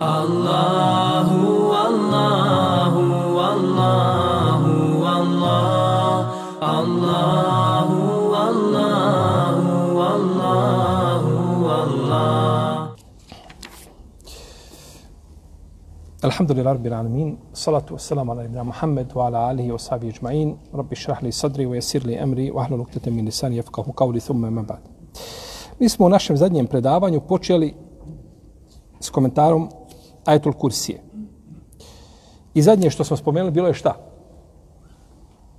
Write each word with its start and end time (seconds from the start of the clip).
Allahu, 0.00 1.68
Allahu, 1.68 3.02
Allahu, 3.36 5.04
Allah, 5.04 6.32
Allahu, 6.62 8.32
Allahu, 8.32 10.00
Allahu, 10.00 11.32
Allah. 11.68 12.96
Alhamdulillah 16.22 16.72
rabbil 16.72 16.94
alamin. 16.94 17.38
Salatu 17.52 17.92
wassalamu 17.92 18.32
ala 18.32 18.42
nabiyina 18.48 18.64
Muhammad 18.64 19.12
wa 19.12 19.26
ala 19.26 19.48
alihi 19.52 19.70
wa 19.72 19.78
sahbihi 19.78 20.12
ajma'in. 20.16 20.56
Rabbi 20.72 20.94
shrah 20.96 21.20
li 21.20 21.32
sadri 21.32 21.66
wa 21.66 21.76
yassir 21.76 22.00
li 22.06 22.16
amri 22.16 22.50
wa 22.50 22.64
ahlul 22.64 22.80
'uqdatam 22.88 23.12
min 23.12 23.26
lisani 23.26 23.56
yafqahu 23.60 23.92
qawli 23.92 24.20
thumma 24.24 24.48
ma 24.50 24.62
ba'd. 24.62 24.80
Mi 25.78 25.88
smo 25.88 26.06
u 26.06 26.08
našem 26.08 26.36
zadnjem 26.36 26.66
predavanju 26.66 27.20
počeli 27.28 27.74
s 29.00 29.10
komentarom 29.10 29.68
ajetul 30.24 30.52
kursije. 30.52 31.02
I 32.54 32.62
zadnje 32.62 32.90
što 32.90 33.04
smo 33.04 33.16
spomenuli 33.16 33.52
bilo 33.52 33.68
je 33.68 33.74
šta? 33.74 33.96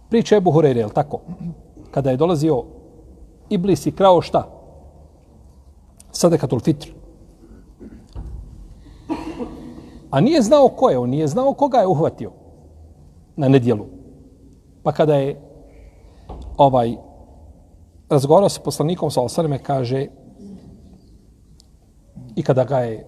Priča 0.09 0.35
Ebu 0.35 0.51
Hureyre, 0.51 0.77
je 0.77 0.89
tako? 0.89 1.19
Kada 1.91 2.11
je 2.11 2.17
dolazio 2.17 2.63
Iblis 3.49 3.85
i 3.85 3.91
krao 3.91 4.21
šta? 4.21 4.47
Sadekatul 6.11 6.59
fitr. 6.59 6.89
A 10.11 10.21
nije 10.21 10.41
znao 10.41 10.67
ko 10.67 10.89
je, 10.89 10.97
on 10.97 11.09
nije 11.09 11.27
znao 11.27 11.53
koga 11.53 11.77
je 11.77 11.87
uhvatio 11.87 12.31
na 13.35 13.47
nedjelu. 13.47 13.85
Pa 14.83 14.91
kada 14.91 15.15
je 15.15 15.41
ovaj 16.57 16.95
razgovarao 18.09 18.49
sa 18.49 18.61
poslanikom 18.61 19.11
sa 19.11 19.21
Osaleme, 19.21 19.57
kaže 19.59 20.07
i 22.35 22.43
kada 22.43 22.63
ga 22.63 22.79
je 22.79 23.07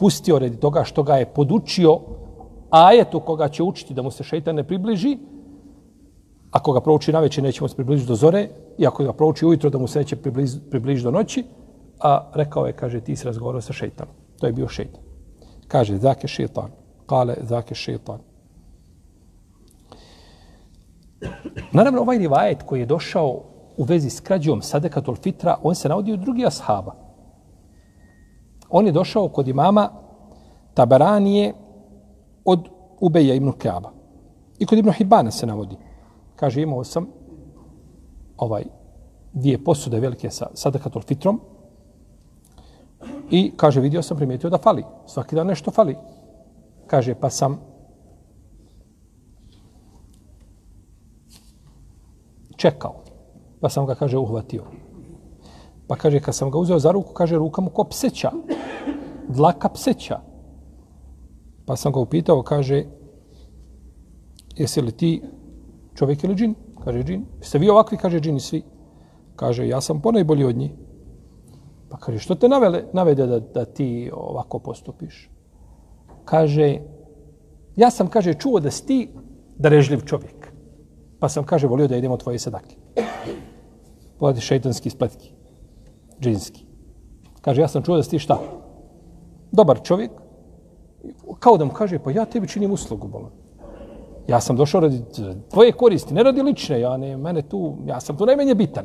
pustio 0.00 0.38
redi 0.38 0.56
toga 0.56 0.84
što 0.84 1.02
ga 1.02 1.16
je 1.16 1.26
podučio 1.26 2.00
ajetu 2.70 3.20
koga 3.20 3.48
će 3.48 3.62
učiti 3.62 3.94
da 3.94 4.02
mu 4.02 4.10
se 4.10 4.24
šeitan 4.24 4.54
ne 4.54 4.64
približi, 4.64 5.18
ako 6.50 6.72
ga 6.72 6.80
prouči 6.80 7.12
na 7.12 7.20
večer 7.20 7.44
nećemo 7.44 7.68
se 7.68 7.76
približiti 7.76 8.08
do 8.08 8.14
zore, 8.14 8.48
i 8.78 8.86
ako 8.86 9.04
ga 9.04 9.12
prouči 9.12 9.46
ujutro 9.46 9.70
da 9.70 9.78
mu 9.78 9.86
se 9.86 9.98
neće 9.98 10.16
približiti 10.16 10.70
približ 10.70 11.02
do 11.02 11.10
noći, 11.10 11.44
a 12.00 12.30
rekao 12.34 12.66
je, 12.66 12.72
kaže, 12.72 13.00
ti 13.00 13.16
si 13.16 13.26
razgovarao 13.26 13.60
sa 13.60 13.72
šeitanom. 13.72 14.14
To 14.40 14.46
je 14.46 14.52
bio 14.52 14.68
šeitan. 14.68 15.02
Kaže, 15.68 15.96
zake 15.96 16.28
šeitan. 16.28 16.70
Kale, 17.06 17.36
zake 17.42 17.74
šeitan. 17.74 18.18
Naravno, 21.72 22.00
ovaj 22.00 22.18
rivajet 22.18 22.62
koji 22.62 22.80
je 22.80 22.86
došao 22.86 23.42
u 23.76 23.84
vezi 23.84 24.10
s 24.10 24.20
krađom 24.20 24.62
Sadekatul 24.62 25.14
Fitra, 25.14 25.58
on 25.62 25.74
se 25.74 25.88
navodio 25.88 26.14
u 26.14 26.18
drugi 26.24 26.46
ashaba. 26.46 27.09
On 28.70 28.86
je 28.86 28.92
došao 28.92 29.28
kod 29.28 29.48
imama 29.48 29.88
Tabaranije 30.74 31.54
od 32.44 32.68
Ubeja 33.00 33.34
ibn 33.34 33.52
Kaaba. 33.52 33.92
I 34.58 34.66
kod 34.66 34.78
Ibn 34.78 34.90
Hibana 34.92 35.30
se 35.30 35.46
navodi. 35.46 35.76
Kaže, 36.36 36.62
imao 36.62 36.84
sam 36.84 37.06
ovaj 38.36 38.64
dvije 39.32 39.64
posude 39.64 40.00
velike 40.00 40.30
sa 40.30 40.46
sadakatul 40.54 41.02
Fitrom 41.02 41.40
i 43.30 43.52
kaže, 43.56 43.80
vidio 43.80 44.02
sam, 44.02 44.16
primijetio 44.16 44.50
da 44.50 44.58
fali. 44.58 44.84
Svaki 45.06 45.36
dan 45.36 45.46
nešto 45.46 45.70
fali. 45.70 45.96
Kaže, 46.86 47.14
pa 47.14 47.30
sam 47.30 47.60
čekao. 52.56 52.94
Pa 53.60 53.68
sam 53.68 53.86
ga, 53.86 53.94
kaže, 53.94 54.18
uhvatio. 54.18 54.64
Pa 55.90 55.96
kaže, 55.96 56.20
kad 56.22 56.34
sam 56.34 56.50
ga 56.50 56.58
uzeo 56.58 56.78
za 56.78 56.92
ruku, 56.94 57.10
kaže, 57.12 57.34
ruka 57.34 57.60
mu 57.60 57.70
ko 57.70 57.84
pseća. 57.84 58.30
Dlaka 59.28 59.68
pseća. 59.68 60.20
Pa 61.66 61.76
sam 61.76 61.92
ga 61.92 61.98
upitao, 62.00 62.42
kaže, 62.42 62.84
jesi 64.56 64.80
li 64.80 64.92
ti 64.92 65.22
čovjek 65.94 66.24
ili 66.24 66.34
džin? 66.34 66.54
Kaže, 66.84 67.02
džin. 67.02 67.24
Jeste 67.38 67.58
vi 67.58 67.70
ovakvi? 67.70 67.98
Kaže, 67.98 68.20
džini 68.20 68.40
svi. 68.40 68.62
Kaže, 69.36 69.66
ja 69.68 69.80
sam 69.80 70.00
ponajbolji 70.00 70.44
od 70.44 70.56
njih. 70.56 70.70
Pa 71.88 71.98
kaže, 71.98 72.18
što 72.18 72.34
te 72.34 72.48
navele, 72.48 72.84
navede 72.92 73.26
da, 73.26 73.40
da 73.40 73.64
ti 73.64 74.10
ovako 74.14 74.58
postupiš? 74.58 75.30
Kaže, 76.24 76.78
ja 77.76 77.90
sam, 77.90 78.06
kaže, 78.06 78.34
čuo 78.34 78.60
da 78.60 78.70
si 78.70 78.86
ti 78.86 79.08
darežljiv 79.58 80.06
čovjek. 80.06 80.52
Pa 81.18 81.28
sam, 81.28 81.44
kaže, 81.44 81.66
volio 81.66 81.88
da 81.88 81.96
idemo 81.96 82.16
tvoje 82.16 82.38
sadake. 82.38 82.76
Pogledajte 84.18 84.46
šeitanski 84.46 84.90
spletki. 84.90 85.39
Džinski. 86.20 86.64
Kaže, 87.40 87.60
ja 87.60 87.68
sam 87.68 87.82
čuo 87.82 87.96
da 87.96 88.02
si 88.02 88.10
ti 88.10 88.18
šta? 88.18 88.38
Dobar 89.52 89.80
čovjek. 89.82 90.10
Kao 91.38 91.56
da 91.56 91.64
mu 91.64 91.72
kaže, 91.72 91.98
pa 91.98 92.10
ja 92.10 92.24
tebi 92.24 92.48
činim 92.48 92.72
uslugu, 92.72 93.08
bolan. 93.08 93.30
Ja 94.28 94.40
sam 94.40 94.56
došao 94.56 94.80
radi 94.80 95.02
tvoje 95.50 95.72
koristi, 95.72 96.14
ne 96.14 96.22
radi 96.22 96.42
lične, 96.42 96.80
ja 96.80 96.96
ne, 96.96 97.16
mene 97.16 97.42
tu, 97.42 97.76
ja 97.86 98.00
sam 98.00 98.16
tu 98.16 98.26
najmanje 98.26 98.54
bitan. 98.54 98.84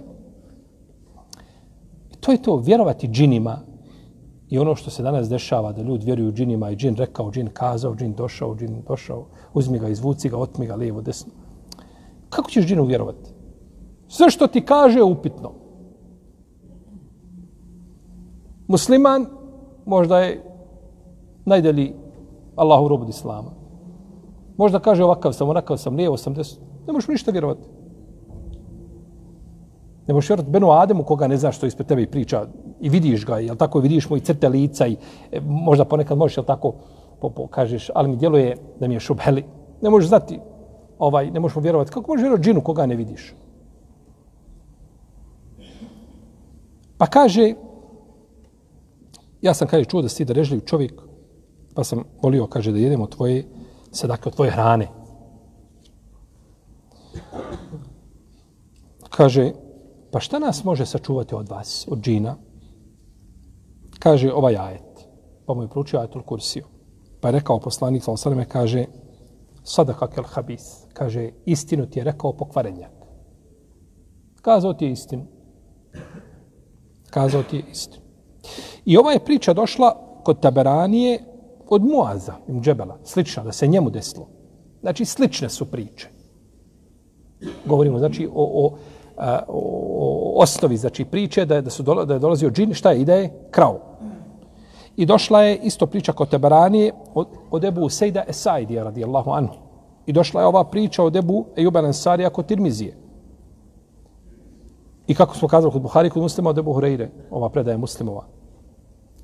I 2.13 2.15
to 2.15 2.31
je 2.31 2.41
to, 2.41 2.55
vjerovati 2.57 3.07
džinima 3.07 3.59
i 4.49 4.59
ono 4.59 4.75
što 4.75 4.89
se 4.89 5.03
danas 5.03 5.29
dešava, 5.29 5.71
da 5.71 5.81
ljudi 5.81 6.05
vjeruju 6.05 6.31
džinima 6.31 6.69
i 6.69 6.75
džin 6.75 6.95
rekao, 6.95 7.31
džin 7.31 7.49
kazao, 7.53 7.95
džin 7.95 8.13
došao, 8.13 8.55
džin 8.55 8.81
došao, 8.87 9.25
uzmi 9.53 9.79
ga, 9.79 9.89
izvuci 9.89 10.29
ga, 10.29 10.37
otmi 10.37 10.67
ga, 10.67 10.75
lijevo, 10.75 11.01
desno. 11.01 11.33
Kako 12.29 12.49
ćeš 12.49 12.65
džinu 12.65 12.85
vjerovati? 12.85 13.29
Sve 14.07 14.29
što 14.29 14.47
ti 14.47 14.61
kaže 14.61 14.99
je 14.99 15.03
upitno. 15.03 15.51
Musliman 18.67 19.25
možda 19.85 20.19
je 20.19 20.43
najdeli 21.45 21.93
Allahu 22.55 22.87
robu 22.87 23.09
Islama. 23.09 23.51
Možda 24.57 24.79
kaže 24.79 25.03
ovakav 25.03 25.33
sam, 25.33 25.49
onakav 25.49 25.77
sam, 25.77 25.95
lijevo 25.95 26.17
sam, 26.17 26.33
desno. 26.33 26.65
Ne 26.87 26.93
možeš 26.93 27.07
ništa 27.07 27.31
vjerovati. 27.31 27.67
Ne 30.07 30.13
možeš 30.13 30.29
vjerovati 30.29 30.51
Benu 30.51 30.71
Ademu 30.71 31.03
koga 31.03 31.27
ne 31.27 31.37
znaš 31.37 31.57
što 31.57 31.65
ispred 31.65 31.87
tebe 31.87 32.07
priča 32.07 32.45
i 32.79 32.89
vidiš 32.89 33.25
ga, 33.25 33.39
jel 33.39 33.55
tako, 33.55 33.79
vidiš 33.79 34.09
mu 34.09 34.17
i 34.17 34.19
crte 34.19 34.49
lica 34.49 34.87
i 34.87 34.97
e, 35.31 35.39
možda 35.45 35.85
ponekad 35.85 36.17
možeš, 36.17 36.37
jel 36.37 36.45
tako, 36.45 36.73
po, 37.21 37.29
po, 37.29 37.47
kažeš, 37.47 37.89
ali 37.95 38.09
mi 38.09 38.15
djeluje 38.15 38.57
da 38.79 38.87
mi 38.87 38.93
je 38.93 38.99
šubheli. 38.99 39.43
Ne 39.81 39.89
možeš 39.89 40.09
znati, 40.09 40.39
ovaj, 40.99 41.31
ne 41.31 41.39
možeš 41.39 41.55
mu 41.55 41.61
vjerovati. 41.61 41.91
Kako 41.91 42.11
možeš 42.11 42.21
vjerovati 42.21 42.43
džinu 42.43 42.61
koga 42.61 42.85
ne 42.85 42.95
vidiš? 42.95 43.35
Pa 46.97 47.05
kaže, 47.05 47.53
ja 49.45 49.53
sam, 49.53 49.67
kaže, 49.67 49.85
čuo 49.85 50.01
da 50.01 50.09
si 50.09 50.17
ti 50.17 50.25
darežljiv 50.25 50.59
čovjek, 50.65 51.01
pa 51.75 51.83
sam 51.83 52.03
volio, 52.21 52.47
kaže, 52.47 52.71
da 52.71 52.79
jedemo 52.79 53.07
tvoje, 53.07 53.43
sadake 53.91 54.29
od 54.29 54.35
tvoje 54.35 54.51
hrane. 54.51 54.87
Kaže, 59.09 59.51
pa 60.11 60.19
šta 60.19 60.39
nas 60.39 60.63
može 60.63 60.85
sačuvati 60.85 61.35
od 61.35 61.49
vas, 61.49 61.85
od 61.91 62.01
džina? 62.01 62.35
Kaže, 63.99 64.33
ovaj 64.33 64.57
ajet. 64.57 65.05
Pa 65.45 65.53
mu 65.53 65.61
je 65.61 65.69
pručio 65.69 65.99
ajetul 65.99 66.23
kursiju. 66.23 66.65
Pa 67.21 67.27
je 67.27 67.31
rekao 67.31 67.59
poslanik, 67.59 68.03
sa 68.03 68.11
osaleme, 68.11 68.47
kaže, 68.49 68.85
sadaka 69.63 70.07
kel 70.07 70.25
habis. 70.27 70.87
Kaže, 70.93 71.29
istinu 71.45 71.85
ti 71.85 71.99
je 71.99 72.03
rekao 72.03 72.33
pokvarenjak. 72.33 72.91
Kazao 74.41 74.73
ti 74.73 74.85
je 74.85 74.91
istinu. 74.91 75.25
Kazao 77.09 77.43
ti 77.43 77.55
je 77.57 77.63
istinu. 77.71 78.04
I 78.85 78.97
ova 78.97 79.11
je 79.11 79.19
priča 79.19 79.53
došla 79.53 79.95
kod 80.23 80.39
Taberanije 80.39 81.19
od 81.69 81.83
Muaza, 81.83 82.33
im 82.47 82.61
džebela, 82.61 82.97
slična, 83.03 83.43
da 83.43 83.51
se 83.51 83.67
njemu 83.67 83.89
desilo. 83.89 84.27
Znači, 84.81 85.05
slične 85.05 85.49
su 85.49 85.65
priče. 85.65 86.07
Govorimo, 87.65 87.99
znači, 87.99 88.27
o, 88.27 88.65
o, 88.65 88.77
a, 89.17 89.39
o 89.47 90.41
osnovi, 90.41 90.77
znači, 90.77 91.05
priče 91.05 91.45
da 91.45 91.55
je, 91.55 91.61
da, 91.61 91.69
su 91.69 91.83
dola, 91.83 92.05
da 92.05 92.13
je 92.13 92.19
dolazio 92.19 92.49
džin, 92.49 92.73
šta 92.73 92.91
je, 92.91 93.01
ide 93.01 93.13
je 93.13 93.47
krao. 93.51 93.79
I 94.97 95.05
došla 95.05 95.41
je 95.41 95.57
isto 95.57 95.85
priča 95.85 96.13
kod 96.13 96.29
Taberanije 96.29 96.93
od, 97.13 97.27
od 97.51 97.63
Ebu 97.63 97.89
Sejda 97.89 98.23
Esaidija, 98.27 98.83
radijallahu 98.83 99.31
anhu. 99.31 99.57
I 100.05 100.13
došla 100.13 100.41
je 100.41 100.47
ova 100.47 100.63
priča 100.63 101.03
od 101.03 101.15
Ebu 101.15 101.45
Ejuba 101.55 101.79
Ansarija 101.79 102.29
kod 102.29 102.45
Tirmizije. 102.45 102.97
I 105.07 105.15
kako 105.15 105.35
smo 105.35 105.47
kazali 105.47 105.73
kod 105.73 105.81
Buhari, 105.81 106.09
kod 106.09 106.21
muslima 106.21 106.49
od 106.49 106.57
Ebu 106.57 106.73
Hureyre, 106.73 107.07
ova 107.31 107.49
predaja 107.49 107.77
muslimova. 107.77 108.25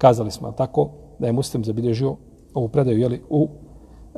Kazali 0.01 0.31
smo 0.31 0.51
tako 0.51 0.89
da 1.19 1.27
je 1.27 1.33
muslim 1.33 1.63
zabilježio 1.63 2.15
ovu 2.53 2.67
predaju, 2.67 2.99
jeli, 2.99 3.21
u, 3.29 3.47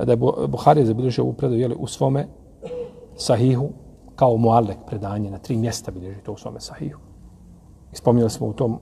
da 0.06 0.12
je 0.12 0.18
Buhari 0.48 0.86
zabilježio 0.86 1.24
ovu 1.24 1.34
predaju, 1.34 1.62
jeli, 1.62 1.76
u 1.80 1.88
svome 1.88 2.28
sahihu, 3.16 3.70
kao 4.16 4.38
muallek 4.38 4.78
predanje, 4.88 5.32
na 5.32 5.38
tri 5.38 5.58
mjesta 5.58 5.92
bilježi 5.92 6.24
to 6.24 6.32
u 6.32 6.38
svome 6.38 6.60
sahihu. 6.60 7.00
Ispomnili 7.94 8.30
smo 8.30 8.48
u 8.48 8.54
tom 8.54 8.80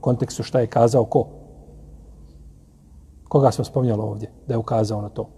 kontekstu 0.00 0.42
šta 0.42 0.60
je 0.60 0.66
kazao 0.66 1.04
ko? 1.04 1.26
Koga 3.28 3.50
smo 3.50 3.64
spomnjali 3.64 4.02
ovdje 4.02 4.32
da 4.46 4.54
je 4.54 4.58
ukazao 4.58 5.02
na 5.02 5.08
to? 5.08 5.28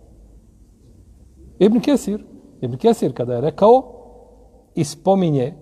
Ibn 1.58 1.80
Kesir. 1.80 2.24
Ibn 2.60 2.76
Kesir 2.76 3.12
kada 3.14 3.34
je 3.34 3.40
rekao 3.40 3.82
ispominje 4.74 5.54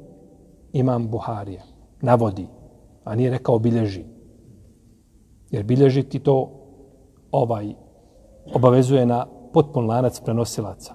imam 0.73 1.09
Buharija, 1.09 1.63
navodi, 2.01 2.47
a 3.05 3.15
nije 3.15 3.31
rekao 3.31 3.59
bilježi. 3.59 4.14
Jer 5.55 5.63
bilježiti 5.63 6.19
to 6.19 6.51
ovaj 7.31 7.75
obavezuje 8.55 9.07
na 9.07 9.27
potpun 9.53 9.87
lanac 9.87 10.21
prenosilaca. 10.21 10.95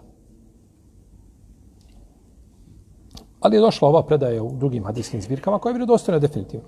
Ali 3.40 3.56
je 3.56 3.62
došla 3.62 3.88
ova 3.88 4.04
predaja 4.04 4.44
u 4.44 4.52
drugim 4.56 4.84
hadijskim 4.84 5.22
zbirkama 5.22 5.60
koja 5.60 5.72
je 5.72 5.74
vjerodostojna 5.74 6.20
definitivno. 6.20 6.68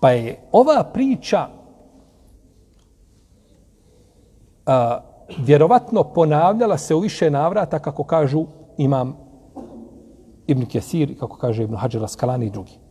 Pa 0.00 0.10
je 0.10 0.38
ova 0.52 0.84
priča 0.92 1.48
a, 4.66 5.00
vjerovatno 5.38 6.04
ponavljala 6.04 6.78
se 6.78 6.94
u 6.94 7.00
više 7.00 7.30
navrata 7.30 7.78
kako 7.78 8.04
kažu 8.04 8.46
imam 8.78 9.16
Ibn 10.46 10.66
Kesir, 10.66 11.18
kako 11.18 11.36
kaže 11.36 11.64
Ibn 11.64 11.76
Hađar 11.76 12.04
Askalani 12.04 12.46
i 12.46 12.50
drugi. 12.50 12.85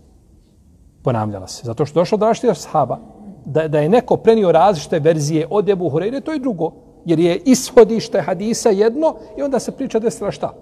Ponavljala 1.05 1.47
se. 1.47 1.61
Zato 1.65 1.85
što 1.85 1.99
došlo 1.99 2.15
od 2.15 2.21
različitih 2.21 2.57
sahaba, 2.57 2.97
da, 3.45 3.67
da 3.67 3.79
je 3.79 3.89
neko 3.89 4.17
prenio 4.17 4.51
različite 4.51 4.99
verzije 4.99 5.47
od 5.49 5.69
Ebu 5.69 5.89
Hureyre, 5.89 6.21
to 6.21 6.33
je 6.33 6.39
drugo. 6.39 6.71
Jer 7.05 7.19
je 7.19 7.35
ishodište 7.45 8.21
hadisa 8.21 8.69
jedno 8.69 9.15
i 9.37 9.41
onda 9.41 9.59
se 9.59 9.71
priča 9.71 9.99
desila 9.99 10.31
šta? 10.31 10.53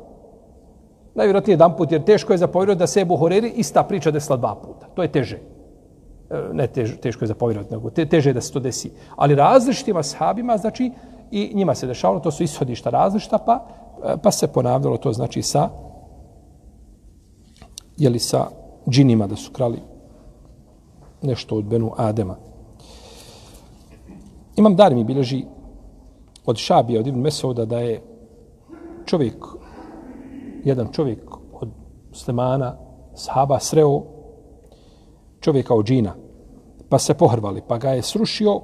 Najvjerojatnije 1.15 1.53
jedan 1.53 1.77
put, 1.77 1.91
jer 1.91 2.03
teško 2.03 2.33
je 2.33 2.37
zapovjerovati 2.37 2.79
da 2.79 2.87
se 2.87 3.01
Ebu 3.01 3.17
Hureyre 3.17 3.51
ista 3.55 3.83
priča 3.83 4.11
desila 4.11 4.37
dva 4.37 4.55
puta. 4.55 4.87
To 4.95 5.01
je 5.01 5.11
teže. 5.11 5.37
E, 6.29 6.41
ne 6.53 6.67
tež, 6.67 6.97
teško 7.01 7.23
je 7.23 7.27
zapovjerovati, 7.27 7.73
nego 7.73 7.89
te, 7.89 8.05
teže 8.05 8.29
je 8.29 8.33
da 8.33 8.41
se 8.41 8.53
to 8.53 8.59
desi. 8.59 8.91
Ali 9.15 9.35
različitim 9.35 10.03
sahabima, 10.03 10.57
znači, 10.57 10.91
i 11.31 11.51
njima 11.53 11.75
se 11.75 11.87
dešavalo, 11.87 12.19
to 12.19 12.31
su 12.31 12.43
ishodišta 12.43 12.89
različita, 12.89 13.37
pa, 13.37 13.65
e, 14.03 14.17
pa 14.23 14.31
se 14.31 14.47
ponavljalo 14.47 14.97
to, 14.97 15.13
znači, 15.13 15.41
sa 15.41 15.69
jeli 17.97 18.19
sa 18.19 18.45
džinima 18.89 19.27
da 19.27 19.35
su 19.35 19.51
krali 19.51 19.92
nešto 21.23 21.57
od 21.57 21.65
Benu 21.65 21.91
Adema. 21.97 22.35
Imam 24.55 24.75
dar 24.75 24.95
mi 24.95 25.03
bilježi 25.03 25.45
od 26.45 26.57
Šabija, 26.57 26.99
od 26.99 27.07
Ibn 27.07 27.19
Mesauda, 27.19 27.65
da 27.65 27.79
je 27.79 28.01
čovjek, 29.05 29.45
jedan 30.63 30.91
čovjek 30.91 31.19
od 31.53 31.69
Slemana, 32.11 32.77
sahaba, 33.15 33.59
sreo 33.59 34.01
čovjeka 35.39 35.75
od 35.75 35.85
džina, 35.85 36.15
pa 36.89 36.99
se 36.99 37.13
pohrvali, 37.13 37.61
pa 37.67 37.77
ga 37.77 37.89
je 37.89 38.01
srušio 38.01 38.61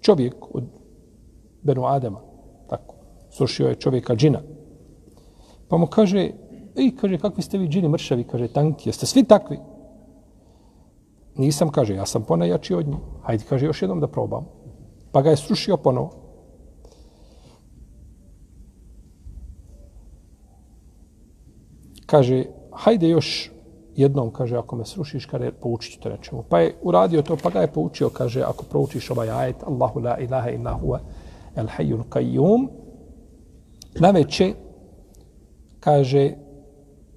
čovjek 0.00 0.54
od 0.54 0.64
Benu 1.62 1.86
Adema, 1.86 2.20
tako, 2.68 2.94
srušio 3.30 3.68
je 3.68 3.74
čovjeka 3.74 4.14
džina. 4.14 4.40
Pa 5.68 5.76
mu 5.76 5.86
kaže, 5.86 6.30
i 6.76 6.96
kaže, 6.96 7.18
kakvi 7.18 7.42
ste 7.42 7.58
vi 7.58 7.68
džini 7.68 7.88
mršavi, 7.88 8.24
kaže, 8.24 8.48
tanki, 8.48 8.88
jeste 8.88 9.06
svi 9.06 9.24
takvi? 9.24 9.58
Nisam, 11.38 11.68
kaže, 11.68 11.94
ja 11.94 12.06
sam 12.06 12.22
ponajači 12.22 12.74
od 12.74 12.88
njih. 12.88 12.98
Hajde, 13.22 13.44
kaže, 13.48 13.66
još 13.66 13.82
jednom 13.82 14.00
da 14.00 14.08
probam. 14.08 14.46
Pa 15.12 15.22
ga 15.22 15.30
je 15.30 15.36
srušio 15.36 15.76
ponovo. 15.76 16.10
Kaže, 22.06 22.44
hajde 22.72 23.08
još 23.08 23.50
jednom, 23.96 24.30
kaže, 24.30 24.56
ako 24.56 24.76
me 24.76 24.84
srušiš, 24.84 25.26
kaže, 25.26 25.52
poučit 25.52 25.94
ću 25.94 26.00
te 26.00 26.08
nečemu. 26.08 26.44
Pa 26.48 26.60
je 26.60 26.74
uradio 26.82 27.22
to, 27.22 27.36
pa 27.42 27.50
ga 27.50 27.60
je 27.60 27.72
poučio, 27.72 28.10
kaže, 28.10 28.42
ako 28.42 28.64
proučiš 28.64 29.10
ovaj 29.10 29.30
ajet, 29.30 29.56
Allahu 29.66 30.00
la 30.00 30.18
ilaha 30.18 30.50
illa 30.50 30.78
huwa 30.82 30.98
el 31.56 31.66
hayyul 31.66 32.04
qayyum, 32.10 32.68
na 34.00 34.10
veće, 34.10 34.54
kaže, 35.80 36.32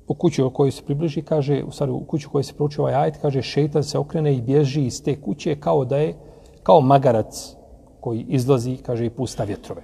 u 0.10 0.14
kuću 0.14 0.48
u 0.48 0.50
kojoj 0.50 0.72
se 0.72 0.84
približi, 0.84 1.22
kaže, 1.22 1.64
u 1.64 1.72
stvari 1.72 1.92
u 1.92 2.00
kuću 2.00 2.28
u 2.30 2.32
kojoj 2.32 2.44
se 2.44 2.54
prouči 2.54 2.82
ovaj 2.82 2.94
ajet, 2.94 3.18
kaže, 3.22 3.42
šeitan 3.42 3.84
se 3.84 3.98
okrene 3.98 4.34
i 4.36 4.42
bježi 4.42 4.86
iz 4.86 5.04
te 5.04 5.22
kuće 5.22 5.56
kao 5.60 5.86
da 5.86 5.98
je, 5.98 6.16
kao 6.64 6.82
magarac 6.82 7.56
koji 8.02 8.26
izlazi, 8.28 8.78
kaže, 8.78 9.06
i 9.06 9.10
pusta 9.10 9.44
vjetrove. 9.44 9.82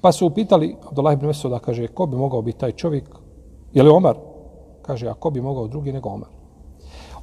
Pa 0.00 0.12
su 0.12 0.26
upitali, 0.26 0.76
Abdullah 0.88 1.14
ibn 1.14 1.26
Mesuda, 1.26 1.58
kaže, 1.58 1.86
ko 1.86 2.06
bi 2.06 2.16
mogao 2.16 2.42
biti 2.42 2.58
taj 2.58 2.72
čovjek? 2.72 3.08
Je 3.72 3.82
li 3.82 3.90
Omar? 3.90 4.16
Kaže, 4.82 5.08
a 5.08 5.14
ko 5.14 5.30
bi 5.30 5.40
mogao 5.40 5.66
drugi 5.66 5.92
nego 5.92 6.08
Omar? 6.08 6.28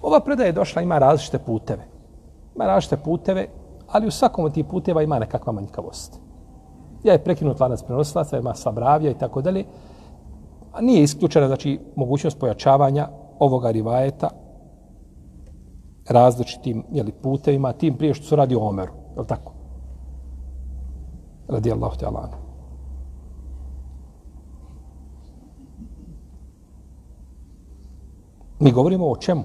Ova 0.01 0.19
predaja 0.19 0.47
je 0.47 0.53
došla, 0.53 0.81
ima 0.81 0.97
različite 0.97 1.39
puteve. 1.39 1.87
Ima 2.55 2.65
različite 2.65 2.97
puteve, 2.97 3.47
ali 3.87 4.07
u 4.07 4.11
svakom 4.11 4.45
od 4.45 4.53
tih 4.53 4.65
puteva 4.65 5.03
ima 5.03 5.19
nekakva 5.19 5.53
manjkavost. 5.53 6.19
Ja 7.03 7.13
je 7.13 7.23
prekinut 7.23 7.59
lanac 7.59 7.83
prenosilaca, 7.83 8.37
ima 8.37 8.55
slabravija 8.55 9.11
i 9.11 9.17
tako 9.17 9.41
dalje. 9.41 9.65
A 10.75 10.81
nije 10.81 11.03
isključena 11.03 11.47
znači 11.47 11.79
mogućnost 11.95 12.39
pojačavanja 12.39 13.07
ovoga 13.39 13.71
rivajeta 13.71 14.29
različitim 16.09 16.83
jeli, 16.91 17.11
putevima, 17.11 17.73
tim 17.73 17.97
prije 17.97 18.13
što 18.13 18.25
se 18.25 18.35
radi 18.35 18.55
o 18.55 18.59
Omeru. 18.59 18.93
Je 19.15 19.21
li 19.21 19.27
tako? 19.27 19.53
Radi 21.47 21.71
Allah 21.71 21.97
te 21.97 22.05
Allah. 22.05 22.29
Mi 28.59 28.71
govorimo 28.71 29.07
o 29.07 29.17
čemu? 29.17 29.41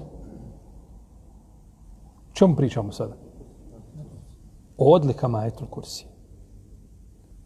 O 2.31 2.33
čemu 2.33 2.55
pričamo 2.55 2.91
sada? 2.91 3.15
O 4.77 4.93
odlikama 4.93 5.39
Ajetul 5.39 5.67
Kursi. 5.67 6.05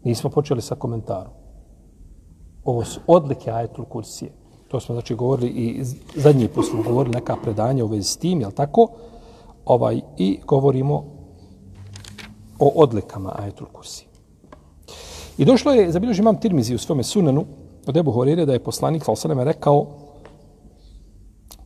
Nismo 0.04 0.30
počeli 0.30 0.62
sa 0.62 0.74
komentarom 0.74 1.45
ovo 2.66 2.84
su 2.84 3.00
odlike 3.06 3.50
ajetul 3.50 3.84
kursije. 3.84 4.32
To 4.68 4.80
smo 4.80 4.94
znači 4.94 5.14
govorili 5.14 5.50
i 5.50 5.84
zadnji 6.14 6.48
put 6.48 6.66
smo 6.66 6.82
govorili 6.82 7.14
neka 7.14 7.36
predanja 7.42 7.84
u 7.84 7.88
vezi 7.88 8.08
s 8.08 8.16
tim, 8.16 8.40
jel 8.40 8.50
tako? 8.50 8.88
Ovaj, 9.64 10.00
I 10.18 10.38
govorimo 10.46 11.04
o 12.58 12.72
odlikama 12.74 13.32
ajetul 13.38 13.66
kursije. 13.72 14.08
I 15.38 15.44
došlo 15.44 15.72
je, 15.72 15.92
zabilježi 15.92 16.22
imam 16.22 16.40
tirmizi 16.40 16.74
u 16.74 16.78
svome 16.78 17.02
sunanu, 17.02 17.46
od 17.86 17.96
Ebu 17.96 18.12
Horire, 18.12 18.46
da 18.46 18.52
je 18.52 18.64
poslanik 18.64 19.04
Salsaleme 19.04 19.44
rekao 19.44 19.86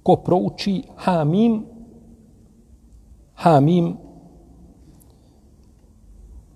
ko 0.03 0.17
prouči 0.17 0.82
hamim 0.96 1.64
hamim 3.35 3.96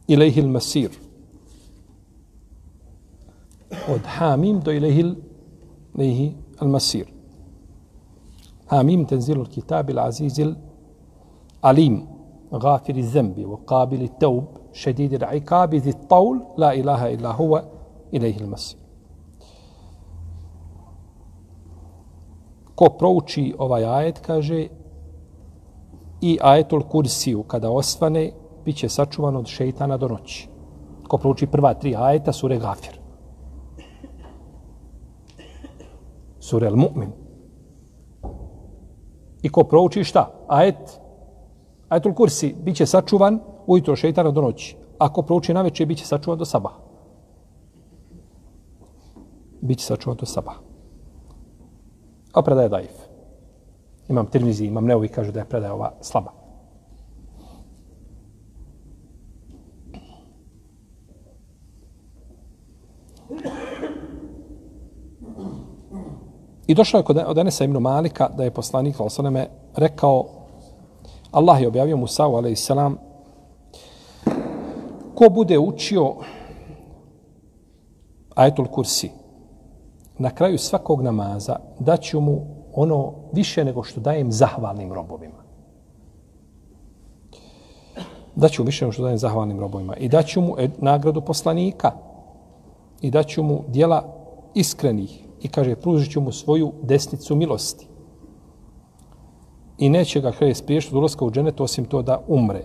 ilaihi 0.07 0.43
masir 0.43 0.91
od 3.89 4.07
Hamim 4.07 4.61
do 4.61 4.73
Ilehil 4.73 5.15
Nehi 5.95 6.35
Al-Masir. 6.59 7.07
Hamim 8.67 9.05
tenzilu 9.07 9.45
kitab 9.45 9.91
il 9.91 9.99
azizil 9.99 10.55
alim, 11.63 12.07
gafiri 12.51 13.03
zembi, 13.03 13.45
u 13.45 13.57
kabili 13.57 14.09
taub, 14.21 14.45
šedidir 14.73 15.27
ikabi 15.35 15.81
zi 15.81 15.93
taul, 16.09 16.41
la 16.59 16.75
ilaha 16.75 17.11
illa 17.11 17.33
huva, 17.33 17.63
Ilehi 18.13 18.41
Al-Masir. 18.45 18.79
Ko 22.75 22.89
prouči 22.99 23.55
ovaj 23.59 23.85
ajet, 23.85 24.19
kaže, 24.19 24.67
i 26.21 26.39
ajetul 26.43 26.83
kursiju, 26.83 27.43
kada 27.43 27.71
osvane, 27.71 28.31
bit 28.65 28.77
će 28.77 28.89
sačuvan 28.89 29.37
od 29.37 29.47
šeitana 29.47 29.97
do 29.97 30.09
noći. 30.09 30.49
Ko 31.09 31.19
prouči 31.19 31.47
prva 31.47 31.75
tri 31.75 31.95
ajeta, 31.97 32.33
sure 32.33 32.59
gafir. 32.59 33.04
Sura 36.45 36.69
Al-Mu'min. 36.69 37.11
I 39.43 39.49
ko 39.49 39.65
prouči 39.65 40.05
šta? 40.05 40.29
Ajet, 40.49 41.01
ajetul 41.89 42.15
kursi, 42.15 42.55
bit 42.65 42.77
će 42.77 42.87
sačuvan 42.87 43.41
ujutro 43.67 43.97
šeitana 43.97 44.31
do 44.31 44.41
noći. 44.41 44.77
Ako 44.99 45.23
prouči 45.23 45.55
na 45.55 45.63
večer, 45.63 45.87
bit 45.87 45.99
će 45.99 46.07
sačuvan 46.07 46.39
do 46.39 46.45
sabaha. 46.45 46.79
Biće 49.61 49.87
sačuvan 49.87 50.17
do 50.21 50.27
sabaha. 50.27 50.61
A 52.33 52.43
predaje 52.43 52.69
daif. 52.69 52.93
Imam 54.09 54.27
tirmizi, 54.27 54.67
imam 54.67 54.85
neovi, 54.85 55.09
kažu 55.09 55.33
da 55.33 55.41
je 55.41 55.49
predaja 55.49 55.75
ova 55.75 55.93
slaba. 56.01 56.44
I 66.67 66.75
došlo 66.75 66.99
je 66.99 67.05
kod 67.05 67.17
od 67.27 67.39
Enesa 67.39 67.65
ibn 67.65 67.79
Malika 67.79 68.29
da 68.29 68.45
je 68.45 68.51
poslanik 68.51 69.01
Osaneme 69.01 69.49
rekao 69.77 70.25
Allah 71.33 71.61
je 71.61 71.69
objavio 71.69 71.97
Musa 71.97 72.25
a.s. 72.25 72.71
Ko 75.15 75.29
bude 75.29 75.59
učio 75.59 76.15
ajetul 78.35 78.67
kursi 78.67 79.11
na 80.19 80.31
kraju 80.31 80.59
svakog 80.59 81.03
namaza 81.03 81.57
daću 81.79 82.21
mu 82.21 82.47
ono 82.75 83.13
više 83.33 83.65
nego 83.65 83.83
što 83.83 84.01
dajem 84.01 84.33
zahvalnim 84.33 84.93
robovima. 84.93 85.45
Daću 88.37 88.63
mu 88.63 88.67
više 88.67 88.85
nego 88.85 88.93
što 88.93 89.03
dajem 89.03 89.19
zahvalnim 89.19 89.61
robovima. 89.61 89.97
I 89.97 90.09
daću 90.09 90.41
mu 90.41 90.55
e, 90.59 90.69
nagradu 90.79 91.21
poslanika. 91.21 91.93
I 93.01 93.11
daću 93.11 93.43
mu 93.43 93.65
dijela 93.69 94.05
iskrenih 94.55 95.24
i 95.45 95.49
kaže 95.49 95.77
pružit 95.77 96.13
ću 96.13 96.21
mu 96.21 96.33
svoju 96.33 96.73
desnicu 96.83 97.37
milosti. 97.37 97.87
i 99.79 99.89
neće 99.89 100.21
ga 100.21 100.33
kada 100.33 100.55
spriješiti 100.55 100.95
od 100.95 100.99
ulaska 100.99 101.25
u 101.25 101.31
dženet 101.31 101.61
osim 101.61 101.85
to 101.85 102.03
da 102.03 102.21
umre. 102.29 102.65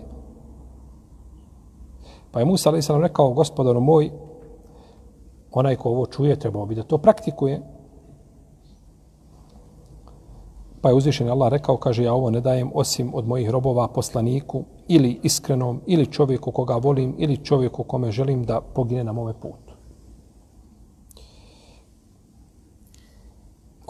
Pa 2.30 2.38
je 2.38 2.46
Musa 2.46 2.68
ali 2.70 2.82
sam 2.82 3.02
rekao, 3.02 3.32
gospodaru 3.32 3.80
moj, 3.80 4.10
onaj 5.52 5.76
ko 5.76 5.88
ovo 5.88 6.06
čuje, 6.06 6.38
trebao 6.38 6.66
bi 6.66 6.74
da 6.74 6.82
to 6.82 6.98
praktikuje. 6.98 7.60
Pa 10.80 10.88
je 10.88 10.94
uzvišen 10.94 11.28
Allah 11.28 11.50
rekao, 11.50 11.76
kaže, 11.76 12.04
ja 12.04 12.14
ovo 12.14 12.30
ne 12.30 12.40
dajem 12.40 12.70
osim 12.74 13.14
od 13.14 13.26
mojih 13.26 13.50
robova 13.50 13.88
poslaniku 13.88 14.64
ili 14.88 15.20
iskrenom, 15.22 15.80
ili 15.86 16.06
čovjeku 16.06 16.52
koga 16.52 16.76
volim, 16.76 17.14
ili 17.18 17.36
čovjeku 17.36 17.82
kome 17.82 18.10
želim 18.10 18.44
da 18.44 18.60
pogine 18.60 19.04
na 19.04 19.12
mome 19.12 19.32
putu. 19.32 19.69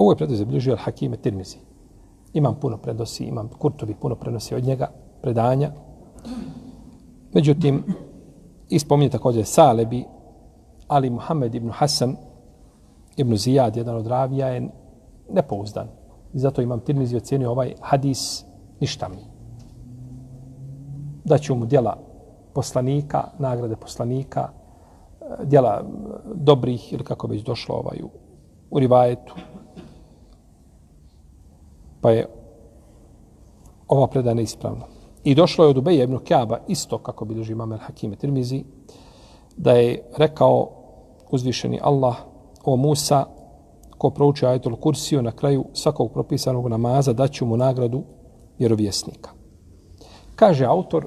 Ovo 0.00 0.12
je 0.12 0.16
predo 0.16 0.34
zabilježio 0.34 0.76
Al-Hakime 0.76 1.16
Tirmizi. 1.16 1.58
Imam 2.32 2.54
puno 2.60 2.76
predosi, 2.76 3.24
imam 3.24 3.48
Kurtovi 3.48 3.94
puno 3.94 4.14
prenosi 4.14 4.54
od 4.54 4.64
njega, 4.64 4.88
predanja. 5.22 5.72
Međutim, 7.34 7.84
ispominje 8.68 9.10
također 9.10 9.44
Salebi, 9.44 10.04
ali 10.88 11.10
Muhammed 11.10 11.54
ibn 11.54 11.70
Hasan 11.70 12.16
ibn 13.16 13.36
Zijad, 13.36 13.76
jedan 13.76 13.96
od 13.96 14.06
ravija, 14.06 14.48
je 14.48 14.68
nepouzdan. 15.30 15.88
I 16.32 16.38
zato 16.38 16.62
imam 16.62 16.80
Tirmizi 16.80 17.16
ocjenio 17.16 17.50
ovaj 17.50 17.74
hadis 17.80 18.44
ništa 18.80 19.08
mi. 19.08 19.24
Da 21.24 21.38
ću 21.38 21.54
mu 21.54 21.66
djela 21.66 21.96
poslanika, 22.54 23.24
nagrade 23.38 23.76
poslanika, 23.76 24.48
eh, 24.50 25.44
djela 25.44 25.84
dobrih, 26.34 26.92
ili 26.92 27.04
kako 27.04 27.26
već 27.26 27.42
došlo 27.42 27.74
ovaj, 27.74 28.02
u, 28.02 28.08
u 28.70 28.78
rivajetu. 28.78 29.34
Pa 32.00 32.10
je 32.10 32.26
ova 33.88 34.06
predaja 34.06 34.34
neispravna. 34.34 34.84
I 35.24 35.34
došlo 35.34 35.64
je 35.64 35.70
od 35.70 35.78
Ubeja 35.78 36.04
ibn 36.04 36.18
Kjaba, 36.18 36.58
isto 36.68 36.98
kako 36.98 37.24
bilježi 37.24 37.52
imam 37.52 37.70
al-Hakime 37.72 38.16
Tirmizi, 38.16 38.64
da 39.56 39.72
je 39.72 40.02
rekao 40.16 40.70
uzvišeni 41.30 41.80
Allah 41.82 42.16
o 42.64 42.76
Musa, 42.76 43.24
ko 43.98 44.10
prouči 44.10 44.46
ajetul 44.46 44.76
kursiju 44.76 45.22
na 45.22 45.32
kraju 45.32 45.64
svakog 45.72 46.12
propisanog 46.12 46.68
namaza, 46.68 47.12
daću 47.12 47.46
mu 47.46 47.56
nagradu 47.56 48.02
vjerovjesnika. 48.58 49.30
Kaže 50.36 50.64
autor, 50.64 51.06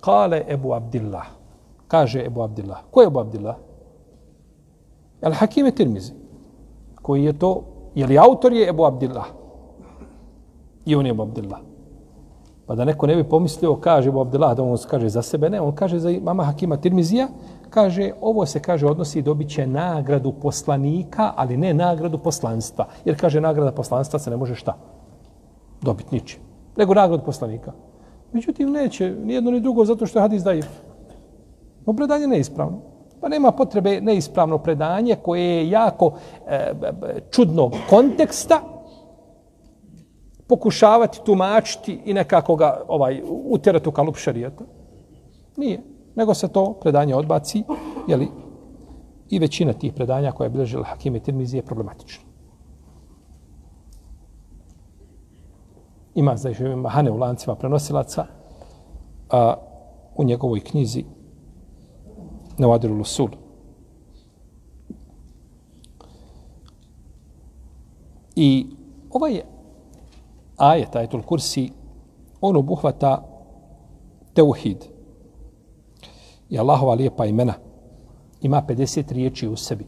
kale 0.00 0.44
Ebu 0.48 0.72
Abdillah. 0.74 1.26
Kaže 1.88 2.24
Ebu 2.24 2.42
Abdillah. 2.42 2.78
Ko 2.90 3.00
je 3.00 3.06
Ebu 3.06 3.20
Abdillah? 3.20 3.56
Al 5.22 5.32
Hakime 5.32 5.70
Tirmizi. 5.70 6.12
Koji 7.02 7.24
je 7.24 7.38
to? 7.38 7.62
Je 7.94 8.06
li 8.06 8.18
autor 8.18 8.52
je 8.52 8.68
Ebu 8.68 8.84
Abdillah? 8.84 9.26
I 10.88 10.94
on 10.94 11.06
je 11.06 11.10
Ebu 11.10 11.28
Pa 12.66 12.74
da 12.74 12.84
neko 12.84 13.06
ne 13.06 13.16
bi 13.16 13.24
pomislio, 13.24 13.76
kaže 13.76 14.08
Ebu 14.08 14.20
Abdullah, 14.20 14.56
da 14.56 14.62
on 14.62 14.76
kaže 14.90 15.08
za 15.08 15.22
sebe, 15.22 15.50
ne, 15.50 15.60
on 15.60 15.72
kaže 15.74 15.98
za 15.98 16.10
mama 16.22 16.44
Hakima 16.44 16.76
Tirmizija, 16.76 17.28
kaže, 17.70 18.12
ovo 18.20 18.46
se 18.46 18.60
kaže 18.60 18.86
odnosi 18.86 19.22
dobit 19.22 19.48
će 19.48 19.66
nagradu 19.66 20.32
poslanika, 20.32 21.32
ali 21.36 21.56
ne 21.56 21.74
nagradu 21.74 22.18
poslanstva. 22.18 22.86
Jer 23.04 23.20
kaže, 23.20 23.40
nagrada 23.40 23.72
poslanstva 23.72 24.18
se 24.18 24.30
ne 24.30 24.36
može 24.36 24.54
šta? 24.54 24.76
Dobiti 25.82 26.14
ničim. 26.14 26.40
Nego 26.76 26.94
nagradu 26.94 27.24
poslanika. 27.24 27.72
Međutim, 28.32 28.72
neće 28.72 29.10
ni 29.24 29.34
jedno 29.34 29.50
ni 29.50 29.60
drugo 29.60 29.84
zato 29.84 30.06
što 30.06 30.18
je 30.18 30.22
hadis 30.22 30.42
daif. 30.42 30.66
No, 31.86 31.92
predanje 31.92 32.26
neispravno. 32.26 32.78
Pa 33.20 33.28
nema 33.28 33.52
potrebe 33.52 34.00
neispravno 34.00 34.58
predanje 34.58 35.16
koje 35.22 35.42
je 35.42 35.70
jako 35.70 36.12
e, 36.46 36.72
čudnog 37.30 37.74
konteksta 37.90 38.77
pokušavati 40.48 41.20
tumačiti 41.24 42.00
i 42.04 42.14
nekako 42.14 42.56
ga 42.56 42.84
ovaj, 42.88 43.22
utjerati 43.26 43.88
u 43.88 43.92
kalup 43.92 44.16
šarijeta. 44.16 44.64
Nije 45.56 45.80
nego 46.18 46.34
se 46.34 46.48
to 46.48 46.72
predanje 46.80 47.14
odbaci, 47.14 47.62
jeli, 48.08 48.28
i 49.30 49.38
većina 49.38 49.72
tih 49.72 49.92
predanja 49.92 50.32
koje 50.32 50.46
je 50.46 50.50
bilježila 50.50 50.84
Hakim 50.84 51.16
i 51.16 51.20
Tirmizi 51.20 51.56
je 51.56 51.62
problematična. 51.62 52.24
Ima 56.14 56.36
znači, 56.36 56.64
ima 56.64 56.88
Hane 56.88 57.10
u 57.10 57.16
lancima 57.16 57.54
prenosilaca 57.54 58.26
a, 59.30 59.54
u 60.16 60.24
njegovoj 60.24 60.60
knjizi 60.60 61.04
Nevadiru 62.58 62.94
Lusul. 62.94 63.28
I 68.36 68.66
ovaj 69.10 69.32
je 69.32 69.44
ajet, 70.58 70.96
ajetul 70.96 71.22
kursi, 71.22 71.72
on 72.40 72.56
obuhvata 72.56 73.22
teuhid, 74.34 74.84
i 76.48 76.58
Allahova 76.58 76.94
lijepa 76.94 77.26
imena 77.26 77.54
ima 78.40 78.62
50 78.68 79.12
riječi 79.12 79.48
u 79.48 79.56
sebi. 79.56 79.86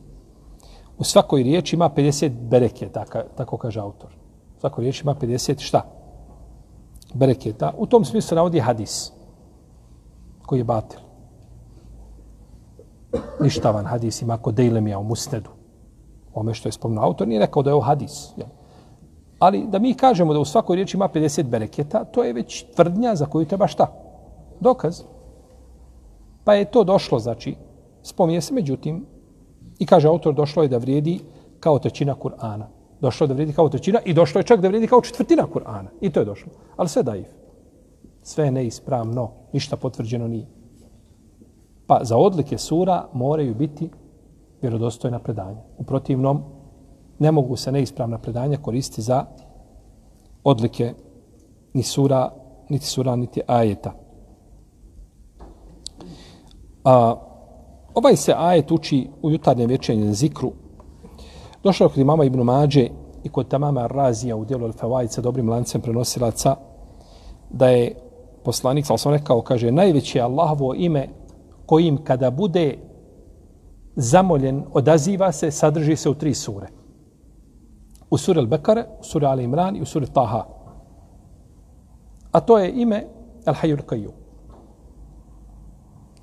U 0.99 1.05
svakoj 1.05 1.43
riječi 1.43 1.77
ima 1.77 1.91
50 1.97 2.29
bereke, 2.29 2.89
tako, 2.89 3.19
tako 3.37 3.57
kaže 3.57 3.81
autor. 3.81 4.11
U 4.57 4.61
svakoj 4.61 4.83
riječi 4.83 5.03
ima 5.05 5.15
50 5.15 5.59
šta? 5.59 5.83
Bereketa. 7.15 7.73
U 7.79 7.87
tom 7.87 8.05
smislu 8.05 8.35
navodi 8.35 8.61
hadis 8.61 9.13
koji 10.47 10.61
je 10.61 10.65
batil. 10.65 11.01
Ništavan 13.41 13.87
hadis 13.87 14.23
ima 14.23 14.37
kod 14.37 14.55
Dejlemija 14.55 14.99
u 14.99 15.05
Musnedu. 15.05 15.51
Ome 16.35 16.55
što 16.55 16.69
je 16.69 16.73
spomnao 16.73 17.05
autor 17.05 17.29
nije 17.29 17.41
rekao 17.41 17.63
da 17.63 17.71
je 17.71 17.75
ovo 17.75 17.83
hadis. 17.83 18.33
Jel? 18.37 18.49
Ali 19.41 19.67
da 19.67 19.79
mi 19.79 19.95
kažemo 19.95 20.33
da 20.33 20.39
u 20.39 20.45
svakoj 20.45 20.77
riječi 20.77 20.97
ima 20.97 21.09
50 21.09 21.43
bereketa, 21.43 22.05
to 22.05 22.25
je 22.25 22.33
već 22.33 22.65
tvrdnja 22.77 23.15
za 23.15 23.27
koju 23.27 23.47
treba 23.47 23.67
šta? 23.67 23.87
Dokaz. 24.61 25.03
Pa 26.45 26.55
je 26.55 26.65
to 26.65 26.85
došlo, 26.85 27.19
znači, 27.19 27.55
spominje 28.03 28.41
se, 28.41 28.55
međutim, 28.55 29.07
i 29.79 29.87
kaže 29.87 30.09
autor, 30.09 30.35
došlo 30.35 30.63
je 30.63 30.69
da 30.69 30.79
vrijedi 30.79 31.21
kao 31.61 31.79
trećina 31.79 32.15
Kur'ana. 32.15 32.65
Došlo 33.01 33.25
je 33.25 33.29
da 33.29 33.35
vrijedi 33.35 33.53
kao 33.53 33.69
trećina 33.69 34.01
i 34.05 34.15
došlo 34.15 34.39
je 34.39 34.45
čak 34.45 34.61
da 34.61 34.69
vrijedi 34.69 34.87
kao 34.87 35.01
četvrtina 35.01 35.47
Kur'ana. 35.55 35.89
I 36.01 36.11
to 36.11 36.21
je 36.21 36.27
došlo. 36.27 36.53
Ali 36.77 36.89
sve 36.89 37.03
daif. 37.03 37.27
Sve 38.23 38.45
je 38.45 38.51
neispravno. 38.51 39.31
Ništa 39.53 39.77
potvrđeno 39.77 40.29
nije. 40.29 40.47
Pa 41.87 42.01
za 42.03 42.17
odlike 42.17 42.59
sura 42.59 43.09
moraju 43.13 43.55
biti 43.55 43.91
vjerodostojna 44.63 45.19
predanja. 45.19 45.63
U 45.79 45.83
protivnom, 45.83 46.43
ne 47.21 47.31
mogu 47.33 47.57
se 47.57 47.73
neispravna 47.73 48.19
predanja 48.19 48.57
koristiti 48.57 49.03
za 49.03 49.25
odlike 50.45 50.95
ni 51.75 51.83
sura, 51.83 52.33
niti 52.69 52.87
sura, 52.87 53.17
niti 53.17 53.41
ajeta. 53.47 53.93
A, 56.85 57.15
ovaj 57.95 58.17
se 58.17 58.35
ajet 58.37 58.71
uči 58.71 59.09
u 59.23 59.31
jutarnjem 59.31 59.69
večernjem 59.69 60.15
zikru. 60.15 60.53
Došao 61.63 61.89
kod 61.89 61.99
imama 61.99 62.25
Ibn 62.25 62.41
Mađe 62.41 62.89
i 63.25 63.29
kod 63.29 63.49
tamama 63.49 63.87
Razija 63.87 64.37
u 64.37 64.45
dijelu 64.45 64.69
Al-Fawajid 64.69 65.09
sa 65.09 65.21
dobrim 65.21 65.49
lancem 65.49 65.81
prenosilaca 65.81 66.57
da 67.51 67.69
je 67.69 67.95
poslanik, 68.45 68.87
sam 68.87 68.99
sam 68.99 69.13
rekao, 69.13 69.43
kaže, 69.43 69.71
najveće 69.71 70.19
je 70.19 70.23
Allahovo 70.23 70.75
ime 70.75 71.09
kojim 71.67 72.05
kada 72.05 72.31
bude 72.31 72.79
zamoljen, 73.97 74.65
odaziva 74.73 75.33
se, 75.33 75.51
sadrži 75.51 75.97
se 75.97 76.11
u 76.11 76.15
tri 76.15 76.35
sure. 76.35 76.80
U 78.11 78.19
suri 78.19 78.41
Al-Bekare, 78.41 78.85
u 79.01 79.05
suri 79.05 79.27
Ali 79.27 79.45
Imran 79.45 79.77
i 79.77 79.83
u 79.83 79.87
suri 79.87 80.07
Taha. 80.07 80.47
A 82.33 82.41
to 82.41 82.59
je 82.59 82.73
ime 82.83 83.05
Al-Hayyul 83.47 83.83
Qayyum. 83.87 84.21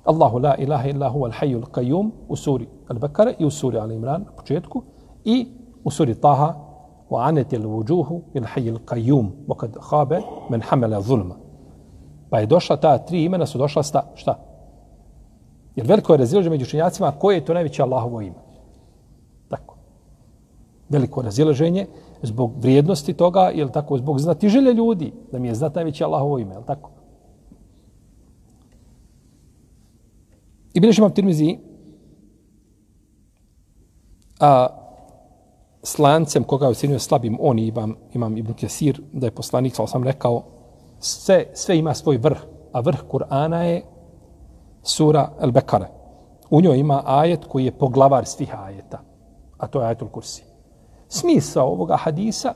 Allahu 0.08 0.38
la 0.38 0.56
ilaha 0.56 0.88
illa 0.88 1.08
huwa 1.08 1.28
al-hayyul 1.28 1.66
qayyum 1.70 2.10
u 2.28 2.36
suri 2.36 2.68
Al-Bekare 2.88 3.34
i 3.38 3.44
u 3.44 3.50
suri 3.50 3.76
Al-Imran 3.78 4.24
na 4.24 4.32
početku 4.36 4.82
i 5.24 5.46
u 5.84 5.90
suri 5.90 6.14
Taha 6.14 6.54
wa 7.10 7.28
anat 7.28 7.52
al-wujuhu 7.52 8.22
il 8.34 8.44
hayyul 8.44 8.78
qayyum 8.86 9.26
wa 9.48 9.56
kad 9.56 9.76
khaba 9.90 10.20
man 10.48 10.60
hamala 10.60 11.00
zulma. 11.00 11.34
Pa 12.30 12.40
je 12.40 12.46
došla 12.46 12.76
ta 12.76 12.98
tri 12.98 13.24
imena 13.24 13.46
su 13.46 13.58
došla 13.58 13.82
sta 13.82 14.02
šta? 14.14 14.38
Jer 15.76 15.86
veliko 15.86 16.12
je 16.12 16.18
razilaženje 16.18 16.50
među 16.50 16.64
učenjacima 16.64 17.12
koje 17.12 17.36
je 17.36 17.44
to 17.44 17.54
najveće 17.54 17.82
Allahovo 17.82 18.20
ime. 18.20 18.47
Veliko 20.88 21.22
razilaženje 21.22 21.86
zbog 22.22 22.52
vrijednosti 22.60 23.12
toga, 23.12 23.50
jel 23.54 23.68
tako, 23.68 23.98
zbog 23.98 24.20
znatiželje 24.20 24.74
ljudi, 24.74 25.12
da 25.32 25.38
mi 25.38 25.48
je 25.48 25.54
znat 25.54 25.74
najveće 25.74 26.04
Allahovo 26.04 26.38
ime, 26.38 26.54
jel 26.54 26.64
tako? 26.66 26.90
I 30.74 30.80
bilježi 30.80 31.00
imam 31.00 31.10
Tirmizi 31.10 31.58
a, 34.40 34.68
s 35.82 35.98
lancem 35.98 36.44
koga 36.44 36.66
je 36.66 36.70
ocenio 36.70 36.98
slabim, 36.98 37.38
on 37.40 37.58
imam, 37.58 37.96
imam 38.14 38.36
Ibn 38.36 38.52
Kesir, 38.54 39.00
da 39.12 39.26
je 39.26 39.30
poslanik, 39.30 39.74
sa 39.74 39.86
sam 39.86 40.04
rekao, 40.04 40.42
sve, 41.00 41.46
sve 41.54 41.78
ima 41.78 41.94
svoj 41.94 42.16
vrh, 42.16 42.38
a 42.72 42.80
vrh 42.80 42.98
Kur'ana 43.10 43.62
je 43.62 43.82
sura 44.82 45.30
El 45.40 45.50
Bekare. 45.50 45.88
U 46.50 46.60
njoj 46.60 46.78
ima 46.78 47.02
ajet 47.06 47.44
koji 47.44 47.64
je 47.64 47.78
poglavar 47.78 48.26
svih 48.26 48.54
ajeta, 48.58 49.00
a 49.58 49.66
to 49.66 49.80
je 49.80 49.86
ajetul 49.86 50.08
kursi. 50.08 50.47
Smisao 51.08 51.66
ovoga 51.66 51.96
hadisa, 51.96 52.54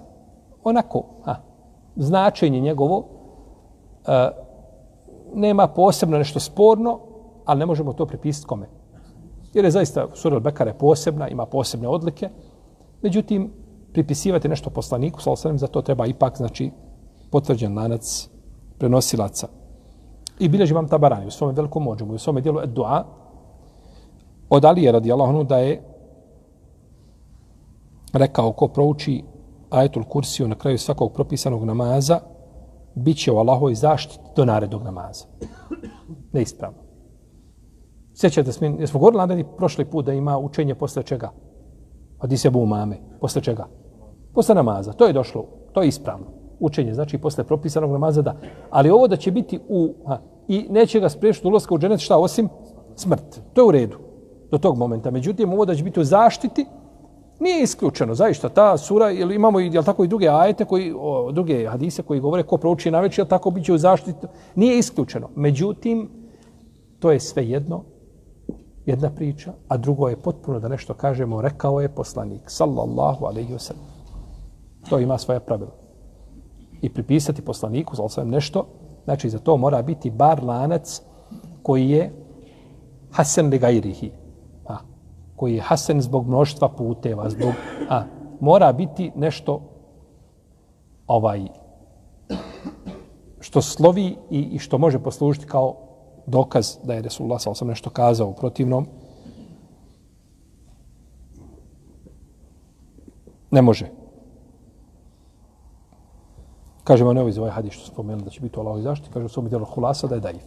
onako, 0.65 1.05
a, 1.25 1.35
značenje 1.97 2.61
njegovo 2.61 3.05
a, 4.07 4.31
nema 5.35 5.67
posebno 5.67 6.19
nešto 6.19 6.41
sporno, 6.41 7.01
ali 7.45 7.59
ne 7.59 7.67
možemo 7.67 7.93
to 7.93 8.07
pripisati 8.07 8.47
kome. 8.47 8.69
Jer 9.55 9.65
je 9.65 9.71
zaista 9.71 10.07
sura 10.15 10.37
Al-Bekare 10.37 10.73
posebna, 10.73 11.29
ima 11.29 11.47
posebne 11.47 11.89
odlike. 11.89 12.29
Međutim, 13.03 13.53
pripisivati 13.93 14.49
nešto 14.49 14.71
poslaniku, 14.71 15.21
sallam, 15.21 15.59
za 15.59 15.67
to 15.67 15.83
treba 15.83 16.07
ipak, 16.07 16.37
znači, 16.37 16.71
potvrđen 17.31 17.77
lanac 17.77 18.29
prenosilaca. 18.79 19.49
I 20.39 20.49
bilježi 20.49 20.75
vam 20.75 20.89
tabarani 20.89 21.27
u 21.27 21.31
svome 21.31 21.53
velikom 21.53 21.83
mođumu, 21.83 22.15
u 22.15 22.19
svome 22.19 22.41
dijelu 22.41 22.61
dua, 22.67 23.05
od 24.51 24.65
Alije 24.65 24.93
radijallahu 24.93 25.31
anhu 25.31 25.45
da 25.45 25.59
je 25.59 25.83
rekao 28.13 28.53
ko 28.53 28.69
prouči 28.69 29.25
ajetul 29.71 30.05
kursiju 30.05 30.49
na 30.49 30.55
kraju 30.55 30.79
svakog 30.79 31.13
propisanog 31.13 31.65
namaza, 31.65 32.21
bit 32.95 33.17
će 33.17 33.33
u 33.33 33.37
Allahovoj 33.37 33.75
zaštiti 33.75 34.25
do 34.37 34.45
narednog 34.45 34.83
namaza. 34.83 35.25
Neispravno. 36.33 36.79
Sjećate 38.15 38.53
smo, 38.53 38.67
jesmo 38.67 39.01
govorili 39.01 39.21
nadani 39.21 39.45
prošli 39.57 39.85
put 39.85 40.07
da 40.07 40.13
ima 40.13 40.39
učenje 40.39 40.75
posle 40.75 41.03
čega? 41.03 41.31
Od 42.21 42.31
bu 42.53 42.67
mame. 42.67 42.97
Posle 43.21 43.43
čega? 43.43 43.67
Posle 44.35 44.55
namaza. 44.55 44.93
To 44.93 45.07
je 45.07 45.13
došlo. 45.13 45.45
To 45.73 45.83
je 45.83 45.89
ispravno. 45.89 46.27
Učenje, 46.61 46.95
znači 46.95 47.19
posle 47.19 47.45
propisanog 47.45 47.91
namaza, 47.93 48.23
da. 48.23 48.37
Ali 48.71 48.91
ovo 48.91 49.09
da 49.09 49.17
će 49.17 49.31
biti 49.31 49.61
u... 49.69 49.95
Ha, 50.07 50.19
I 50.49 50.67
neće 50.71 51.01
ga 51.01 51.09
spriješiti 51.09 51.49
ulazka 51.49 51.75
u 51.75 51.79
dženet 51.79 52.01
šta 52.01 52.19
osim 52.19 52.49
smrt. 52.97 53.41
To 53.53 53.61
je 53.61 53.67
u 53.67 53.71
redu. 53.71 53.99
Do 54.51 54.59
tog 54.59 54.79
momenta. 54.79 55.11
Međutim, 55.11 55.53
ovo 55.53 55.65
da 55.65 55.75
će 55.75 55.85
biti 55.85 56.01
u 56.01 56.05
zaštiti, 56.05 56.67
Nije 57.43 57.63
isključeno, 57.63 58.15
zaista, 58.15 58.49
ta 58.49 58.79
sura, 58.79 59.11
ili 59.11 59.35
imamo 59.35 59.61
i, 59.61 59.71
jel 59.73 59.83
tako, 59.83 60.05
i 60.05 60.09
druge 60.09 60.29
ajete, 60.29 60.65
koji, 60.65 60.93
o, 60.97 61.33
druge 61.33 61.67
hadise 61.67 62.03
koji 62.03 62.21
govore 62.21 62.43
ko 62.43 62.57
prouči 62.57 62.91
na 62.91 63.01
večer, 63.01 63.23
jel 63.23 63.29
tako, 63.29 63.51
bit 63.51 63.65
će 63.65 63.73
u 63.73 63.79
zaštitu. 63.79 64.29
Nije 64.55 64.79
isključeno. 64.79 65.29
Međutim, 65.37 66.09
to 66.99 67.11
je 67.11 67.21
sve 67.21 67.49
jedno, 67.49 67.83
jedna 68.87 69.11
priča, 69.11 69.53
a 69.69 69.77
drugo 69.77 70.09
je 70.09 70.17
potpuno 70.17 70.61
da 70.61 70.69
nešto 70.69 70.95
kažemo, 70.95 71.43
rekao 71.43 71.81
je 71.81 71.89
poslanik, 71.89 72.43
sallallahu 72.47 73.27
alaihi 73.27 73.55
wasallam. 73.55 73.91
To 74.89 74.99
ima 74.99 75.19
svoje 75.19 75.41
pravila. 75.41 75.73
I 76.83 76.89
pripisati 76.89 77.43
poslaniku, 77.43 77.97
sallallahu 77.97 78.21
alaihi 78.21 78.35
nešto, 78.35 78.67
znači 79.05 79.31
za 79.31 79.39
to 79.39 79.57
mora 79.57 79.83
biti 79.83 80.11
bar 80.11 80.45
lanac 80.45 81.03
koji 81.63 81.91
je 81.91 82.13
hasen 83.11 83.49
li 83.49 83.59
gairihi, 83.59 84.13
koji 85.43 85.55
je 85.55 85.63
hasen 85.67 86.01
zbog 86.01 86.27
mnoštva 86.27 86.69
puteva, 86.69 87.31
zbog, 87.31 87.51
a, 87.91 88.03
mora 88.41 88.73
biti 88.73 89.11
nešto 89.17 89.61
ovaj 91.07 91.49
što 93.41 93.63
slovi 93.63 94.17
i, 94.31 94.41
i 94.41 94.59
što 94.59 94.79
može 94.79 94.99
poslužiti 94.99 95.47
kao 95.47 95.75
dokaz 96.27 96.79
da 96.85 96.95
je 96.95 97.03
Resulullah 97.03 97.41
sa 97.41 97.55
sam 97.55 97.69
nešto 97.69 97.91
kazao 97.91 98.29
u 98.29 98.35
protivnom. 98.35 98.87
Ne 103.51 103.63
može. 103.63 103.91
Kažemo, 106.85 107.13
ne 107.13 107.29
iz 107.29 107.39
ovaj 107.39 107.51
hadis 107.51 107.73
što 107.73 107.87
spomenuli 107.87 108.25
da 108.25 108.31
će 108.31 108.41
biti 108.41 108.59
u 108.59 108.61
Allahovi 108.61 108.83
zaštiti, 108.83 109.13
kaže 109.13 109.27
u 109.27 109.29
svom 109.29 109.49
djelu 109.49 109.65
hulasa 109.65 110.07
da 110.07 110.15
je 110.15 110.21
daif. 110.21 110.43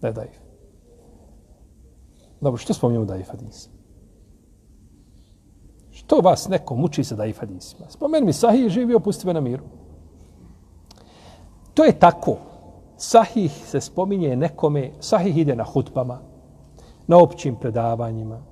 Da 0.00 0.06
je 0.06 0.12
daif. 0.12 0.45
Dobro, 2.40 2.58
što 2.58 2.74
spominjamo 2.74 3.04
da 3.06 3.18
hadis? 3.30 3.68
Što 5.90 6.16
vas 6.16 6.48
neko 6.48 6.74
muči 6.74 7.04
sa 7.04 7.16
da 7.16 7.24
hadisima? 7.40 7.86
Spomeni 7.88 8.26
mi 8.26 8.32
sahih 8.32 8.62
je 8.62 8.68
živio, 8.68 9.00
pusti 9.00 9.26
me 9.26 9.34
na 9.34 9.40
miru. 9.40 9.64
To 11.74 11.84
je 11.84 11.98
tako. 11.98 12.36
Sahih 12.96 13.52
se 13.52 13.80
spominje 13.80 14.36
nekome, 14.36 14.90
sahih 15.00 15.36
ide 15.36 15.56
na 15.56 15.64
hutbama, 15.64 16.18
na 17.06 17.18
općim 17.18 17.56
predavanjima. 17.56 18.42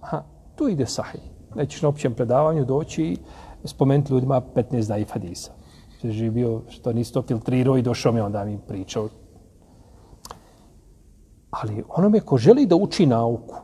Aha, 0.00 0.22
tu 0.56 0.68
ide 0.68 0.86
sahih. 0.86 1.22
Nećeš 1.54 1.82
na 1.82 1.88
općem 1.88 2.14
predavanju 2.14 2.64
doći 2.64 3.02
i 3.04 3.18
spomenuti 3.64 4.12
ljudima 4.12 4.42
15 4.54 4.88
da 4.88 5.12
hadisa. 5.12 5.52
Se 6.00 6.10
živio, 6.10 6.62
što 6.68 6.92
nisi 6.92 7.12
to 7.12 7.22
filtrirao 7.22 7.76
i 7.76 7.82
došao 7.82 8.12
mi 8.12 8.20
onda 8.20 8.44
mi 8.44 8.58
pričao 8.68 9.08
Ali 11.52 11.84
onome 11.88 12.20
ko 12.20 12.36
želi 12.38 12.66
da 12.66 12.76
uči 12.76 13.06
nauku, 13.06 13.54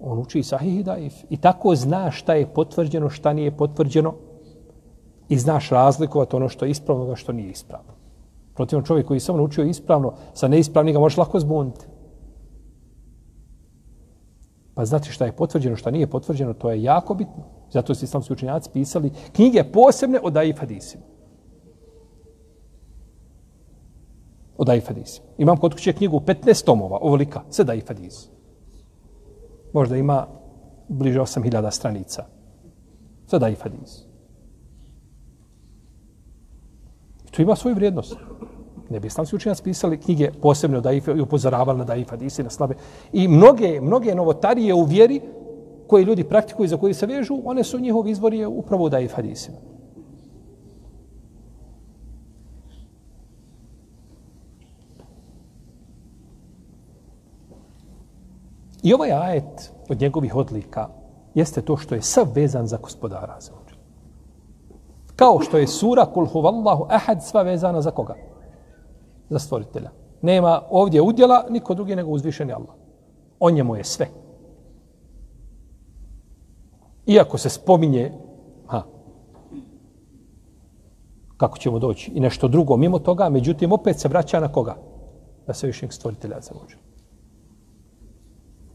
on 0.00 0.18
uči 0.18 0.42
sahih 0.42 0.80
i 0.80 0.82
daif. 0.82 1.14
I 1.30 1.36
tako 1.36 1.74
zna 1.74 2.10
šta 2.10 2.34
je 2.34 2.46
potvrđeno, 2.46 3.10
šta 3.10 3.32
nije 3.32 3.56
potvrđeno. 3.56 4.14
I 5.28 5.38
znaš 5.38 5.70
razlikovati 5.70 6.36
ono 6.36 6.48
što 6.48 6.64
je 6.64 6.70
ispravno 6.70 7.12
i 7.12 7.16
što 7.16 7.32
nije 7.32 7.50
ispravno. 7.50 7.92
Protivno 8.54 8.84
čovjek 8.84 9.06
koji 9.06 9.20
samo 9.20 9.38
naučio 9.38 9.64
ispravno, 9.64 10.12
sa 10.34 10.48
neispravnim 10.48 10.94
ga 10.94 11.00
možeš 11.00 11.16
lako 11.16 11.40
zbuniti. 11.40 11.86
Pa 14.74 14.84
znati 14.84 15.10
šta 15.10 15.24
je 15.24 15.36
potvrđeno, 15.36 15.76
šta 15.76 15.90
nije 15.90 16.06
potvrđeno, 16.06 16.54
to 16.54 16.70
je 16.70 16.82
jako 16.82 17.14
bitno. 17.14 17.44
Zato 17.70 17.94
su 17.94 18.04
islamski 18.04 18.32
učenjaci 18.32 18.70
pisali 18.72 19.10
knjige 19.32 19.64
posebne 19.64 20.20
o 20.22 20.30
daif 20.30 20.58
hadisima. 20.58 21.02
O 24.58 24.64
Daif 24.64 24.90
Imam 25.38 25.56
kod 25.56 25.74
kuće 25.74 25.92
knjigu 25.92 26.20
15 26.20 26.64
tomova, 26.64 26.98
ovolika, 27.00 27.42
sve 27.50 27.64
Daif 27.64 27.84
Možda 29.72 29.96
ima 29.96 30.26
bliže 30.88 31.20
8000 31.20 31.70
stranica. 31.70 32.24
Sve 33.26 33.38
Daif 33.38 33.62
Hadis. 33.62 34.06
I 37.28 37.30
to 37.30 37.42
ima 37.42 37.56
svoju 37.56 37.74
vrijednost. 37.74 38.16
Ne 38.90 39.00
bi 39.00 39.06
islamski 39.06 39.36
učenjaci 39.36 39.62
pisali 39.62 40.00
knjige 40.00 40.30
posebno 40.42 40.80
da 40.80 40.92
i 40.92 41.02
upozoravali 41.22 41.78
na 41.78 41.84
Daif 41.84 42.10
Hadis 42.10 42.38
i 42.38 42.42
na 42.42 42.50
slabe. 42.50 42.74
I 43.12 43.28
mnoge, 43.28 43.80
mnoge 43.80 44.14
novotarije 44.14 44.74
u 44.74 44.84
vjeri 44.84 45.20
koje 45.86 46.04
ljudi 46.04 46.24
praktikuju 46.24 46.64
i 46.64 46.68
za 46.68 46.76
koje 46.76 46.94
se 46.94 47.06
vežu, 47.06 47.40
one 47.44 47.64
su 47.64 47.80
njihovi 47.80 48.10
izvori 48.10 48.44
upravo 48.44 48.84
u 48.84 48.88
Daif 48.88 49.14
Hadisima. 49.14 49.56
I 58.86 58.94
ovaj 58.94 59.12
ajet 59.12 59.72
od 59.88 60.00
njegovih 60.00 60.36
odlika 60.36 60.88
jeste 61.34 61.62
to 61.62 61.76
što 61.76 61.94
je 61.94 62.02
sav 62.02 62.26
vezan 62.34 62.66
za 62.66 62.78
gospodara 62.82 63.36
za 63.40 63.52
Kao 65.16 65.40
što 65.40 65.58
je 65.58 65.66
sura 65.66 66.06
Kul 66.06 66.26
huvallahu 66.26 66.86
ahad 66.90 67.24
sva 67.24 67.42
vezana 67.42 67.82
za 67.82 67.90
koga? 67.90 68.14
Za 69.28 69.38
stvoritelja. 69.38 69.90
Nema 70.22 70.62
ovdje 70.70 71.02
udjela 71.02 71.44
niko 71.50 71.74
drugi 71.74 71.96
nego 71.96 72.10
uzvišeni 72.10 72.52
Allah. 72.52 72.74
On 73.40 73.54
njemu 73.54 73.76
je 73.76 73.84
sve. 73.84 74.08
Iako 77.06 77.38
se 77.38 77.48
spominje 77.48 78.12
ha, 78.66 78.82
kako 81.36 81.58
ćemo 81.58 81.78
doći 81.78 82.12
i 82.14 82.20
nešto 82.20 82.48
drugo 82.48 82.76
mimo 82.76 82.98
toga, 82.98 83.28
međutim 83.28 83.72
opet 83.72 83.98
se 84.00 84.08
vraća 84.08 84.40
na 84.40 84.52
koga? 84.52 84.76
Na 85.46 85.54
svevišnjeg 85.54 85.92
stvoritelja 85.92 86.40
za 86.40 86.54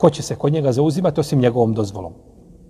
ko 0.01 0.09
će 0.09 0.21
se 0.21 0.35
kod 0.35 0.53
njega 0.53 0.71
zauzimati 0.71 1.19
osim 1.19 1.39
njegovom 1.39 1.73
dozvolom. 1.73 2.13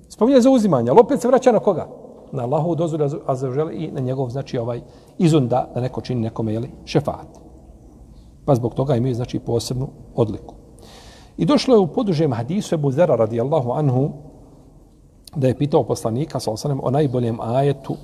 Spominje 0.10 0.42
zauzimanje, 0.42 0.90
ali 0.90 1.00
opet 1.00 1.22
se 1.22 1.28
vraća 1.28 1.52
na 1.52 1.60
koga? 1.60 1.88
Na 2.32 2.44
Allahovu 2.44 2.76
dozvolu, 2.76 3.06
a 3.26 3.36
za 3.36 3.48
i 3.72 3.92
na 3.92 4.00
njegov, 4.00 4.30
znači, 4.30 4.58
ovaj 4.58 4.82
izun 5.18 5.48
da, 5.48 5.70
da 5.74 5.82
neko 5.82 6.02
čini 6.02 6.22
nekome, 6.22 6.54
jeli, 6.54 6.72
šefat. 6.86 7.40
Pa 8.46 8.56
zbog 8.56 8.74
toga 8.74 8.96
imaju, 8.96 9.16
znači, 9.16 9.40
posebnu 9.40 9.88
odliku. 10.16 10.56
I 11.38 11.46
došlo 11.46 11.76
je 11.76 11.80
u 11.80 11.88
podužem 11.88 12.34
hadisu 12.34 12.76
Ebu 12.76 12.92
Zera 12.92 13.16
radijallahu 13.16 13.72
anhu 13.72 14.10
da 15.36 15.48
je 15.48 15.58
pitao 15.58 15.84
poslanika 15.84 16.40
sa 16.40 16.52
osanem 16.52 16.80
o 16.84 16.92
najboljem 16.92 17.40
ajetu 17.42 17.96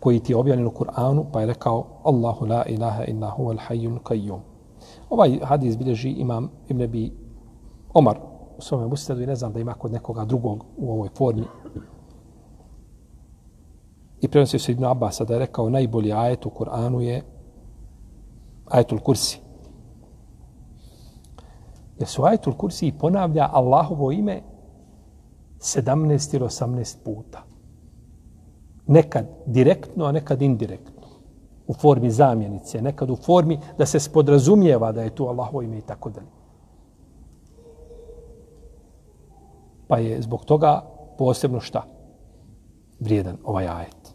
koji 0.00 0.20
ti 0.20 0.32
je 0.32 0.36
objavljen 0.36 0.66
u 0.66 0.70
Kur'anu, 0.70 1.24
pa 1.32 1.40
je 1.40 1.46
rekao 1.46 1.86
Allahu 2.04 2.46
la 2.46 2.64
ilaha 2.66 3.04
illa 3.04 3.34
huwa 3.38 3.56
al-hayyul 3.56 3.98
qayyum. 4.04 4.49
Ovaj 5.10 5.38
hadis 5.42 5.78
bilježi 5.78 6.10
imam 6.10 6.50
Ibn 6.68 6.82
Abi 6.82 7.12
Omar 7.94 8.18
u 8.58 8.62
svome 8.62 8.86
musnadu 8.86 9.22
i 9.22 9.26
ne 9.26 9.36
znam 9.36 9.52
da 9.52 9.60
ima 9.60 9.74
kod 9.74 9.92
nekoga 9.92 10.24
drugog 10.24 10.64
u 10.76 10.92
ovoj 10.92 11.08
formi. 11.16 11.44
I 14.20 14.28
prenosi 14.28 14.58
se 14.58 14.72
Ibn 14.72 14.84
Abbas 14.84 15.20
da 15.28 15.34
je 15.34 15.38
rekao 15.38 15.70
najbolji 15.70 16.12
ajet 16.12 16.46
u 16.46 16.50
Kur'anu 16.50 17.00
je 17.00 17.22
ajetul 18.66 18.98
kursi. 18.98 19.40
Jer 21.98 22.08
su 22.08 22.24
ajetul 22.24 22.52
kursi 22.52 22.92
ponavlja 22.98 23.48
Allahovo 23.52 24.12
ime 24.12 24.42
17 25.58 26.36
ili 26.36 26.44
18 26.44 26.96
puta. 27.04 27.42
Nekad 28.86 29.26
direktno, 29.46 30.04
a 30.04 30.12
nekad 30.12 30.42
indirektno 30.42 30.99
u 31.70 31.74
formi 31.74 32.10
zamjenice, 32.10 32.82
nekad 32.82 33.10
u 33.10 33.16
formi 33.16 33.58
da 33.78 33.86
se 33.86 34.00
spodrazumijeva 34.00 34.92
da 34.92 35.02
je 35.02 35.14
tu 35.14 35.28
Allahovo 35.28 35.62
ime 35.62 35.78
i 35.78 35.86
tako 35.86 36.10
dalje. 36.10 36.26
Pa 39.88 39.98
je 39.98 40.22
zbog 40.22 40.44
toga 40.44 40.82
posebno 41.18 41.60
šta? 41.60 41.82
vrijedan 43.00 43.36
ovaj 43.44 43.68
ajet. 43.68 44.14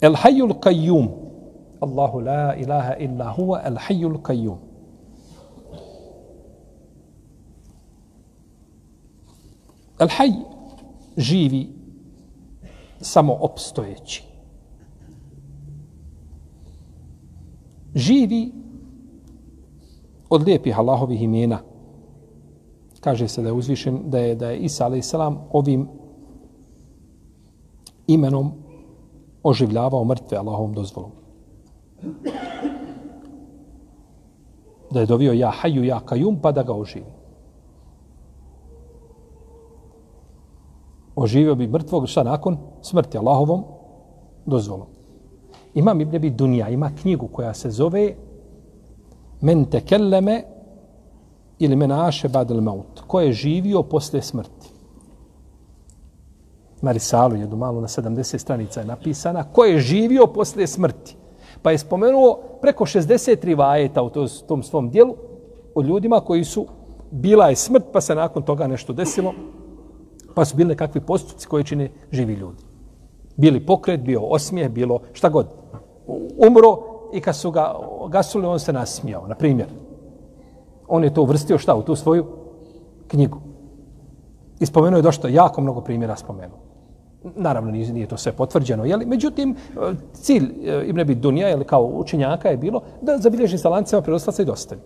El 0.00 0.14
hayyul 0.14 0.54
kayyum. 0.60 1.08
Allahu 1.80 2.20
la 2.20 2.54
ilaha 2.56 2.96
illa 2.98 3.32
huwa 3.32 3.62
el 3.66 3.78
hayyul 3.78 4.22
kayyum. 4.22 4.58
El 9.98 10.08
hayy, 10.08 10.34
živi 11.18 11.68
samo 13.00 13.36
opstojeći. 13.40 14.24
Živi 17.94 18.52
od 20.30 20.42
lijepih 20.42 20.78
Allahovih 20.78 21.22
imena. 21.22 21.58
Kaže 23.00 23.28
se 23.28 23.42
da 23.42 23.48
je 23.48 23.52
uzvišen, 23.52 24.00
da 24.06 24.18
je, 24.18 24.34
da 24.34 24.50
je 24.50 24.58
Isa 24.58 24.86
a.s. 24.86 25.14
ovim 25.52 25.88
imenom 28.06 28.52
oživljavao 29.42 30.04
mrtve 30.04 30.38
Allahovom 30.38 30.74
dozvolom. 30.74 31.10
Da 34.90 35.00
je 35.00 35.06
dovio 35.06 35.32
ja 35.32 35.50
haju, 35.50 35.84
ja 35.84 36.00
kajum, 36.00 36.38
pa 36.42 36.52
da 36.52 36.62
ga 36.62 36.74
oživi. 36.74 37.17
Oživio 41.20 41.54
bi 41.54 41.66
mrtvog 41.66 42.06
šta 42.06 42.22
nakon 42.22 42.56
smrti 42.82 43.18
Allahovom 43.18 43.64
dozvolom. 44.46 44.86
Imam 45.74 46.00
Ibn 46.00 46.16
Abi 46.16 46.30
Dunja, 46.30 46.68
ima 46.68 46.90
knjigu 47.02 47.28
koja 47.28 47.54
se 47.54 47.70
zove 47.70 48.14
Men 49.40 49.64
tekelleme 49.64 50.42
ili 51.58 51.76
men 51.76 51.92
aše 51.92 52.28
badel 52.28 52.60
maut. 52.60 53.00
Ko 53.06 53.20
je 53.20 53.32
živio 53.32 53.82
posle 53.82 54.22
smrti. 54.22 54.70
Na 56.82 56.92
risalu 56.92 57.36
jednu 57.36 57.56
malu 57.56 57.80
na 57.80 57.88
70 57.88 58.38
stranica 58.38 58.80
je 58.80 58.86
napisana. 58.86 59.44
Ko 59.52 59.64
je 59.64 59.78
živio 59.78 60.26
posle 60.26 60.66
smrti. 60.66 61.16
Pa 61.62 61.70
je 61.70 61.78
spomenuo 61.78 62.38
preko 62.60 62.86
60 62.86 63.44
rivajeta 63.44 64.02
u 64.02 64.10
tom 64.48 64.62
svom 64.62 64.90
dijelu 64.90 65.14
o 65.74 65.82
ljudima 65.82 66.20
koji 66.20 66.44
su 66.44 66.66
bila 67.10 67.48
je 67.48 67.56
smrt 67.56 67.84
pa 67.92 68.00
se 68.00 68.14
nakon 68.14 68.42
toga 68.42 68.66
nešto 68.66 68.92
desilo 68.92 69.34
pa 70.38 70.44
su 70.44 70.56
bili 70.56 70.68
nekakvi 70.68 71.00
postupci 71.00 71.46
koji 71.46 71.64
čine 71.64 71.88
živi 72.12 72.34
ljudi. 72.34 72.62
Bili 73.36 73.66
pokret, 73.66 74.00
bio 74.00 74.20
osmijeh, 74.22 74.70
bilo 74.70 75.00
šta 75.12 75.28
god. 75.28 75.46
Umro 76.48 76.78
i 77.12 77.20
kad 77.20 77.36
su 77.36 77.50
ga 77.50 77.74
gasuli, 78.08 78.46
on 78.46 78.60
se 78.60 78.72
nasmijao, 78.72 79.26
na 79.26 79.34
primjer. 79.34 79.66
On 80.88 81.04
je 81.04 81.14
to 81.14 81.22
uvrstio 81.22 81.58
šta 81.58 81.74
u 81.74 81.82
tu 81.82 81.96
svoju 81.96 82.26
knjigu. 83.08 83.40
I 84.60 84.66
spomenuo 84.66 84.98
je 84.98 85.02
došto 85.02 85.28
jako 85.28 85.60
mnogo 85.60 85.80
primjera 85.80 86.16
spomenuo. 86.16 86.58
Naravno, 87.36 87.70
nije, 87.70 87.92
nije 87.92 88.06
to 88.06 88.16
sve 88.16 88.32
potvrđeno. 88.32 88.84
Jeli? 88.84 89.06
Međutim, 89.06 89.50
e, 89.50 89.94
cilj 90.12 90.54
e, 90.64 90.84
Ibn 90.86 91.00
Abid 91.00 91.18
Dunja, 91.18 91.48
jeli, 91.48 91.64
kao 91.64 91.84
učenjaka, 91.84 92.48
je 92.48 92.56
bilo 92.56 92.82
da 93.02 93.18
zabilježi 93.18 93.58
sa 93.58 93.68
lancima 93.68 94.02
prenoslaca 94.02 94.42
i 94.42 94.46
dostavi. 94.46 94.80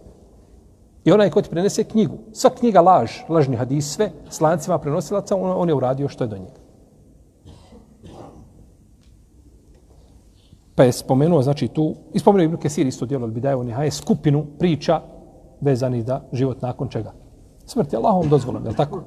I 1.04 1.12
onaj 1.12 1.30
ko 1.30 1.42
ti 1.42 1.50
prenese 1.50 1.84
knjigu, 1.84 2.18
sva 2.32 2.50
knjiga 2.50 2.80
laž, 2.80 3.10
lažni 3.28 3.56
hadis, 3.56 3.94
sve 3.94 4.10
s 4.30 4.40
lancima 4.40 4.78
prenosilaca, 4.78 5.36
on, 5.36 5.52
on 5.56 5.68
je 5.68 5.74
uradio 5.74 6.08
što 6.08 6.24
je 6.24 6.28
do 6.28 6.38
njega. 6.38 6.62
Pa 10.74 10.84
je 10.84 10.92
spomenuo, 10.92 11.42
znači 11.42 11.68
tu, 11.68 11.94
i 12.14 12.18
spomenuo 12.18 12.44
Ibn 12.44 12.56
Kesir 12.56 12.86
isto 12.86 13.06
djelo 13.06 13.24
ali 13.24 13.32
bi 13.32 13.40
skupinu 13.90 14.46
priča 14.58 15.00
vezani 15.60 16.02
da 16.02 16.22
život 16.32 16.62
nakon 16.62 16.88
čega. 16.88 17.12
Smrt 17.66 17.92
je 17.92 17.96
Allahom 17.96 18.28
dozvolom, 18.28 18.64
je 18.64 18.70
li 18.70 18.76
tako? 18.76 19.02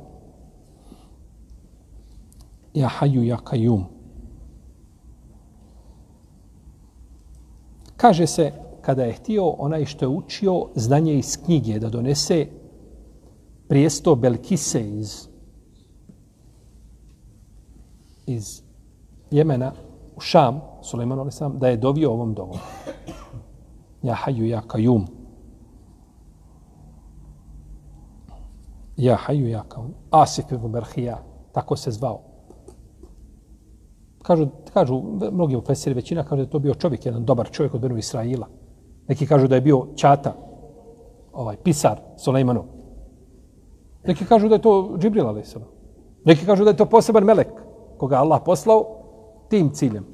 Ja 2.73 2.87
haju, 2.87 3.23
ja 3.23 3.37
kajum. 3.37 3.85
Kaže 7.97 8.27
se, 8.27 8.51
kada 8.85 9.03
je 9.03 9.13
htio 9.13 9.49
onaj 9.49 9.85
što 9.85 10.05
je 10.05 10.09
učio 10.09 10.67
znanje 10.75 11.13
iz 11.13 11.37
knjige 11.45 11.79
da 11.79 11.89
donese 11.89 12.47
prijesto 13.67 14.15
Belkise 14.15 14.89
iz 14.89 15.27
iz 18.25 18.61
Jemena 19.31 19.71
u 20.15 20.19
Šam, 20.19 20.61
Suleiman 20.81 21.19
Ali 21.19 21.31
sam, 21.31 21.59
da 21.59 21.67
je 21.67 21.77
dovio 21.77 22.11
ovom 22.11 22.33
dovom. 22.33 22.57
Ja 24.03 24.13
haju, 24.13 24.47
ja 24.47 24.61
kajum. 24.61 25.07
Ja 28.97 29.15
haju, 29.15 29.47
ja 29.47 29.63
kajum. 29.69 29.93
Asif 30.11 30.51
ibn 30.51 30.71
Berhija, 30.71 31.23
tako 31.51 31.75
se 31.75 31.91
zvao. 31.91 32.21
Kažu, 34.21 34.47
kažu 34.73 35.01
mnogi 35.31 35.55
u 35.55 35.61
Fesiri, 35.61 35.95
većina 35.95 36.23
kaže 36.23 36.35
da 36.35 36.41
je 36.41 36.49
to 36.49 36.59
bio 36.59 36.73
čovjek, 36.73 37.05
jedan 37.05 37.25
dobar 37.25 37.49
čovjek 37.51 37.73
od 37.73 37.81
Benu 37.81 37.97
Israila. 37.97 38.47
Neki 39.07 39.27
kažu 39.27 39.47
da 39.47 39.55
je 39.55 39.61
bio 39.61 39.87
Čata, 39.95 40.33
ovaj 41.33 41.57
pisar 41.57 41.99
Sulejmanov. 42.17 42.65
Neki 44.07 44.25
kažu 44.25 44.47
da 44.49 44.55
je 44.55 44.61
to 44.61 44.95
Džibril 44.97 45.27
a.s. 45.29 45.55
Neki 46.25 46.45
kažu 46.45 46.63
da 46.63 46.69
je 46.69 46.77
to 46.77 46.85
poseban 46.85 47.23
melek 47.23 47.51
koga 47.97 48.17
Allah 48.17 48.41
poslao 48.45 48.85
tim 49.49 49.69
ciljem. 49.73 50.05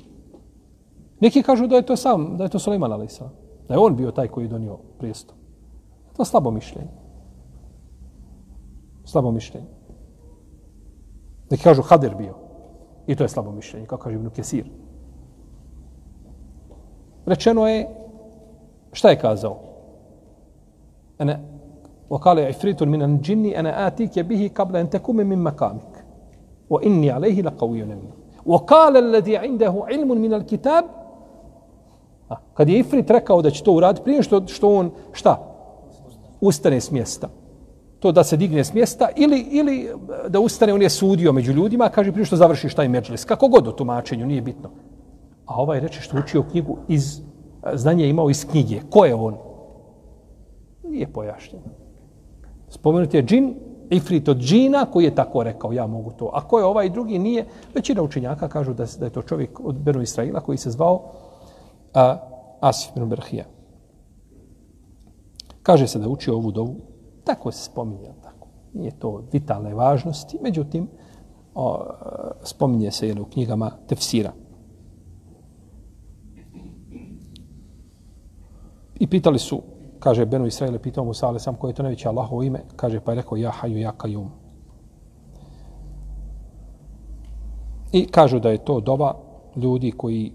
Neki 1.19 1.43
kažu 1.43 1.67
da 1.67 1.75
je 1.75 1.85
to 1.85 1.95
sam, 1.95 2.37
da 2.37 2.43
je 2.43 2.49
to 2.49 2.59
Sulejman 2.59 2.93
a.s. 2.93 3.21
Da 3.67 3.73
je 3.73 3.79
on 3.79 3.95
bio 3.95 4.11
taj 4.11 4.27
koji 4.27 4.45
je 4.45 4.49
donio 4.49 4.77
prijestup. 4.97 5.35
To 6.15 6.21
je 6.21 6.25
slabo 6.25 6.51
mišljenje. 6.51 6.91
Slabo 9.05 9.31
mišljenje. 9.31 9.67
Neki 11.49 11.63
kažu 11.63 11.81
Hadir 11.81 12.15
bio. 12.15 12.35
I 13.07 13.15
to 13.15 13.23
je 13.23 13.29
slabo 13.29 13.51
mišljenje, 13.51 13.85
kako 13.85 14.03
kaže 14.03 14.15
Ibn 14.15 14.29
Kesir. 14.29 14.69
Rečeno 17.25 17.67
je 17.67 17.87
Šta 18.93 19.09
je 19.09 19.19
kazao? 19.19 19.59
Ene, 21.19 21.39
wakale 22.09 22.49
ifritun 22.49 22.89
min 22.89 23.03
an 23.03 23.19
jinni 23.27 23.55
ana 23.57 23.73
atike 23.75 24.23
bihi 24.23 24.49
qabla 24.49 24.79
an 24.79 24.89
takume 24.89 25.23
min 25.23 25.39
makamik. 25.39 26.03
Wa 26.69 26.79
inni 26.83 27.11
alayhi 27.11 27.43
وقال 28.45 28.97
الذي 28.97 29.37
عنده 29.37 29.67
alladhi 29.67 29.85
indahu 29.85 29.85
ilmun 29.91 30.19
min 30.19 30.33
kad 32.53 32.69
je 32.69 32.79
Ifrit 32.79 33.09
rekao 33.09 33.41
da 33.41 33.49
će 33.49 33.63
to 33.63 33.71
uraditi 33.71 34.03
prije 34.03 34.23
što, 34.23 34.47
što 34.47 34.75
on, 34.75 34.91
šta? 35.11 35.37
Ustane 36.41 36.81
s 36.81 36.91
mjesta. 36.91 37.29
To 37.99 38.11
da 38.11 38.23
se 38.23 38.37
digne 38.37 38.63
s 38.63 38.73
mjesta 38.73 39.09
ili, 39.15 39.39
ili 39.39 39.89
da 40.29 40.39
ustane, 40.39 40.73
on 40.73 40.81
je 40.81 40.89
sudio 40.89 41.33
među 41.33 41.51
ljudima, 41.51 41.89
kaže 41.89 42.11
prije 42.11 42.25
što 42.25 42.35
završiš 42.35 42.75
taj 42.75 42.87
međlis. 42.87 43.25
Kako 43.25 43.47
god 43.47 43.67
o 43.67 43.71
tumačenju, 43.71 44.25
nije 44.25 44.41
bitno. 44.41 44.69
A 45.45 45.61
ovaj 45.61 45.79
reče 45.79 46.01
što 46.01 46.17
učio 46.17 46.43
knjigu 46.51 46.77
iz 46.87 47.21
znanje 47.73 48.09
imao 48.09 48.29
iz 48.29 48.45
knjige. 48.45 48.81
Ko 48.89 49.05
je 49.05 49.15
on? 49.15 49.37
Nije 50.83 51.13
pojašnjeno. 51.13 51.65
Spomenut 52.69 53.13
je 53.13 53.23
džin, 53.23 53.55
ifrit 53.89 54.27
od 54.27 54.37
džina 54.37 54.85
koji 54.85 55.03
je 55.03 55.15
tako 55.15 55.43
rekao, 55.43 55.73
ja 55.73 55.87
mogu 55.87 56.11
to. 56.11 56.29
A 56.33 56.47
ko 56.47 56.59
je 56.59 56.65
ovaj 56.65 56.89
drugi? 56.89 57.19
Nije. 57.19 57.45
Većina 57.75 58.01
učenjaka 58.01 58.47
kažu 58.47 58.73
da, 58.73 58.85
da 58.99 59.05
je 59.05 59.11
to 59.11 59.21
čovjek 59.21 59.59
od 59.63 59.75
Benu 59.75 60.01
Israila 60.01 60.39
koji 60.39 60.57
se 60.57 60.71
zvao 60.71 61.11
a, 61.93 62.17
Asif 62.59 62.93
bin 62.95 63.09
Berhija. 63.09 63.45
Kaže 65.63 65.87
se 65.87 65.99
da 65.99 66.09
učio 66.09 66.35
ovu 66.35 66.51
dovu. 66.51 66.75
Tako 67.23 67.51
se 67.51 67.63
spominje. 67.63 68.13
Tako. 68.23 68.47
Nije 68.73 68.91
to 68.99 69.23
vitalne 69.31 69.73
važnosti. 69.73 70.39
Međutim, 70.41 70.87
o, 71.55 71.85
spominje 72.43 72.91
se 72.91 73.15
u 73.21 73.25
knjigama 73.25 73.71
tefsira. 73.87 74.31
I 79.01 79.07
pitali 79.07 79.39
su, 79.39 79.61
kaže 79.99 80.25
Benu 80.25 80.45
Israile, 80.45 80.79
pitao 80.79 81.03
Musa, 81.03 81.27
ali 81.27 81.39
sam 81.39 81.55
koje 81.55 81.69
je 81.69 81.75
to 81.75 81.83
najveće 81.83 82.07
Allahovo 82.09 82.43
ime, 82.43 82.59
kaže 82.75 82.99
pa 82.99 83.11
je 83.11 83.15
rekao 83.15 83.37
ja 83.37 83.51
haju 83.51 83.77
ja 83.77 83.91
kajum. 83.91 84.29
I 87.91 88.05
kažu 88.05 88.39
da 88.39 88.49
je 88.49 88.57
to 88.65 88.79
doba 88.79 89.13
ljudi 89.55 89.91
koji, 89.91 90.31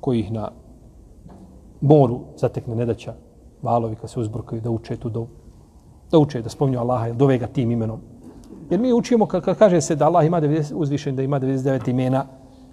koji 0.00 0.20
ih 0.20 0.32
na 0.32 0.50
moru 1.80 2.20
zatekne 2.36 2.74
nedaća, 2.74 3.14
valovi 3.62 3.96
kad 3.96 4.10
se 4.10 4.20
uzbrkaju 4.20 4.62
da 4.62 4.70
uče 4.70 4.96
tu 4.96 5.08
dobu. 5.08 5.28
Da 6.10 6.18
uče, 6.18 6.42
da 6.42 6.48
spominju 6.48 6.80
Allaha, 6.80 7.12
dove 7.12 7.38
ga 7.38 7.46
tim 7.46 7.70
imenom. 7.70 8.00
Jer 8.70 8.80
mi 8.80 8.92
učimo, 8.92 9.26
kad 9.26 9.58
kaže 9.58 9.80
se 9.80 9.96
da 9.96 10.06
Allah 10.06 10.26
ima 10.26 10.40
90, 10.40 10.74
uzvišen, 10.74 11.16
da 11.16 11.22
ima 11.22 11.40
99 11.40 11.90
imena, 11.90 12.24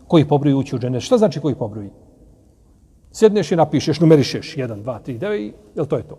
koji 0.08 0.28
pobruju 0.28 0.60
ući 0.60 0.76
u 0.76 0.80
džene. 0.80 1.00
Šta 1.00 1.18
znači 1.18 1.40
koji 1.40 1.56
pobruju? 1.56 1.92
Sjedneš 3.16 3.52
i 3.52 3.56
napišeš, 3.56 4.00
numerišeš 4.00 4.56
1, 4.58 4.84
2, 4.84 5.00
3, 5.06 5.20
9 5.20 5.40
i 5.40 5.54
jel 5.76 5.86
to 5.86 5.98
je 5.98 6.04
to? 6.04 6.18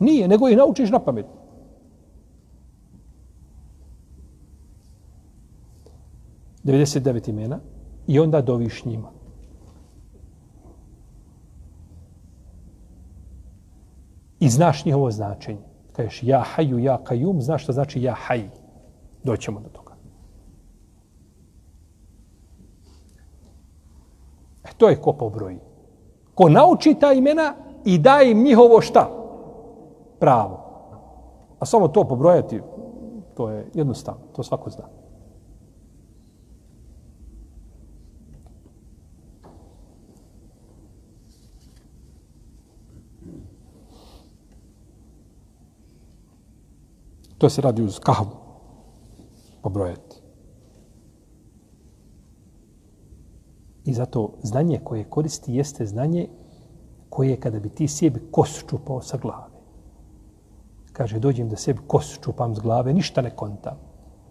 Nije, 0.00 0.28
nego 0.28 0.48
ih 0.48 0.56
naučiš 0.56 0.90
na 0.90 0.98
pamet. 0.98 1.26
Devet 6.62 7.28
imena 7.28 7.58
i 8.06 8.18
onda 8.18 8.40
doviš 8.40 8.84
njima. 8.84 9.10
I 14.40 14.48
znaš 14.48 14.84
njihovo 14.84 15.10
značenje. 15.10 15.62
Kažeš 15.92 16.22
ja 16.22 16.40
haju, 16.40 16.78
ja 16.78 16.98
kajum, 17.04 17.42
znaš 17.42 17.62
što 17.62 17.72
znači 17.72 18.02
ja 18.02 18.14
haj. 18.14 18.50
Doćemo 19.24 19.60
do 19.60 19.68
toga. 19.68 19.94
E, 24.64 24.68
to 24.76 24.88
je 24.88 25.00
ko 25.00 25.12
pobroji. 25.12 25.73
Ko 26.34 26.48
nauči 26.48 26.94
ta 27.00 27.12
imena 27.12 27.54
i 27.84 27.98
daje 27.98 28.30
im 28.30 28.42
njihovo 28.42 28.80
šta? 28.80 29.10
Pravo. 30.18 30.60
A 31.58 31.66
samo 31.66 31.88
to 31.88 32.04
pobrojati, 32.04 32.60
to 33.34 33.50
je 33.50 33.70
jednostavno, 33.74 34.20
to 34.36 34.42
svako 34.42 34.70
zna. 34.70 34.84
To 47.38 47.50
se 47.50 47.60
radi 47.60 47.82
uz 47.82 47.98
kahvu. 47.98 48.36
Pobrojati. 49.62 50.13
I 53.84 53.92
zato 53.92 54.30
znanje 54.42 54.80
koje 54.84 55.04
koristi 55.04 55.54
jeste 55.54 55.86
znanje 55.86 56.28
koje 57.10 57.36
kada 57.36 57.60
bi 57.60 57.68
ti 57.68 57.88
sebi 57.88 58.20
kos 58.30 58.64
čupao 58.70 59.00
sa 59.00 59.16
glave. 59.16 59.54
Kaže, 60.92 61.18
dođem 61.18 61.48
da 61.48 61.56
sebi 61.56 61.80
kos 61.86 62.18
čupam 62.20 62.54
s 62.54 62.58
glave, 62.58 62.92
ništa 62.92 63.22
ne 63.22 63.30
kontam. 63.30 63.78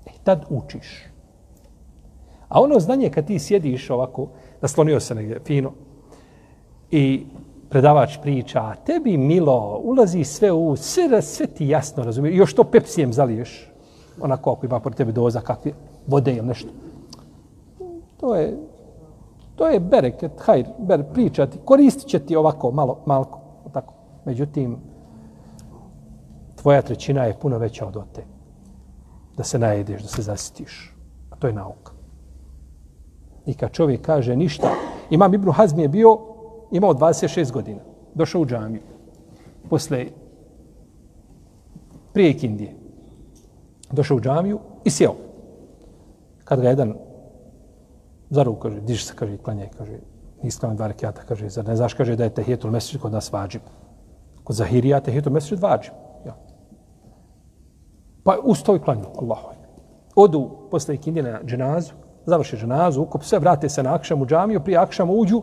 E, 0.06 0.12
tad 0.24 0.46
učiš. 0.50 1.06
A 2.48 2.62
ono 2.62 2.80
znanje 2.80 3.10
kad 3.10 3.28
ti 3.28 3.40
sjediš 3.40 3.90
ovako, 3.90 4.28
naslonio 4.62 5.00
se 5.00 5.16
negdje 5.16 5.40
fino 5.46 5.72
i 6.92 7.26
predavač 7.70 8.18
priča, 8.22 8.60
a 8.60 8.76
tebi 8.76 9.18
milo, 9.18 9.82
ulazi 9.84 10.24
sve 10.24 10.52
u, 10.52 10.76
sve, 10.76 11.22
sve 11.22 11.48
ti 11.48 11.68
jasno 11.68 12.04
razumije. 12.04 12.36
Još 12.36 12.54
to 12.54 12.64
pepsijem 12.64 13.14
zaliješ, 13.14 13.72
onako 14.22 14.52
ako 14.52 14.66
ima 14.66 14.80
pored 14.80 14.98
tebe 14.98 15.12
doza, 15.12 15.42
kakve 15.42 15.72
vode 16.08 16.36
ili 16.36 16.48
nešto. 16.48 16.70
To 18.20 18.36
je, 18.36 18.58
to 19.56 19.68
je 19.68 19.80
bereket, 19.80 20.32
hajr, 20.40 20.66
ber, 20.80 21.04
pričati, 21.14 21.60
koristit 21.66 22.08
će 22.08 22.20
ti 22.20 22.36
ovako, 22.36 22.72
malo, 22.72 23.00
malko, 23.06 23.40
tako. 23.74 23.94
Međutim, 24.26 24.78
tvoja 26.56 26.82
trećina 26.82 27.24
je 27.24 27.40
puno 27.40 27.58
veća 27.58 27.88
od 27.88 27.98
ote. 27.98 28.24
Da 29.38 29.44
se 29.44 29.60
najedeš, 29.60 30.02
da 30.02 30.08
se 30.08 30.22
zasitiš. 30.22 30.96
A 31.30 31.36
to 31.36 31.48
je 31.48 31.54
nauka. 31.54 31.92
I 33.46 33.54
kad 33.54 33.72
čovjek 33.72 34.02
kaže 34.02 34.36
ništa, 34.36 34.70
Imam 35.10 35.34
Ibn 35.34 35.52
Hazmi 35.52 35.82
je 35.82 35.88
bio 35.88 36.18
imao 36.72 36.94
26 36.94 37.52
godina. 37.52 37.80
Došao 38.14 38.42
u 38.42 38.46
džamiju. 38.46 38.82
Posle 39.70 40.06
prije 42.14 42.38
Kindije. 42.38 42.76
Došao 43.92 44.18
u 44.18 44.22
džamiju 44.22 44.60
i 44.84 44.90
sjeo. 44.90 45.16
Kad 46.44 46.62
ga 46.62 46.70
jedan 46.70 46.94
za 48.34 48.44
ruku, 48.44 48.60
kaže, 48.60 48.82
diži 48.82 49.06
se, 49.06 49.14
kaže, 49.16 49.38
klanjaj, 49.38 49.70
kaže, 49.78 50.00
nisam 50.44 50.76
dva 50.76 50.88
rekiata, 50.88 51.22
kaže, 51.28 51.50
zar 51.50 51.68
ne 51.68 51.76
znaš, 51.76 51.94
kaže, 51.94 52.16
da 52.16 52.24
je 52.24 52.34
tehijetul 52.34 52.72
mesečit 52.72 53.02
kod 53.02 53.12
nas 53.12 53.32
vađib. 53.32 53.62
Kod 54.44 54.56
Zahirija 54.56 55.00
tehijetul 55.00 55.34
mesečit 55.34 55.62
vađib. 55.62 55.94
Ja. 56.26 56.36
Pa 58.24 58.38
ustao 58.44 58.76
i 58.76 58.80
klanju, 58.80 59.06
Allahu. 59.22 59.54
Odu 60.16 60.50
posle 60.72 60.96
ikindije 60.96 61.24
na 61.24 61.40
dženazu, 61.46 61.94
završi 62.26 62.58
dženazu, 62.58 63.02
ukup 63.02 63.24
sve, 63.24 63.40
vrate 63.40 63.70
se 63.70 63.84
na 63.84 63.94
akšam 63.96 64.22
u 64.22 64.26
džamiju, 64.26 64.64
prije 64.64 64.78
akšam 64.78 65.10
uđu, 65.10 65.42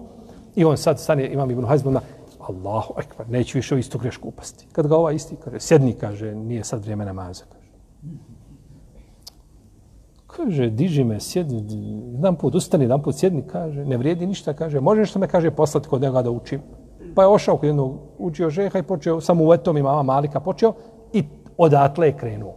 I 0.57 0.65
on 0.65 0.77
sad 0.77 1.01
stane, 1.01 1.33
imam 1.33 1.51
Ibn 1.51 1.65
Hazm, 1.65 1.93
na 1.93 2.01
Allahu 2.41 2.95
ekvar, 2.99 3.29
neću 3.29 3.59
više 3.59 3.75
u 3.75 3.79
istu 3.79 3.99
grešku 3.99 4.29
upasti. 4.29 4.67
Kad 4.73 4.87
ga 4.87 4.97
ova 4.97 5.13
isti 5.13 5.37
kaže, 5.45 5.61
sjedni, 5.61 5.93
kaže, 5.93 6.35
nije 6.35 6.65
sad 6.65 6.83
vrijeme 6.83 7.05
namaza. 7.05 7.45
Kaže, 7.53 7.69
kaže 10.37 10.71
diži 10.71 11.05
me, 11.05 11.21
sjedi, 11.21 11.57
jedan 12.15 12.37
put 12.37 12.55
ustani, 12.55 12.85
jedan 12.85 13.03
put 13.03 13.17
sjedni, 13.17 13.43
kaže, 13.43 13.85
ne 13.85 13.97
vrijedi 13.97 14.27
ništa, 14.27 14.53
kaže, 14.53 14.81
možeš 14.81 15.11
što 15.11 15.19
me, 15.19 15.29
kaže, 15.29 15.51
poslati 15.51 15.89
kod 15.89 16.03
njega 16.03 16.23
da 16.23 16.31
učim. 16.31 16.61
Pa 17.15 17.23
je 17.23 17.29
ošao 17.29 17.57
kod 17.57 17.67
jednog, 17.67 17.99
učio 18.19 18.51
žeha 18.51 18.79
i 18.79 18.83
počeo, 18.83 19.21
samo 19.21 19.55
etom 19.55 19.77
i 19.77 19.83
mama 19.83 20.03
Malika 20.03 20.41
počeo 20.41 20.73
i 21.13 21.25
odatle 21.57 22.07
je 22.07 22.17
krenuo. 22.17 22.55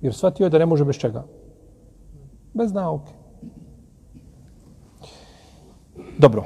Jer 0.00 0.14
shvatio 0.14 0.44
je 0.44 0.50
da 0.50 0.58
ne 0.58 0.66
može 0.66 0.84
bez 0.84 0.96
čega. 0.96 1.24
Bez 2.54 2.72
nauke. 2.72 3.12
Dobro. 6.18 6.44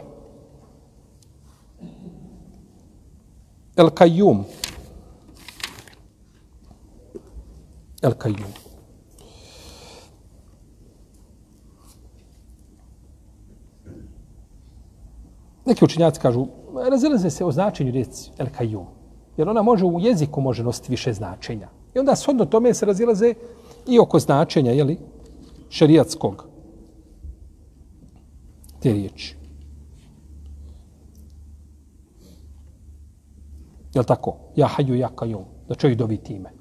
El 3.76 3.90
Kajum. 3.90 4.44
El 8.02 8.12
Kajum. 8.12 8.52
Neki 15.66 15.84
učinjaci 15.84 16.20
kažu, 16.20 16.46
razilaze 16.90 17.30
se 17.30 17.44
o 17.44 17.52
značenju 17.52 17.92
riječi 17.92 18.30
El 18.38 18.46
Kajum. 18.56 18.86
Jer 19.36 19.48
ona 19.48 19.62
može 19.62 19.84
u 19.84 20.00
jeziku 20.00 20.40
može 20.40 20.62
nositi 20.62 20.90
više 20.90 21.12
značenja. 21.12 21.68
I 21.94 21.98
onda 21.98 22.16
shodno 22.16 22.44
tome 22.44 22.74
se 22.74 22.86
razilaze 22.86 23.34
i 23.86 23.98
oko 23.98 24.18
značenja, 24.18 24.72
jeli, 24.72 24.98
šerijatskog 25.70 26.48
te 28.80 28.92
riječi. 28.92 29.36
Je 33.94 34.02
tako? 34.02 34.36
Ja 34.56 34.66
haju, 34.66 34.94
ja 34.94 35.08
kajum. 35.08 35.44
Da 35.68 35.74
čovjek 35.74 35.98
dovi 35.98 36.16
time. 36.16 36.57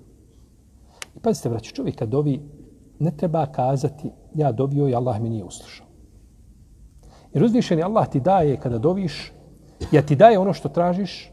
Pazite, 1.27 1.49
vraći, 1.49 1.73
čovjek 1.73 1.95
kad 1.95 2.09
dovi, 2.09 2.41
ne 2.99 3.11
treba 3.11 3.45
kazati 3.45 4.11
ja 4.35 4.51
dovio 4.51 4.87
i 4.89 4.95
Allah 4.95 5.21
mi 5.21 5.29
nije 5.29 5.43
uslušao. 5.43 5.85
Jer 7.33 7.43
uzvišeni 7.43 7.83
Allah 7.83 8.09
ti 8.09 8.19
daje 8.19 8.59
kada 8.59 8.77
doviš, 8.77 9.33
ja 9.91 10.01
ti 10.01 10.15
daje 10.15 10.39
ono 10.39 10.53
što 10.53 10.69
tražiš, 10.69 11.31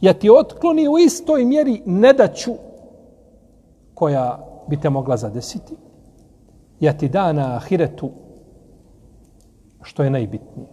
ja 0.00 0.12
ti 0.12 0.30
otkloni 0.30 0.88
u 0.88 0.98
istoj 0.98 1.44
mjeri 1.44 1.82
nedaću 1.86 2.52
koja 3.94 4.46
bi 4.68 4.80
te 4.80 4.90
mogla 4.90 5.16
zadesiti, 5.16 5.74
ja 6.80 6.92
ti 6.92 7.08
da 7.08 7.32
na 7.32 7.56
ahiretu 7.56 8.10
što 9.82 10.02
je 10.02 10.10
najbitnije. 10.10 10.68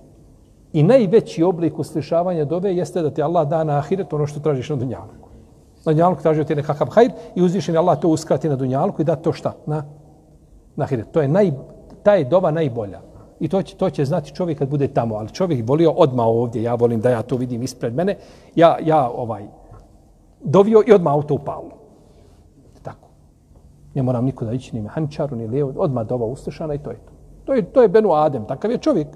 I 0.73 0.83
najveći 0.83 1.43
oblik 1.43 1.79
uslišavanja 1.79 2.45
dove 2.45 2.75
jeste 2.75 3.01
da 3.01 3.13
ti 3.13 3.21
Allah 3.21 3.49
da 3.49 3.63
na 3.63 3.77
ahiretu 3.77 4.15
ono 4.15 4.27
što 4.27 4.39
tražiš 4.39 4.69
na 4.69 4.75
dunjavu. 4.75 5.22
Na 5.85 5.91
dunjalku 5.91 6.21
tražio 6.21 6.43
ti 6.43 6.55
nekakav 6.55 6.87
hajr 6.89 7.11
i 7.35 7.41
uzvišen 7.41 7.77
Allah 7.77 7.99
to 7.99 8.09
uskrati 8.09 8.49
na 8.49 8.55
dunjalku 8.55 9.01
i 9.01 9.05
da 9.05 9.15
to 9.15 9.33
šta? 9.33 9.53
Na, 9.65 9.83
na 10.75 10.85
hiret. 10.85 11.11
To 11.11 11.21
je 11.21 11.27
naj, 11.27 11.51
ta 12.03 12.13
je 12.13 12.25
doba 12.25 12.51
najbolja. 12.51 13.01
I 13.39 13.47
to 13.47 13.61
će, 13.61 13.75
to 13.75 13.89
će 13.89 14.05
znati 14.05 14.35
čovjek 14.35 14.59
kad 14.59 14.69
bude 14.69 14.87
tamo. 14.87 15.15
Ali 15.15 15.29
čovjek 15.29 15.69
volio 15.69 15.91
odma 15.91 16.23
ovdje. 16.23 16.63
Ja 16.63 16.75
volim 16.75 17.01
da 17.01 17.09
ja 17.09 17.21
to 17.21 17.35
vidim 17.35 17.63
ispred 17.63 17.95
mene. 17.95 18.17
Ja, 18.55 18.77
ja 18.83 19.09
ovaj, 19.09 19.43
dovio 20.43 20.83
i 20.87 20.93
odma 20.93 21.13
auto 21.13 21.33
upalo. 21.33 21.71
Tako. 22.81 23.07
Ne 23.93 24.03
moram 24.03 24.25
nikuda 24.25 24.51
ići 24.51 24.75
ni 24.75 24.81
mehančaru, 24.81 25.35
ni 25.35 25.47
lijevo. 25.47 25.73
Odma 25.77 26.03
dova 26.03 26.25
uslišana 26.25 26.73
i 26.73 26.77
to 26.77 26.91
je 26.91 26.97
to. 26.97 27.13
To 27.45 27.53
je, 27.53 27.61
to 27.61 27.81
je 27.81 27.87
Benu 27.87 28.13
Adem. 28.13 28.45
Takav 28.45 28.71
je 28.71 28.77
čovjek. 28.77 29.07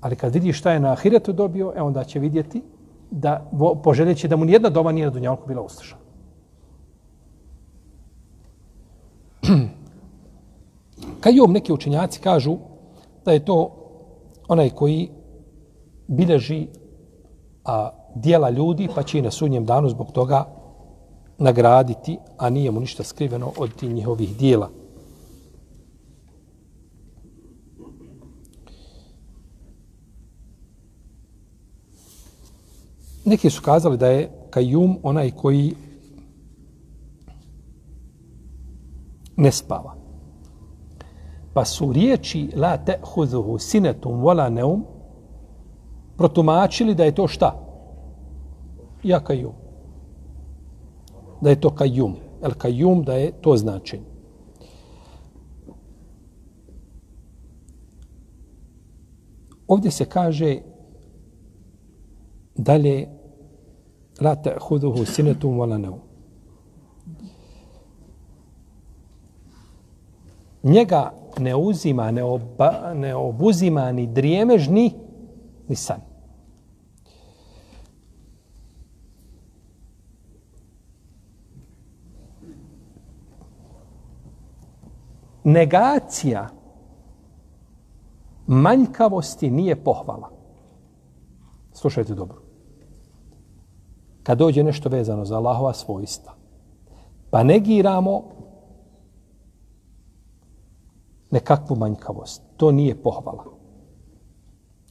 Ali 0.00 0.16
kad 0.16 0.34
vidi 0.34 0.52
šta 0.52 0.72
je 0.72 0.80
na 0.80 0.92
ahiretu 0.92 1.32
dobio, 1.32 1.72
e 1.76 1.82
onda 1.82 2.04
će 2.04 2.18
vidjeti 2.18 2.62
da 3.10 3.50
poželjeće 3.82 4.28
da 4.28 4.36
mu 4.36 4.44
nijedna 4.44 4.68
doba 4.68 4.92
nije 4.92 5.06
na 5.06 5.12
dunjalku 5.12 5.48
bila 5.48 5.62
uslušana. 5.62 6.00
Kajom 11.20 11.52
neki 11.52 11.72
učenjaci 11.72 12.20
kažu 12.20 12.56
da 13.24 13.32
je 13.32 13.44
to 13.44 13.70
onaj 14.48 14.70
koji 14.70 15.08
bilježi 16.06 16.66
a, 17.64 17.90
dijela 18.14 18.50
ljudi, 18.50 18.88
pa 18.94 19.02
će 19.02 19.18
i 19.18 19.22
na 19.22 19.30
sudnjem 19.30 19.64
danu 19.64 19.88
zbog 19.88 20.12
toga 20.12 20.44
nagraditi, 21.38 22.18
a 22.38 22.50
nije 22.50 22.70
mu 22.70 22.80
ništa 22.80 23.04
skriveno 23.04 23.52
od 23.56 23.74
tih 23.74 23.94
njihovih 23.94 24.36
dijela. 24.36 24.68
Neki 33.30 33.50
su 33.50 33.62
kazali 33.62 33.96
da 33.96 34.06
je 34.06 34.30
kajum 34.50 34.98
onaj 35.02 35.30
koji 35.30 35.74
ne 39.36 39.52
spava. 39.52 39.94
Pa 41.54 41.64
su 41.64 41.92
riječi 41.92 42.50
la 42.56 42.78
te'huzuhu 42.86 43.58
sinetum 43.58 44.20
vola 44.20 44.48
neum 44.48 44.84
protumačili 46.16 46.94
da 46.94 47.04
je 47.04 47.14
to 47.14 47.28
šta? 47.28 47.54
Ja 49.02 49.20
kajum. 49.20 49.54
Da 51.40 51.50
je 51.50 51.60
to 51.60 51.70
kajum. 51.70 52.16
El 52.42 52.54
kajum 52.58 53.02
da 53.02 53.14
je 53.14 53.32
to 53.32 53.56
značenje. 53.56 54.10
Ovdje 59.68 59.90
se 59.90 60.04
kaže 60.04 60.60
Dalje, 62.60 63.08
la 64.20 64.36
ta'khuduhu 64.36 65.06
sinetum 65.06 65.58
wala 65.58 65.78
naum. 65.78 66.00
Njega 70.62 71.12
ne 71.38 71.54
uzima, 71.56 72.10
ne, 72.10 72.22
oba, 72.22 72.94
ne 72.94 73.14
obuzima 73.14 73.92
ni 73.92 74.06
drijemež, 74.06 74.68
ni, 74.68 74.94
ni 75.68 75.76
san. 75.76 76.00
Negacija 85.44 86.48
manjkavosti 88.46 89.50
nije 89.50 89.84
pohvala. 89.84 90.30
Slušajte 91.72 92.14
dobro. 92.14 92.39
Kad 94.30 94.38
dođe 94.38 94.62
nešto 94.62 94.88
vezano 94.88 95.24
za 95.24 95.36
Allahova 95.36 95.72
svojstva, 95.72 96.32
pa 97.30 97.42
negiramo 97.42 98.22
nekakvu 101.30 101.76
manjkavost. 101.76 102.42
To 102.56 102.70
nije 102.72 103.02
pohvala. 103.02 103.44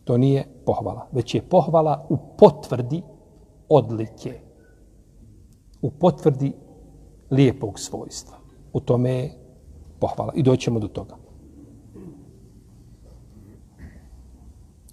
To 0.04 0.18
nije 0.18 0.48
pohvala. 0.66 1.08
Već 1.12 1.36
je 1.36 1.42
pohvala 1.42 2.08
u 2.10 2.18
potvrdi 2.38 3.02
odlike. 3.70 4.40
U 5.82 5.92
potvrdi 5.92 6.54
lijepog 7.32 7.80
svojstva. 7.80 8.38
U 8.74 8.80
tome 8.80 9.12
je 9.12 9.34
pohvala. 10.00 10.34
I 10.36 10.44
doćemo 10.44 10.80
do 10.80 10.88
toga. 10.88 11.16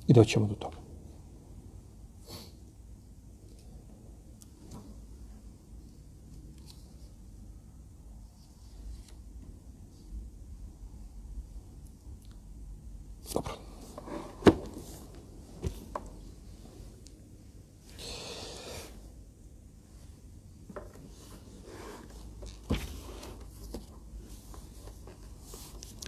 I 0.07 0.13
doćemo 0.13 0.47
do 0.47 0.55
toga. 0.55 0.86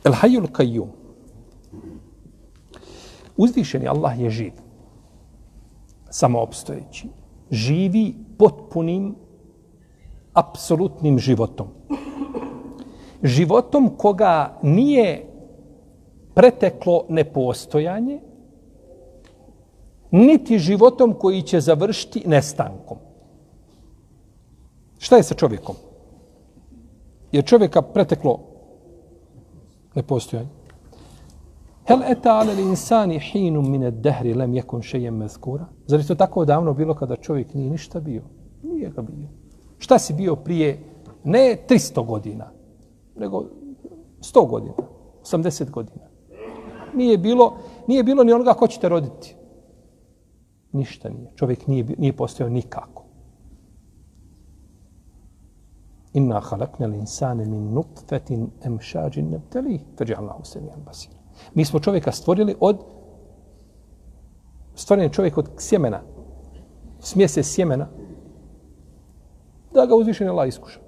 El 0.09 0.15
Hayyul 0.15 0.49
Qayyum. 0.49 0.89
Uzvišeni 3.37 3.89
Allah 3.89 4.21
je 4.21 4.31
živ. 4.31 4.53
Samoopstojeći. 6.11 7.09
Živi 7.51 8.15
potpunim 8.39 9.15
apsolutnim 10.33 11.19
životom. 11.19 11.69
Životom 13.23 13.91
koga 13.97 14.59
nije 14.63 15.27
preteklo 16.35 17.05
nepostojanje, 17.09 18.21
niti 20.11 20.59
životom 20.59 21.15
koji 21.15 21.43
će 21.43 21.61
završiti 21.61 22.23
nestankom. 22.27 22.99
Šta 24.99 25.17
je 25.17 25.23
sa 25.23 25.35
čovjekom? 25.35 25.77
Je 27.33 27.43
čovjeka 27.43 27.83
preteklo 27.83 28.48
nepostojanje? 29.99 30.49
Hel 31.89 32.03
eta 32.07 32.35
ale 32.41 32.55
li 32.55 32.63
insani 32.63 33.19
hinum 33.19 33.71
mine 33.71 33.91
dehri 33.91 34.35
lem 34.35 34.55
jekun 34.55 34.83
šejem 34.83 35.17
mezkura? 35.17 35.67
Zar 35.87 36.01
je 36.01 36.07
to 36.07 36.15
tako 36.15 36.45
davno 36.45 36.75
bilo 36.75 36.95
kada 36.95 37.17
čovjek 37.17 37.55
nije 37.55 37.71
ništa 37.71 38.01
bio? 38.01 38.23
Nije 38.63 38.91
ga 38.91 39.03
bio. 39.03 39.29
Šta 39.79 39.99
si 39.99 40.15
bio 40.15 40.37
prije 40.37 40.79
ne 41.25 41.57
300 41.69 42.07
godina, 42.07 42.51
nego 43.17 43.45
100 44.21 44.49
godina, 44.49 44.75
80 45.23 45.71
godina? 45.71 46.09
nije 46.95 47.19
bilo, 47.19 47.57
nije 47.87 48.03
bilo 48.03 48.25
ni 48.25 48.33
onoga 48.33 48.55
ko 48.55 48.67
ćete 48.67 48.89
roditi. 48.89 49.35
Ništa 50.73 51.09
nije. 51.09 51.33
Čovjek 51.37 51.67
nije, 51.67 51.87
nije 51.99 52.17
postojao 52.17 52.51
nikako. 52.51 53.05
Inna 56.13 56.41
halakna 56.41 56.87
l'insane 56.87 57.45
min 57.47 57.75
nutfetin 57.75 58.51
emšađin 58.65 59.31
nebteli, 59.31 59.81
feđe 59.99 60.15
Allahu 60.15 60.45
se 60.45 60.61
mi 60.61 60.69
basir. 60.87 61.11
Mi 61.55 61.65
smo 61.65 61.81
čovjeka 61.81 62.13
stvorili 62.13 62.55
od 62.61 62.79
stvoren 64.79 65.05
je 65.05 65.13
čovjek 65.13 65.39
od 65.39 65.49
sjemena, 65.59 66.01
smjese 67.01 67.43
sjemena, 67.43 67.89
da 69.75 69.87
ga 69.87 69.95
uzvišen 69.95 70.29
Allah 70.29 70.49
iskuša. 70.49 70.81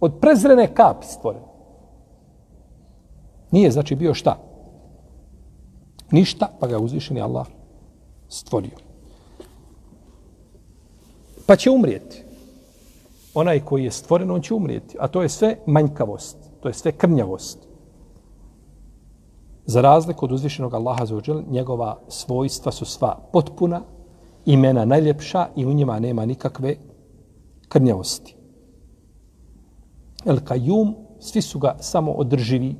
Od 0.00 0.18
prezrene 0.20 0.74
kapi 0.74 1.06
stvoren. 1.06 1.42
Nije 3.50 3.70
znači 3.70 3.94
bio 3.94 4.14
šta? 4.14 4.36
Ništa, 6.10 6.48
pa 6.60 6.66
ga 6.66 6.78
uzvišeni 6.78 7.20
Allah 7.20 7.46
stvorio. 8.28 8.76
Pa 11.46 11.56
će 11.56 11.70
umrijeti. 11.70 12.24
Onaj 13.34 13.60
koji 13.60 13.84
je 13.84 13.90
stvoren, 13.90 14.30
on 14.30 14.40
će 14.40 14.54
umrijeti. 14.54 14.96
A 15.00 15.08
to 15.08 15.22
je 15.22 15.28
sve 15.28 15.56
manjkavost. 15.66 16.36
To 16.60 16.68
je 16.68 16.74
sve 16.74 16.92
krnjavost. 16.92 17.68
Za 19.66 19.80
razliku 19.80 20.24
od 20.24 20.32
uzvišenog 20.32 20.74
Allaha 20.74 21.06
za 21.06 21.16
uđel, 21.16 21.42
njegova 21.50 21.98
svojstva 22.08 22.72
su 22.72 22.84
sva 22.84 23.18
potpuna, 23.32 23.82
imena 24.44 24.84
najljepša 24.84 25.48
i 25.56 25.66
u 25.66 25.72
njima 25.72 26.00
nema 26.00 26.26
nikakve 26.26 26.76
krnjavosti. 27.68 28.36
El 30.26 30.38
Kajum, 30.44 30.94
svi 31.20 31.42
su 31.42 31.58
ga 31.58 31.76
samo 31.80 32.12
održivi, 32.12 32.76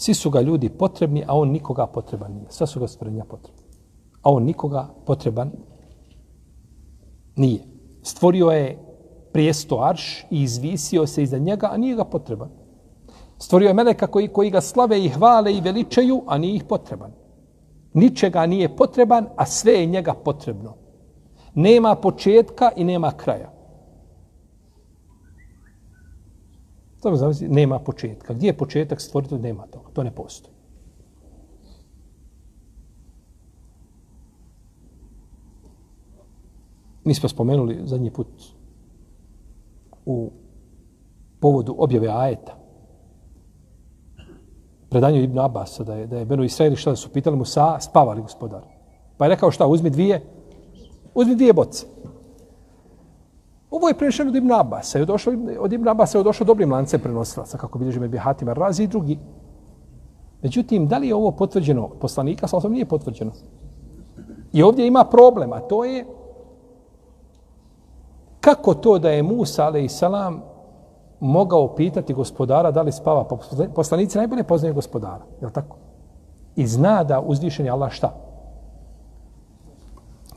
Svi 0.00 0.14
su 0.14 0.30
ga 0.30 0.40
ljudi 0.40 0.68
potrebni, 0.68 1.24
a 1.26 1.36
on 1.36 1.50
nikoga 1.50 1.86
potreban 1.86 2.32
nije. 2.32 2.46
Sva 2.48 2.66
su 2.66 2.80
ga 2.80 2.88
stvorenja 2.88 3.24
potrebni. 3.24 3.62
A 4.22 4.32
on 4.32 4.44
nikoga 4.44 4.88
potreban 5.06 5.50
nije. 7.36 7.60
Stvorio 8.02 8.46
je 8.46 8.78
prijesto 9.32 9.80
arš 9.82 10.26
i 10.30 10.42
izvisio 10.42 11.06
se 11.06 11.22
iza 11.22 11.38
njega, 11.38 11.68
a 11.72 11.76
nije 11.76 11.96
ga 11.96 12.04
potreban. 12.04 12.48
Stvorio 13.38 13.68
je 13.68 13.74
meleka 13.74 14.06
koji, 14.06 14.28
koji 14.28 14.50
ga 14.50 14.60
slave 14.60 15.04
i 15.04 15.08
hvale 15.08 15.54
i 15.54 15.60
veličaju, 15.60 16.22
a 16.26 16.38
nije 16.38 16.54
ih 16.54 16.64
potreban. 16.64 17.12
Ničega 17.92 18.46
nije 18.46 18.76
potreban, 18.76 19.26
a 19.36 19.46
sve 19.46 19.72
je 19.72 19.86
njega 19.86 20.14
potrebno. 20.14 20.74
Nema 21.54 21.94
početka 21.94 22.70
i 22.76 22.84
nema 22.84 23.10
kraja. 23.10 23.52
To 27.00 27.16
znači 27.16 27.48
nema 27.48 27.78
početka. 27.78 28.34
Gdje 28.34 28.46
je 28.46 28.56
početak 28.56 29.00
stvoriti, 29.00 29.38
nema 29.38 29.66
toga. 29.66 29.88
To 29.92 30.02
ne 30.02 30.10
postoji. 30.10 30.54
Mi 37.04 37.14
smo 37.14 37.28
spomenuli 37.28 37.80
zadnji 37.84 38.10
put 38.10 38.26
u 40.10 40.30
povodu 41.40 41.74
objave 41.78 42.08
ajeta 42.08 42.60
predanju 44.90 45.22
Ibn 45.22 45.38
Abbas 45.38 45.80
da 45.80 45.94
je, 45.94 46.06
da 46.06 46.18
je 46.18 46.24
Beno 46.24 46.44
Israeli 46.44 46.76
šta 46.76 46.90
da 46.90 46.96
su 46.96 47.08
pitali 47.08 47.36
mu 47.36 47.44
sa, 47.44 47.80
spavali 47.80 48.22
gospodar. 48.22 48.62
Pa 49.16 49.24
je 49.24 49.28
rekao 49.28 49.50
šta, 49.50 49.66
uzmi 49.66 49.90
dvije, 49.90 50.20
uzmi 51.14 51.34
dvije 51.34 51.52
boce. 51.52 51.86
Ovo 53.70 53.88
je 53.88 53.94
prenešeno 53.94 54.30
od 54.30 54.36
Ibn 54.36 54.52
Abasa. 54.52 54.98
Je 54.98 55.04
došlo, 55.04 55.32
od 55.60 55.72
Ibn 55.72 55.88
Abasa 55.88 56.18
je 56.18 56.24
došlo 56.24 56.46
dobrim 56.46 56.72
lance 56.72 56.98
prenosilaca, 56.98 57.58
kako 57.58 57.78
bilježi 57.78 58.00
Mebi 58.00 58.18
Hatima 58.18 58.52
Razi 58.52 58.82
i 58.82 58.86
drugi. 58.86 59.18
Međutim, 60.42 60.88
da 60.88 60.98
li 60.98 61.08
je 61.08 61.14
ovo 61.14 61.30
potvrđeno 61.30 61.88
poslanika? 62.00 62.48
Sa 62.48 62.68
nije 62.68 62.86
potvrđeno. 62.86 63.32
I 64.52 64.62
ovdje 64.62 64.86
ima 64.86 65.04
problem, 65.04 65.52
a 65.52 65.60
to 65.60 65.84
je 65.84 66.06
kako 68.40 68.74
to 68.74 68.98
da 68.98 69.10
je 69.10 69.22
Musa, 69.22 69.64
ale 69.64 69.84
i 69.84 69.88
salam, 69.88 70.42
mogao 71.20 71.74
pitati 71.74 72.14
gospodara 72.14 72.70
da 72.70 72.82
li 72.82 72.92
spava. 72.92 73.24
Pa 73.24 73.36
poslanici 73.74 74.18
najbolje 74.18 74.44
poznaju 74.44 74.74
gospodara, 74.74 75.24
je 75.40 75.46
li 75.46 75.52
tako? 75.52 75.76
I 76.56 76.66
zna 76.66 77.04
da 77.04 77.20
uzvišen 77.20 77.66
je 77.66 77.72
Allah 77.72 77.92
šta? 77.92 78.14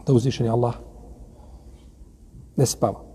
Da 0.08 0.14
uzvišen 0.14 0.46
je 0.46 0.52
Allah 0.52 0.74
ne 2.56 2.66
spava. 2.66 3.14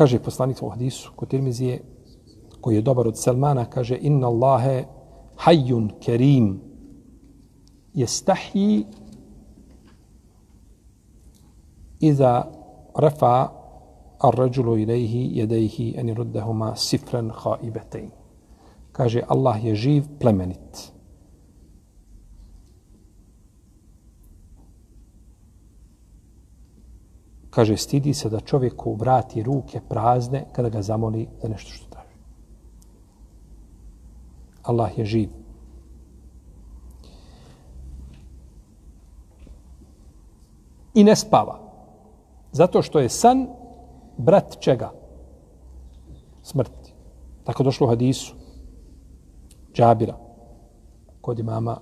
kaže 0.00 0.16
poslanik 0.18 0.62
u 0.62 0.68
hadisu 0.68 1.12
kod 1.16 1.28
Tirmizije 1.28 1.82
koji 2.60 2.74
je 2.74 2.82
dobar 2.82 3.08
od 3.08 3.18
Selmana, 3.18 3.64
kaže 3.64 3.98
inna 4.00 4.28
Allahe 4.28 4.84
hayyun 5.36 5.90
kerim 6.00 6.60
jestahi 7.94 8.84
iza 12.00 12.44
rafa 12.94 13.52
ar 14.20 14.34
rajulu 14.34 14.78
ilaihi 14.78 15.38
jedaihi 15.38 15.94
en 15.96 16.08
iruddahuma 16.08 16.76
sifran 16.76 17.30
haibetein. 17.30 18.10
Kaže, 18.92 19.22
Allah 19.28 19.64
je 19.64 19.74
živ, 19.74 20.04
plemenit. 20.20 20.92
Kaže, 27.50 27.76
stidi 27.76 28.14
se 28.14 28.28
da 28.28 28.40
čovjeku 28.40 28.94
vrati 28.94 29.42
ruke 29.42 29.80
prazne 29.88 30.44
kada 30.52 30.68
ga 30.68 30.82
zamoli 30.82 31.28
za 31.42 31.48
nešto 31.48 31.70
što. 31.70 31.89
Allah 34.70 34.98
je 34.98 35.04
živ. 35.04 35.28
I 40.94 41.04
ne 41.04 41.16
spava. 41.16 41.58
Zato 42.52 42.82
što 42.82 42.98
je 42.98 43.08
san 43.08 43.46
brat 44.16 44.56
čega? 44.60 44.90
Smrti. 46.42 46.94
Tako 47.44 47.62
došlo 47.62 47.86
u 47.86 47.90
hadisu. 47.90 48.34
Džabira. 49.74 50.16
Kod 51.20 51.38
imama 51.38 51.76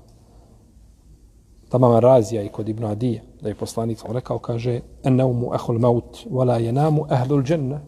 Tamama 1.68 2.00
Razija 2.00 2.42
i 2.42 2.48
kod 2.48 2.68
Ibn 2.68 2.84
Adija, 2.84 3.22
da 3.40 3.48
je 3.48 3.54
poslanik 3.54 3.98
sam 3.98 4.12
rekao, 4.12 4.38
kaže, 4.38 4.80
ennaumu 5.04 5.54
ehul 5.54 5.78
maut, 5.78 6.24
wala 6.30 6.56
jenamu 6.56 7.06
ehlul 7.10 7.42
dženne. 7.42 7.80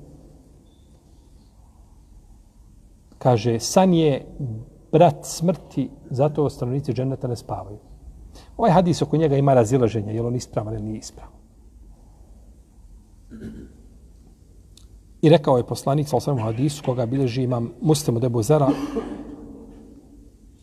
Kaže, 3.18 3.58
san 3.60 3.94
je 3.94 4.26
brat 4.92 5.26
smrti, 5.26 5.90
zato 6.10 6.50
stanovnici 6.50 6.92
dženeta 6.92 7.28
ne 7.28 7.36
spavaju. 7.36 7.78
Ovaj 8.56 8.70
hadis 8.70 9.02
oko 9.02 9.16
njega 9.16 9.36
ima 9.36 9.54
razilaženje, 9.54 10.14
je 10.14 10.22
li 10.22 10.28
on 10.28 10.36
ispravan 10.36 10.74
ili 10.74 10.82
nije 10.82 10.98
ispravan. 10.98 11.40
I 15.22 15.28
rekao 15.28 15.56
je 15.56 15.66
poslanik 15.66 16.08
sa 16.08 16.16
osvrame 16.16 16.42
hadisu, 16.42 16.82
koga 16.84 17.06
bilježi 17.06 17.42
imam 17.42 17.72
muslimu 17.80 18.20
debu 18.20 18.42
zara, 18.42 18.68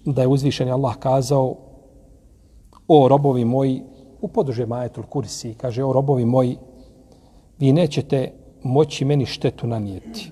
da 0.05 0.21
je 0.21 0.27
uzvišen 0.27 0.71
Allah 0.71 0.95
kazao, 0.95 1.55
o 2.87 3.07
robovi 3.07 3.45
moji, 3.45 3.83
u 4.21 4.27
podruže 4.27 4.65
majetul 4.65 5.03
kursi, 5.03 5.53
kaže, 5.53 5.83
o 5.83 5.93
robovi 5.93 6.25
moji, 6.25 6.57
vi 7.59 7.71
nećete 7.71 8.31
moći 8.63 9.05
meni 9.05 9.25
štetu 9.25 9.67
nanijeti. 9.67 10.31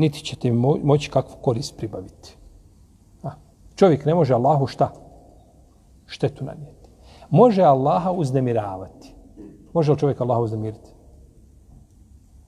Niti 0.00 0.24
ćete 0.24 0.52
moći 0.82 1.10
kakvu 1.10 1.36
korist 1.40 1.76
pribaviti. 1.76 2.36
A, 3.22 3.30
čovjek 3.74 4.04
ne 4.04 4.14
može 4.14 4.34
Allahu 4.34 4.66
šta? 4.66 4.92
Štetu 6.06 6.44
nanijeti. 6.44 6.88
Može 7.30 7.62
Allaha 7.62 8.10
uznemiravati. 8.12 9.14
Može 9.72 9.92
li 9.92 9.98
čovjek 9.98 10.20
Allaha 10.20 10.40
uznemiriti? 10.40 10.90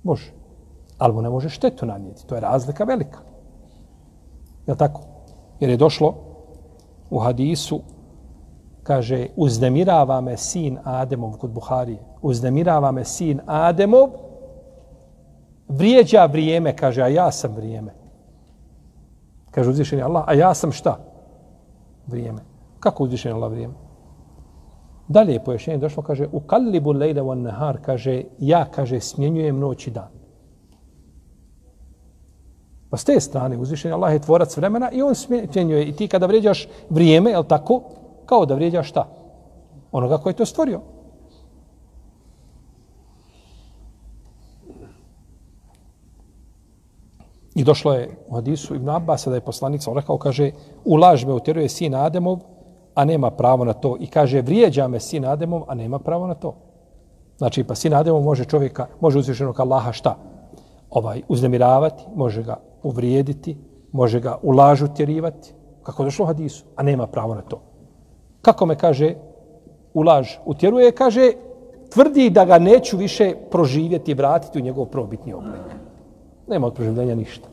Može. 0.02 0.32
Ali 0.98 1.14
mu 1.14 1.22
ne 1.22 1.30
može 1.30 1.48
štetu 1.48 1.86
nanijeti. 1.86 2.26
To 2.26 2.34
je 2.34 2.40
razlika 2.40 2.84
velika. 2.84 3.18
Je 4.66 4.76
tako? 4.76 5.00
Jer 5.60 5.70
je 5.70 5.76
došlo 5.76 6.14
u 7.10 7.18
hadisu 7.18 7.80
kaže 8.82 9.26
uznemirava 9.36 10.20
me 10.20 10.36
sin 10.36 10.78
Ademov 10.84 11.36
kod 11.36 11.50
Buharije. 11.50 11.98
Uznemirava 12.22 12.92
me 12.92 13.04
sin 13.04 13.40
Ademov 13.46 14.31
vrijeđa 15.76 16.26
vrijeme, 16.26 16.76
kaže, 16.76 17.02
a 17.02 17.08
ja 17.08 17.32
sam 17.32 17.54
vrijeme. 17.54 17.94
Kaže 19.50 19.70
uzvišeni 19.70 20.02
Allah, 20.02 20.24
a 20.26 20.34
ja 20.34 20.54
sam 20.54 20.72
šta? 20.72 20.98
Vrijeme. 22.06 22.40
Kako 22.80 23.04
uzvišeni 23.04 23.34
Allah 23.34 23.50
vrijeme? 23.50 23.74
Dalje 25.08 25.32
je 25.32 25.44
pojašnjenje 25.44 25.80
došlo, 25.80 26.02
kaže, 26.02 26.28
u 26.32 26.40
kallibu 26.40 26.92
lejda 26.92 27.22
van 27.22 27.42
nahar, 27.42 27.78
kaže, 27.82 28.22
ja, 28.38 28.64
kaže, 28.64 29.00
smjenjujem 29.00 29.58
noć 29.58 29.86
i 29.86 29.90
dan. 29.90 30.08
Pa 32.90 32.96
s 32.96 33.04
te 33.04 33.20
strane 33.20 33.56
uzvišeni 33.56 33.94
Allah 33.94 34.12
je 34.12 34.18
tvorac 34.18 34.56
vremena 34.56 34.90
i 34.90 35.02
on 35.02 35.14
smjenjuje. 35.14 35.88
I 35.88 35.92
ti 35.92 36.08
kada 36.08 36.26
vrijeđaš 36.26 36.68
vrijeme, 36.90 37.30
je 37.30 37.48
tako, 37.48 37.82
kao 38.26 38.46
da 38.46 38.54
vrijeđaš 38.54 38.88
šta? 38.88 39.08
Onoga 39.92 40.18
koji 40.18 40.32
je 40.32 40.36
to 40.36 40.46
stvorio. 40.46 40.80
I 47.54 47.64
došlo 47.64 47.92
je 47.94 48.10
u 48.28 48.34
hadisu 48.34 48.74
Ibn 48.74 48.88
Abbas 48.88 49.26
da 49.26 49.34
je 49.34 49.40
poslanik 49.40 49.82
sam 49.82 49.94
rekao, 49.94 50.18
kaže, 50.18 50.50
u 50.84 50.96
laž 50.96 51.24
me 51.24 51.32
utjeruje 51.32 51.68
sin 51.68 51.94
Ademov, 51.94 52.38
a 52.94 53.04
nema 53.04 53.30
pravo 53.30 53.64
na 53.64 53.72
to. 53.72 53.96
I 54.00 54.06
kaže, 54.06 54.40
vrijeđa 54.40 54.88
me 54.88 55.00
sin 55.00 55.24
Ademov, 55.24 55.62
a 55.68 55.74
nema 55.74 55.98
pravo 55.98 56.26
na 56.26 56.34
to. 56.34 56.54
Znači, 57.38 57.64
pa 57.64 57.74
sin 57.74 57.94
Ademov 57.94 58.22
može 58.22 58.44
čovjeka, 58.44 58.86
može 59.00 59.18
uzvišenog 59.18 59.60
Allaha 59.60 59.92
šta? 59.92 60.16
Ovaj, 60.90 61.22
uznemiravati, 61.28 62.04
može 62.14 62.42
ga 62.42 62.56
uvrijediti, 62.82 63.56
može 63.92 64.20
ga 64.20 64.38
u 64.42 64.50
laž 64.50 64.82
utjerivati, 64.82 65.54
kako 65.82 66.04
došlo 66.04 66.24
u 66.24 66.26
hadisu, 66.26 66.64
a 66.76 66.82
nema 66.82 67.06
pravo 67.06 67.34
na 67.34 67.42
to. 67.42 67.60
Kako 68.42 68.66
me 68.66 68.76
kaže, 68.76 69.14
u 69.94 70.02
laž 70.02 70.28
utjeruje, 70.44 70.92
kaže, 70.92 71.32
tvrdi 71.92 72.30
da 72.30 72.44
ga 72.44 72.58
neću 72.58 72.96
više 72.96 73.34
proživjeti 73.50 74.10
i 74.10 74.14
vratiti 74.14 74.58
u 74.58 74.62
njegov 74.62 74.86
probitni 74.86 75.32
oblik. 75.32 75.81
Nema 76.52 76.66
od 76.66 76.74
proživljenja 76.74 77.14
ništa. 77.14 77.48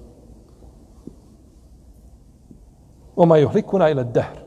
Oma 3.16 3.38
je 3.38 3.48
hlikuna 3.48 3.90
ili 3.90 4.04
dehr. 4.06 4.40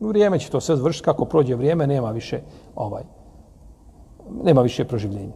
Vrijeme 0.00 0.38
će 0.38 0.50
to 0.50 0.60
sve 0.60 0.76
zvršiti, 0.76 1.04
kako 1.04 1.24
prođe 1.24 1.54
vrijeme, 1.54 1.86
nema 1.86 2.10
više 2.10 2.40
ovaj, 2.74 3.02
nema 4.44 4.62
više 4.62 4.84
proživljenja. 4.84 5.34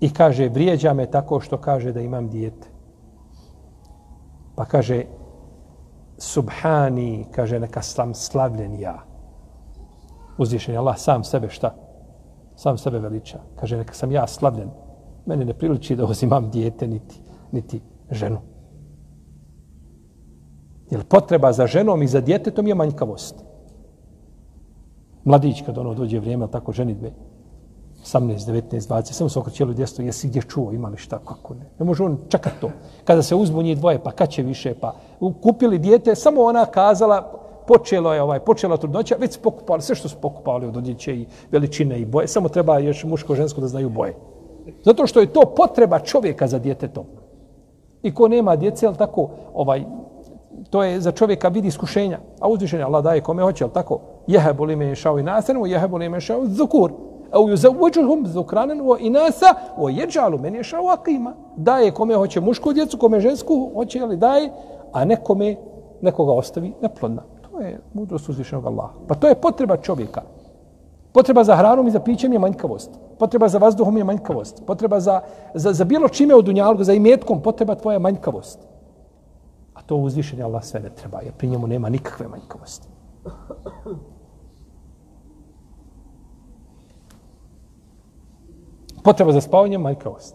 I 0.00 0.12
kaže, 0.12 0.48
vrijeđa 0.48 0.94
me 0.94 1.10
tako 1.10 1.40
što 1.40 1.58
kaže 1.58 1.92
da 1.92 2.00
imam 2.00 2.28
dijete. 2.28 2.68
Pa 4.54 4.64
kaže, 4.64 5.04
subhani, 6.18 7.26
kaže, 7.30 7.60
neka 7.60 7.82
sam 7.82 8.14
slavljen 8.14 8.80
ja. 8.80 9.02
Uzvišen 10.38 10.74
je 10.74 10.78
Allah 10.78 10.98
sam 10.98 11.24
sebe 11.24 11.50
šta? 11.50 11.74
Sam 12.56 12.78
sebe 12.78 12.98
veliča. 12.98 13.38
Kaže, 13.60 13.76
neka 13.76 13.94
sam 13.94 14.12
ja 14.12 14.26
slavljen. 14.26 14.85
Meni 15.26 15.44
ne 15.44 15.54
priliči 15.54 15.96
da 15.96 16.04
uzimam 16.04 16.50
dijete, 16.50 16.86
niti, 16.86 17.20
niti 17.52 17.80
ženu. 18.10 18.38
Jer 20.90 21.04
potreba 21.04 21.52
za 21.52 21.66
ženom 21.66 22.02
i 22.02 22.06
za 22.06 22.20
djetetom 22.20 22.66
je 22.66 22.74
manjkavost. 22.74 23.34
Mladić, 25.24 25.62
kad 25.66 25.78
ono 25.78 25.94
dođe 25.94 26.18
vrijeme, 26.18 26.46
tako 26.50 26.72
ženitbe, 26.72 27.10
18, 28.04 28.46
19, 28.46 28.88
20, 28.88 29.12
samo 29.12 29.30
se 29.30 29.38
okrećelo 29.38 29.72
djesto, 29.72 30.02
jesi 30.02 30.28
gdje 30.28 30.42
čuo, 30.42 30.72
ima 30.72 30.88
li 30.88 30.96
šta, 30.96 31.18
kako 31.18 31.54
ne. 31.54 31.66
Ne 31.78 31.86
može 31.86 32.02
on 32.02 32.18
čekat 32.28 32.52
to. 32.60 32.70
Kada 33.04 33.22
se 33.22 33.34
uzmu 33.34 33.62
njih 33.62 33.78
dvoje, 33.78 34.02
pa 34.02 34.10
kad 34.10 34.28
će 34.28 34.42
više, 34.42 34.74
pa 34.80 34.94
kupili 35.42 35.78
dijete, 35.78 36.14
samo 36.14 36.42
ona 36.42 36.66
kazala, 36.66 37.32
počelo 37.66 38.14
je 38.14 38.22
ovaj, 38.22 38.40
počela 38.40 38.76
trudnoća, 38.76 39.16
već 39.18 39.34
su 39.34 39.40
pokupali, 39.40 39.82
sve 39.82 39.94
što 39.94 40.08
su 40.08 40.16
pokupali 40.22 40.66
od 40.66 40.76
odjeće 40.76 41.16
i 41.16 41.26
veličine 41.50 42.00
i 42.00 42.04
boje, 42.04 42.28
samo 42.28 42.48
treba 42.48 42.78
još 42.78 43.04
muško 43.04 43.34
žensko 43.34 43.60
da 43.60 43.68
znaju 43.68 43.90
boje. 43.90 44.14
Zato 44.84 45.06
što 45.06 45.20
je 45.20 45.32
to 45.32 45.40
potreba 45.40 45.98
čovjeka 45.98 46.46
za 46.46 46.58
djetetom. 46.58 47.04
I 48.02 48.14
ko 48.14 48.28
nema 48.28 48.56
djece, 48.56 48.86
ali 48.86 48.96
tako, 48.96 49.28
ovaj, 49.54 49.84
to 50.70 50.82
je 50.82 51.00
za 51.00 51.12
čovjeka 51.12 51.48
vidi 51.48 51.68
iskušenja. 51.68 52.18
A 52.40 52.48
uzvišenje 52.48 52.82
Allah 52.82 53.04
daje 53.04 53.20
kome 53.20 53.42
hoće, 53.42 53.64
ali 53.64 53.72
tako, 53.72 54.00
jehe 54.26 54.52
boli 54.52 54.76
me 54.76 54.94
šao 54.94 55.18
i 55.18 55.22
nasrenu, 55.22 55.66
jehe 55.66 55.88
boli 55.88 56.08
me 56.08 56.20
šao 56.20 56.46
zukur. 56.46 56.92
au 57.32 57.48
yuzawwijuhum 57.48 58.24
dhukranan 58.26 58.80
wa 58.80 58.96
inasa 59.00 59.54
wa 59.78 59.90
yaj'alu 59.90 60.42
man 60.42 60.54
yasha'u 60.54 60.92
akima. 60.92 61.34
daje 61.56 61.90
kome 61.90 62.14
hoće 62.14 62.40
mušku 62.40 62.72
djecu 62.72 62.98
kome 62.98 63.20
žensku 63.20 63.70
hoće 63.74 64.00
ali 64.00 64.16
daje 64.16 64.50
a 64.92 65.04
nekome 65.04 65.56
nekoga 66.00 66.32
ostavi 66.32 66.72
neplodna 66.82 67.22
to 67.50 67.60
je 67.60 67.80
mudrost 67.94 68.28
uzvišenog 68.28 68.66
Allaha 68.66 68.92
pa 69.08 69.14
to 69.14 69.28
je 69.28 69.34
potreba 69.34 69.76
čovjeka 69.76 70.22
potreba 71.16 71.44
za 71.44 71.56
hranom 71.56 71.88
i 71.88 71.90
za 71.90 72.00
pićem 72.00 72.32
je 72.32 72.38
manjkavost 72.38 72.90
potreba 73.18 73.48
za 73.48 73.58
vazduhom 73.58 73.96
je 73.96 74.04
manjkavost 74.04 74.62
potreba 74.66 75.00
za, 75.00 75.20
za, 75.54 75.72
za 75.72 75.84
bilo 75.84 76.08
čime 76.08 76.34
u 76.34 76.42
dunjalku 76.42 76.84
za 76.84 76.92
imetkom 76.92 77.40
potreba 77.42 77.74
tvoja 77.74 77.98
manjkavost 77.98 78.58
a 79.74 79.82
to 79.82 79.96
uzvišeni 79.96 80.42
Allah 80.42 80.64
sve 80.64 80.80
ne 80.80 80.90
treba 80.90 81.20
jer 81.20 81.32
pri 81.32 81.48
njemu 81.48 81.66
nema 81.66 81.88
nikakve 81.88 82.28
manjkavosti 82.28 82.88
potreba 89.06 89.32
za 89.32 89.40
spavanjem, 89.40 89.80
manjkavost. 89.80 90.34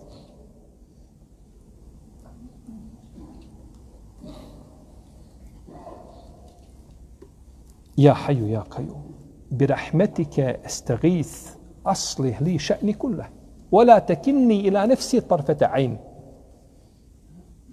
Ja 7.96 8.14
haju, 8.14 8.48
ja 8.48 8.64
kaju. 8.64 9.11
Bi 9.52 9.68
rahmetike 9.68 10.56
estagith 10.66 11.58
aslih 11.84 12.42
li 12.42 12.58
še'ni 12.58 12.96
kulle. 12.98 13.26
Wala 13.72 14.00
tekinni 14.06 14.62
ila 14.68 14.86
nefsi 14.88 15.22
tarfete 15.28 15.68
ayn. 15.68 15.96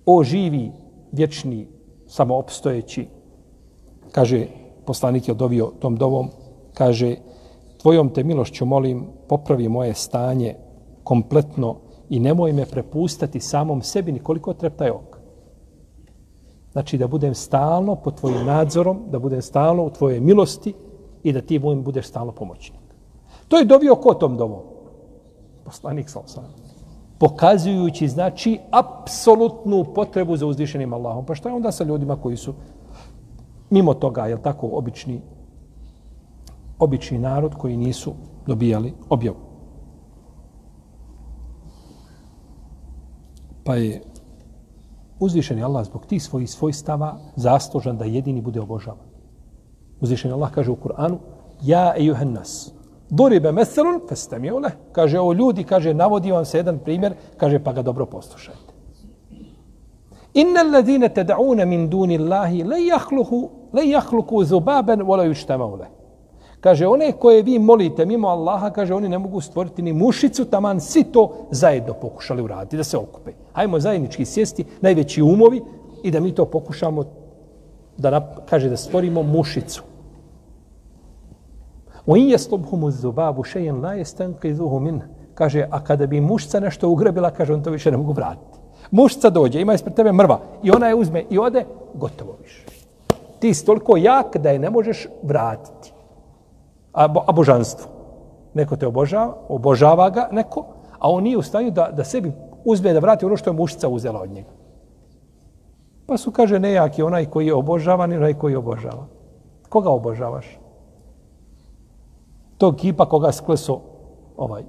O 0.06 0.22
živi, 0.24 0.72
vječni, 1.12 1.66
samoopstojeći, 2.06 3.06
kaže, 4.12 4.46
poslanik 4.86 5.28
je 5.28 5.32
odovio 5.32 5.72
tom 5.78 5.96
dovom, 5.96 6.30
kaže, 6.74 7.16
tvojom 7.82 8.10
te 8.14 8.24
milošću 8.24 8.66
molim, 8.66 9.06
popravi 9.28 9.68
moje 9.68 9.94
stanje 9.94 10.54
kompletno 11.04 11.76
i 12.08 12.20
nemoj 12.20 12.52
me 12.52 12.66
prepustati 12.66 13.40
samom 13.40 13.82
sebi 13.82 14.12
nikoliko 14.12 14.54
treptaj 14.54 14.90
ok. 14.90 15.18
Znači 16.72 16.98
da 16.98 17.06
budem 17.06 17.34
stalno 17.34 17.94
pod 17.94 18.20
tvojim 18.20 18.46
nadzorom, 18.46 19.04
da 19.10 19.18
budem 19.18 19.42
stalno 19.42 19.84
u 19.84 19.90
tvojoj 19.90 20.20
milosti 20.20 20.74
i 21.22 21.32
da 21.32 21.40
ti 21.40 21.58
mojim 21.58 21.82
budeš 21.82 22.06
stalno 22.06 22.32
pomoćnik. 22.32 22.80
To 23.48 23.58
je 23.58 23.64
dovio 23.64 23.96
ko 23.96 24.14
tom 24.14 24.36
dovom? 24.36 24.60
Poslanik 25.64 26.10
sa 26.10 26.20
osam. 26.20 26.44
Pokazujući, 27.18 28.08
znači, 28.08 28.58
apsolutnu 28.70 29.84
potrebu 29.94 30.36
za 30.36 30.46
uzvišenim 30.46 30.92
Allahom. 30.92 31.26
Pa 31.26 31.34
šta 31.34 31.48
je 31.48 31.54
onda 31.54 31.72
sa 31.72 31.84
ljudima 31.84 32.16
koji 32.16 32.36
su 32.36 32.54
mimo 33.70 33.94
toga, 33.94 34.26
je 34.26 34.42
tako, 34.42 34.68
obični, 34.72 35.20
obični 36.78 37.18
narod 37.18 37.54
koji 37.54 37.76
nisu 37.76 38.12
dobijali 38.46 38.94
objavu. 39.08 39.36
Pa 43.64 43.74
je 43.74 44.02
uzvišeni 45.20 45.62
Allah 45.62 45.86
zbog 45.86 46.06
tih 46.06 46.22
svojih 46.22 46.50
svojstava 46.50 47.18
zaslužan 47.36 47.96
da 47.96 48.04
jedini 48.04 48.40
bude 48.40 48.60
obožavan. 48.60 49.07
Uzvišen 50.00 50.32
Allah 50.32 50.50
kaže 50.50 50.70
u 50.70 50.76
Kur'anu 50.76 51.18
Ja 51.62 51.94
ejuhen 51.96 52.32
nas, 52.32 52.72
duribe 53.10 53.52
meselun, 53.52 54.00
feste 54.08 54.38
mi. 54.38 54.50
Kaže 54.92 55.20
o 55.20 55.32
ljudi, 55.32 55.64
kaže, 55.64 55.94
navodi 55.94 56.32
vam 56.32 56.44
se 56.44 56.58
jedan 56.58 56.78
primjer, 56.78 57.14
kaže, 57.36 57.58
pa 57.58 57.72
ga 57.72 57.82
dobro 57.82 58.06
poslušajte. 58.06 58.72
Inna 60.34 60.60
alladine 60.60 61.08
teda'une 61.08 61.64
min 61.64 61.88
duni 61.90 62.18
Allahi 62.18 62.62
le 62.62 62.82
jahluhu, 62.86 63.50
le 63.72 63.88
jahluku 63.88 64.44
zubaben, 64.44 65.02
vola 65.02 65.24
juštama. 65.24 65.78
Kaže, 66.60 66.86
one 66.86 67.12
koje 67.12 67.42
vi 67.42 67.58
molite 67.58 68.06
mimo 68.06 68.28
Allaha, 68.28 68.70
kaže, 68.70 68.94
oni 68.94 69.08
ne 69.08 69.18
mogu 69.18 69.40
stvoriti 69.40 69.82
ni 69.82 69.92
mušicu, 69.92 70.44
taman 70.44 70.80
svi 70.80 71.04
to 71.04 71.48
zajedno 71.50 71.94
pokušali 71.94 72.42
uraditi, 72.42 72.76
da 72.76 72.84
se 72.84 72.98
okupe. 72.98 73.32
Hajmo 73.52 73.80
zajednički 73.80 74.24
sjesti, 74.24 74.64
najveći 74.80 75.22
umovi, 75.22 75.62
i 76.02 76.10
da 76.10 76.20
mi 76.20 76.34
to 76.34 76.44
pokušamo, 76.44 77.04
da 77.98 78.36
kaže, 78.48 78.68
da 78.68 78.76
stvorimo 78.76 79.22
mušicu. 79.22 79.82
U 82.06 82.16
in 82.16 82.30
jeslubhumu 82.30 82.90
zubabu 82.90 83.44
šejen 83.44 83.82
la 83.84 83.92
jestankizuhu 83.94 84.80
min. 84.80 85.02
Kaže, 85.34 85.66
a 85.70 85.80
kada 85.84 86.06
bi 86.06 86.20
mušca 86.20 86.60
nešto 86.60 86.88
ugrabila, 86.88 87.30
kaže, 87.30 87.54
on 87.54 87.62
to 87.62 87.70
više 87.70 87.90
ne 87.90 87.96
mogu 87.96 88.12
vratiti. 88.12 88.58
Mušca 88.90 89.30
dođe, 89.30 89.60
ima 89.60 89.74
ispred 89.74 89.94
tebe 89.94 90.12
mrva, 90.12 90.40
i 90.62 90.70
ona 90.70 90.88
je 90.88 90.94
uzme 90.94 91.24
i 91.30 91.38
ode, 91.38 91.64
gotovo 91.94 92.36
više. 92.42 92.64
Ti 93.38 93.54
si 93.54 93.66
toliko 93.66 93.96
jak 93.96 94.36
da 94.36 94.50
je 94.50 94.58
ne 94.58 94.70
možeš 94.70 95.06
vratiti 95.22 95.92
a, 96.92 97.08
bo, 97.08 97.22
a 97.26 97.32
božanstvo. 97.32 97.86
Neko 98.54 98.76
te 98.76 98.86
obožava, 98.86 99.34
obožava 99.48 100.10
ga 100.10 100.28
neko, 100.32 100.64
a 100.98 101.10
on 101.10 101.22
nije 101.22 101.38
u 101.38 101.42
stanju 101.42 101.70
da, 101.70 101.90
da 101.92 102.04
sebi 102.04 102.32
uzme 102.64 102.92
da 102.92 102.98
vrati 102.98 103.26
ono 103.26 103.36
što 103.36 103.50
je 103.50 103.54
mušica 103.54 103.88
uzela 103.88 104.20
od 104.20 104.30
njega. 104.30 104.50
Pa 106.08 106.16
su, 106.16 106.30
kaže, 106.32 106.58
nejaki 106.58 107.02
onaj 107.02 107.26
koji 107.26 107.46
je 107.46 107.54
obožavan 107.54 108.12
i 108.12 108.16
onaj 108.16 108.34
koji 108.34 108.52
je 108.52 108.58
obožava. 108.58 109.06
Koga 109.68 109.90
obožavaš? 109.90 110.58
Tog 112.58 112.76
kipa 112.76 113.08
koga 113.08 113.32
skleso 113.32 113.80
ovaj, 114.36 114.64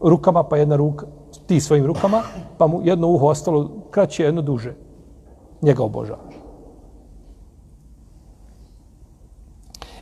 rukama, 0.00 0.42
pa 0.42 0.56
jedna 0.56 0.76
ruka, 0.76 1.06
ti 1.46 1.60
svojim 1.60 1.86
rukama, 1.86 2.22
pa 2.58 2.66
mu 2.66 2.80
jedno 2.82 3.08
uho 3.08 3.26
ostalo 3.26 3.70
kraće, 3.90 4.24
jedno 4.24 4.42
duže. 4.42 4.74
Njega 5.62 5.84
obožavaš. 5.84 6.34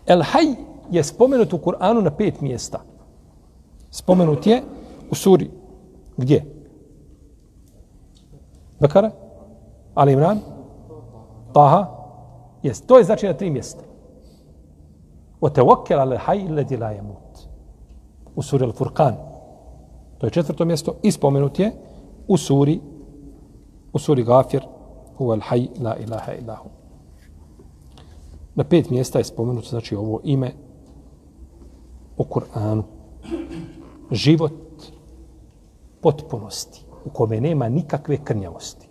El 0.07 0.23
haj 0.23 0.55
je 0.91 1.05
spomenut 1.05 1.53
u 1.53 1.59
Kur'anu 1.59 2.01
na 2.01 2.11
pet 2.11 2.41
mjesta. 2.41 2.81
Spomenut 3.91 4.47
je 4.47 4.63
u 5.11 5.15
suri. 5.15 5.51
Gdje? 6.17 6.45
Bekara? 8.81 9.11
Ali 10.01 10.13
Imran? 10.13 10.39
Taha? 11.53 11.87
Jes, 12.63 12.81
to 12.81 12.99
je 12.99 13.05
znači 13.05 13.27
na 13.27 13.33
tri 13.33 13.51
mjesta. 13.51 13.85
O 15.41 15.51
te 15.51 15.63
okel 15.63 16.01
ale 16.01 16.17
haj 16.17 16.49
ledi 16.49 16.77
la 16.77 16.91
je 16.91 17.03
mut. 17.03 17.45
U 18.37 18.43
suri 18.43 18.65
Al-Furqan. 18.65 19.15
To 20.19 20.27
je 20.27 20.31
četvrto 20.31 20.65
mjesto. 20.65 20.95
I 21.03 21.13
spomenut 21.13 21.59
je 21.59 21.73
u 22.29 22.37
suri 22.37 22.81
u 23.93 23.99
suri 23.99 24.25
Gafir 24.25 24.65
u 25.19 25.31
al 25.31 25.41
haj 25.41 25.67
la 25.81 25.97
ilaha 25.97 26.33
ilahu. 26.33 26.69
Na 28.55 28.65
pet 28.65 28.91
mjesta 28.91 29.19
je 29.19 29.25
spomenuto 29.25 29.69
znači 29.69 29.97
ovo 29.97 30.21
ime 30.25 30.53
u 32.17 32.25
Kur'anu. 32.25 32.83
Život 34.11 34.53
potpunosti 36.01 36.85
u 37.05 37.11
kome 37.11 37.41
nema 37.41 37.69
nikakve 37.69 38.25
krnjavosti. 38.25 38.90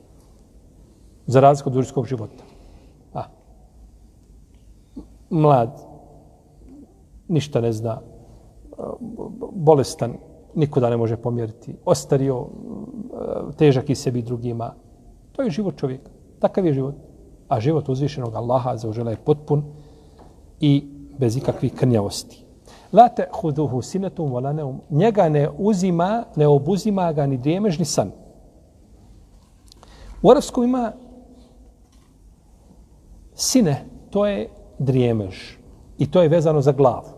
Za 1.29 1.39
razliku 1.39 1.69
od 1.69 1.73
dužskog 1.73 2.05
života. 2.05 2.43
A. 3.13 3.23
Mlad, 5.29 5.81
ništa 7.27 7.61
ne 7.61 7.71
zna, 7.71 7.99
bolestan, 9.53 10.15
nikoda 10.55 10.89
ne 10.89 10.97
može 10.97 11.17
pomjeriti, 11.17 11.75
ostario, 11.85 12.47
težak 13.57 13.89
i 13.89 13.95
sebi 13.95 14.21
drugima. 14.21 14.71
To 15.31 15.41
je 15.41 15.49
život 15.49 15.77
čovjeka. 15.77 16.09
Takav 16.39 16.65
je 16.65 16.73
život. 16.73 16.95
A 17.47 17.59
život 17.59 17.89
uzvišenog 17.89 18.35
Allaha 18.35 18.77
za 18.77 18.89
je 19.09 19.17
potpun 19.25 19.63
i 20.59 20.83
bez 21.17 21.37
ikakvih 21.37 21.73
krnjavosti. 21.73 22.45
La 22.93 23.07
te 23.09 23.27
huduhu 23.41 23.81
sinetum 23.81 24.31
vola 24.31 24.53
neum. 24.53 24.81
Njega 24.89 25.29
ne 25.29 25.49
uzima, 25.57 26.23
ne 26.35 26.47
obuzima 26.47 27.13
ga 27.13 27.25
ni 27.25 27.37
dremež, 27.37 27.79
ni 27.79 27.85
san. 27.85 28.11
U 30.21 30.31
arabskom 30.31 30.63
ima 30.63 30.91
sine, 33.39 33.85
to 34.09 34.25
je 34.25 34.49
drijemež. 34.79 35.35
I 35.97 36.11
to 36.11 36.21
je 36.21 36.29
vezano 36.29 36.61
za 36.61 36.71
glavu. 36.71 37.09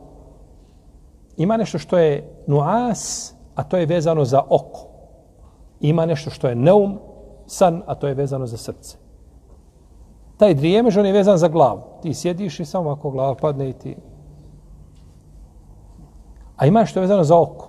Ima 1.38 1.57
nešto 1.57 1.78
što 1.78 1.97
je 1.97 2.43
nuas, 2.47 3.34
a 3.55 3.63
to 3.63 3.78
je 3.78 3.86
vezano 3.86 4.26
za 4.26 4.41
oko. 4.49 4.88
Ima 5.80 6.05
nešto 6.05 6.30
što 6.30 6.47
je 6.47 6.55
neum, 6.55 6.99
san, 7.47 7.84
a 7.86 7.95
to 7.95 8.07
je 8.07 8.13
vezano 8.13 8.47
za 8.47 8.57
srce. 8.57 8.97
Taj 10.38 10.53
drijemež, 10.53 10.97
on 10.97 11.05
je 11.05 11.13
vezan 11.13 11.38
za 11.38 11.47
glavu. 11.47 11.82
Ti 12.01 12.13
sjediš 12.13 12.59
i 12.59 12.65
samo 12.65 12.89
ako 12.89 13.11
glava 13.11 13.36
padne 13.36 13.69
i 13.69 13.74
ti 13.74 13.95
A 16.61 16.65
ima 16.65 16.86
što 16.86 16.99
je 16.99 17.01
vezano 17.01 17.24
za 17.24 17.39
oko. 17.39 17.67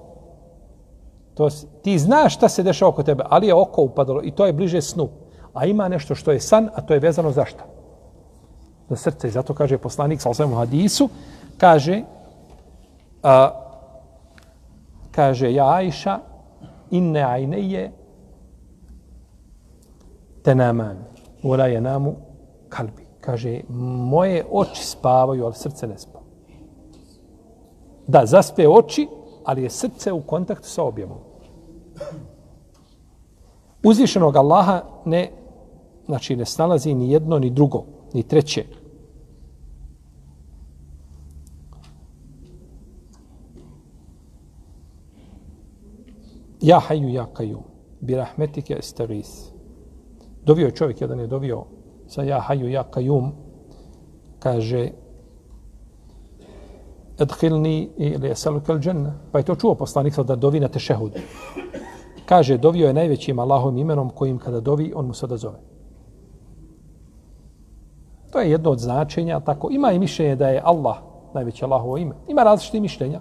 To, 1.35 1.49
ti 1.83 1.99
znaš 1.99 2.35
šta 2.35 2.49
se 2.49 2.63
dešava 2.63 2.89
oko 2.89 3.03
tebe, 3.03 3.25
ali 3.29 3.47
je 3.47 3.55
oko 3.55 3.83
upadalo 3.83 4.21
i 4.25 4.31
to 4.31 4.47
je 4.47 4.53
bliže 4.53 4.81
snu. 4.81 5.09
A 5.55 5.67
ima 5.67 5.89
nešto 5.89 6.15
što 6.15 6.33
je 6.33 6.41
san, 6.41 6.69
a 6.75 6.83
to 6.83 6.95
je 6.95 7.01
vezano 7.01 7.31
za 7.31 7.45
šta? 7.45 7.65
Za 8.93 8.97
srce. 8.97 9.29
I 9.29 9.31
zato 9.31 9.55
kaže 9.55 9.79
poslanik 9.79 10.21
sa 10.21 10.31
osvijem 10.31 10.55
hadisu, 10.55 11.09
kaže, 11.57 12.03
a, 13.23 13.51
kaže, 15.11 15.53
ja 15.53 15.69
Ajša, 15.81 16.19
inne 16.91 17.23
ajneje, 17.23 17.93
te 20.45 20.55
naman, 20.55 20.99
ura 21.43 21.67
je 21.73 21.81
namu 21.81 22.15
kalbi. 22.69 23.07
Kaže, 23.21 23.61
moje 24.13 24.45
oči 24.51 24.85
spavaju, 24.85 25.45
ali 25.45 25.55
srce 25.55 25.87
ne 25.87 25.99
spava 25.99 26.23
da 28.07 28.27
zaspe 28.27 28.69
oči, 28.69 29.09
ali 29.45 29.63
je 29.63 29.71
srce 29.71 30.13
u 30.13 30.21
kontaktu 30.21 30.69
sa 30.69 30.83
objavom. 30.83 31.19
Uzvišenog 33.85 34.37
Allaha 34.37 34.83
ne, 35.05 35.31
znači 36.07 36.37
ne 36.37 36.45
snalazi 36.45 36.95
ni 36.95 37.13
jedno, 37.13 37.39
ni 37.39 37.51
drugo, 37.51 37.85
ni 38.13 38.23
treće. 38.23 38.65
Ja 46.63 46.79
haju, 46.79 47.09
ja 47.09 47.27
kaju, 47.27 47.63
bi 48.01 48.15
rahmetike 48.17 48.77
estaris. 48.79 49.53
Dovio 50.45 50.67
je 50.67 50.75
čovjek, 50.75 51.01
jedan 51.01 51.21
je 51.21 51.27
dovio 51.27 51.65
sa 52.07 52.23
ja 52.23 52.41
haju, 52.41 52.69
ja 52.69 52.85
kajum, 52.85 53.33
kaže, 54.39 54.91
edhilni 57.19 57.91
ili 57.97 58.31
esalukel 58.31 58.79
dženne. 58.79 59.13
Pa 59.33 59.39
je 59.39 59.45
to 59.45 59.55
čuo 59.55 59.75
poslanik 59.75 60.19
da 60.19 60.37
dovi 60.37 60.61
na 60.61 60.69
tešehudu. 60.69 61.19
Kaže, 62.27 62.59
dovio 62.59 62.87
je 62.87 62.95
najvećim 62.95 63.39
Allahovim 63.39 63.79
imenom 63.79 64.11
kojim 64.11 64.39
kada 64.39 64.61
dovi, 64.61 64.93
on 64.97 65.07
mu 65.07 65.15
se 65.15 65.27
odazove. 65.27 65.59
To 68.33 68.41
je 68.41 68.51
jedno 68.51 68.71
od 68.71 68.79
značenja. 68.79 69.41
Tako 69.41 69.69
Ima 69.71 69.93
i 69.93 69.99
mišljenje 69.99 70.37
da 70.37 70.49
je 70.49 70.63
Allah 70.65 70.97
najveće 71.35 71.65
Allahovo 71.65 71.97
ime. 71.97 72.15
Ima 72.29 72.43
različite 72.43 72.81
mišljenja. 72.81 73.21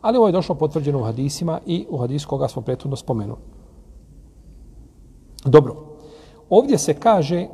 Ali 0.00 0.18
ovo 0.18 0.26
je 0.28 0.32
došlo 0.32 0.54
potvrđeno 0.54 1.00
u 1.00 1.04
hadisima 1.04 1.60
i 1.66 1.86
u 1.90 1.98
hadisu 1.98 2.28
koga 2.28 2.48
smo 2.48 2.62
prethodno 2.62 2.96
spomenuli. 2.96 3.40
Dobro. 5.44 5.76
Ovdje 6.50 6.78
se 6.78 6.94
kaže 6.94 7.46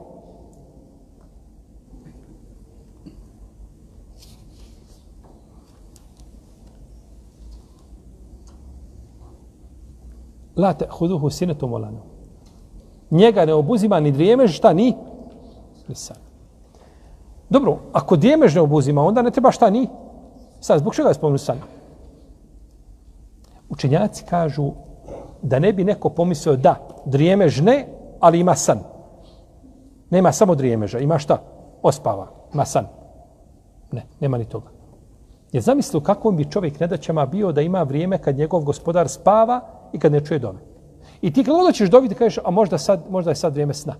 La 10.56 10.72
te 10.72 10.86
huduhu 10.90 11.30
sinetu 11.30 11.68
molanu. 11.68 11.98
Njega 13.10 13.44
ne 13.44 13.54
obuzima 13.54 14.00
ni 14.00 14.10
drijemež, 14.12 14.56
šta 14.56 14.72
ni? 14.72 14.94
Ni 15.88 15.94
san. 15.94 16.16
Dobro, 17.50 17.78
ako 17.92 18.16
drijemež 18.16 18.54
ne 18.54 18.60
obuzima, 18.60 19.02
onda 19.02 19.22
ne 19.22 19.30
treba 19.30 19.50
šta 19.50 19.70
ni? 19.70 19.88
Sad, 20.60 20.78
zbog 20.78 20.94
čega 20.94 21.08
je 21.08 21.14
spomenu 21.14 21.38
san? 21.38 21.58
Učenjaci 23.72 24.24
kažu 24.24 24.72
da 25.42 25.58
ne 25.58 25.72
bi 25.72 25.84
neko 25.84 26.10
pomislio 26.10 26.56
da 26.56 26.74
drijemež 27.04 27.60
ne, 27.60 27.86
ali 28.20 28.40
ima 28.40 28.54
san. 28.54 28.78
Nema 30.10 30.32
samo 30.32 30.54
drijemeža, 30.54 30.98
ima 30.98 31.18
šta? 31.18 31.38
Ospava, 31.82 32.28
ima 32.54 32.64
san. 32.64 32.86
Ne, 33.92 34.02
nema 34.20 34.38
ni 34.38 34.44
toga. 34.44 34.68
Je 35.52 35.60
zamislio 35.60 36.00
kakvom 36.00 36.36
bi 36.36 36.50
čovjek 36.50 36.80
nedaćama 36.80 37.26
bio 37.26 37.52
da 37.52 37.60
ima 37.60 37.82
vrijeme 37.82 38.18
kad 38.18 38.36
njegov 38.36 38.64
gospodar 38.64 39.08
spava 39.08 39.60
i 39.92 39.98
kad 39.98 40.12
ne 40.12 40.24
čuje 40.24 40.38
dove. 40.38 40.58
I 41.22 41.32
ti 41.32 41.44
kad 41.44 41.54
odlačiš 41.54 41.90
dobiti, 41.90 42.14
kažeš, 42.14 42.44
a 42.44 42.50
možda, 42.50 42.78
sad, 42.78 43.00
možda 43.10 43.30
je 43.30 43.36
sad 43.36 43.52
vrijeme 43.52 43.74
sna. 43.74 43.94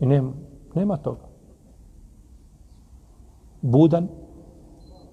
I 0.00 0.06
nema, 0.06 0.32
nema 0.74 0.96
toga. 0.96 1.28
Budan, 3.62 4.08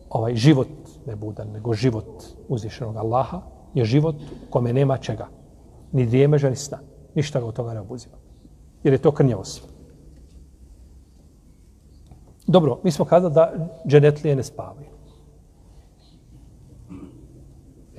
ovaj 0.10 0.36
život, 0.36 0.68
ne 1.06 1.16
budan, 1.16 1.52
nego 1.52 1.74
život 1.74 2.24
uzvišenog 2.48 2.98
Allaha, 2.98 3.42
je 3.74 3.86
život 3.86 4.16
kome 4.50 4.74
nema 4.74 4.98
čega. 4.98 5.28
Ni 5.92 6.06
drijemeža, 6.06 6.50
ni 6.50 6.56
sna. 6.56 6.80
Ništa 7.16 7.40
ga 7.40 7.46
od 7.46 7.56
toga 7.56 7.74
ne 7.74 7.80
obuzima. 7.80 8.16
Jer 8.84 8.94
je 8.94 9.02
to 9.02 9.12
krnjavost. 9.12 9.68
Dobro, 12.48 12.80
mi 12.84 12.92
smo 12.92 13.06
kazali 13.06 13.34
da 13.34 13.70
dženetlije 13.88 14.36
ne 14.36 14.44
spavaju. 14.44 14.88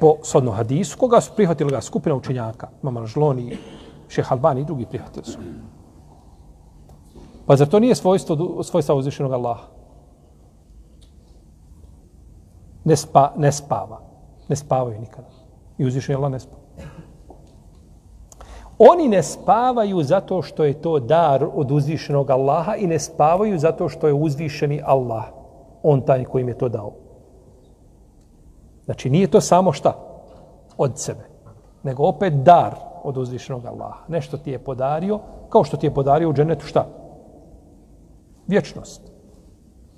Po 0.00 0.16
sodno 0.22 0.52
hadisu, 0.52 0.98
koga 0.98 1.20
su 1.20 1.32
prihvatili 1.36 1.70
ga 1.70 1.80
skupina 1.80 2.14
učenjaka, 2.16 2.68
Mama 2.82 3.06
Žloni, 3.06 3.56
Šeh 4.08 4.32
Albani 4.32 4.60
i 4.60 4.64
drugi 4.64 4.86
prihvatili 4.86 5.24
su. 5.24 5.38
Pa 7.46 7.56
zar 7.56 7.68
to 7.68 7.80
nije 7.80 7.94
svojstvo, 7.94 8.62
svojstva 8.62 8.94
uzvišenog 8.94 9.32
Allaha? 9.32 9.66
Ne, 12.84 12.96
spa, 12.96 13.32
ne 13.36 13.52
spava. 13.52 14.00
Ne 14.48 14.56
spavaju 14.56 15.00
nikada. 15.00 15.28
I 15.78 15.86
uzvišen 15.86 16.16
Allah 16.16 16.30
ne 16.30 16.40
spava. 16.40 16.64
Oni 18.78 19.08
ne 19.08 19.22
spavaju 19.22 20.02
zato 20.02 20.42
što 20.42 20.64
je 20.64 20.82
to 20.82 20.98
dar 20.98 21.46
od 21.54 21.70
uzvišenog 21.70 22.30
Allaha 22.30 22.74
i 22.76 22.86
ne 22.86 22.98
spavaju 22.98 23.58
zato 23.58 23.88
što 23.88 24.06
je 24.06 24.14
uzvišeni 24.14 24.82
Allah. 24.84 25.24
On 25.82 26.00
taj 26.00 26.24
koji 26.24 26.42
im 26.42 26.48
je 26.48 26.58
to 26.58 26.68
dao. 26.68 26.92
Znači 28.84 29.10
nije 29.10 29.26
to 29.26 29.40
samo 29.40 29.72
šta? 29.72 29.94
Od 30.76 30.98
sebe. 30.98 31.28
Nego 31.82 32.02
opet 32.06 32.34
dar 32.34 32.74
od 33.04 33.16
uzvišenog 33.16 33.66
Allaha. 33.66 34.04
Nešto 34.08 34.36
ti 34.36 34.50
je 34.50 34.58
podario, 34.58 35.20
kao 35.48 35.64
što 35.64 35.76
ti 35.76 35.86
je 35.86 35.94
podario 35.94 36.30
u 36.30 36.32
dženetu 36.32 36.66
šta? 36.66 36.86
Vječnost. 38.46 39.13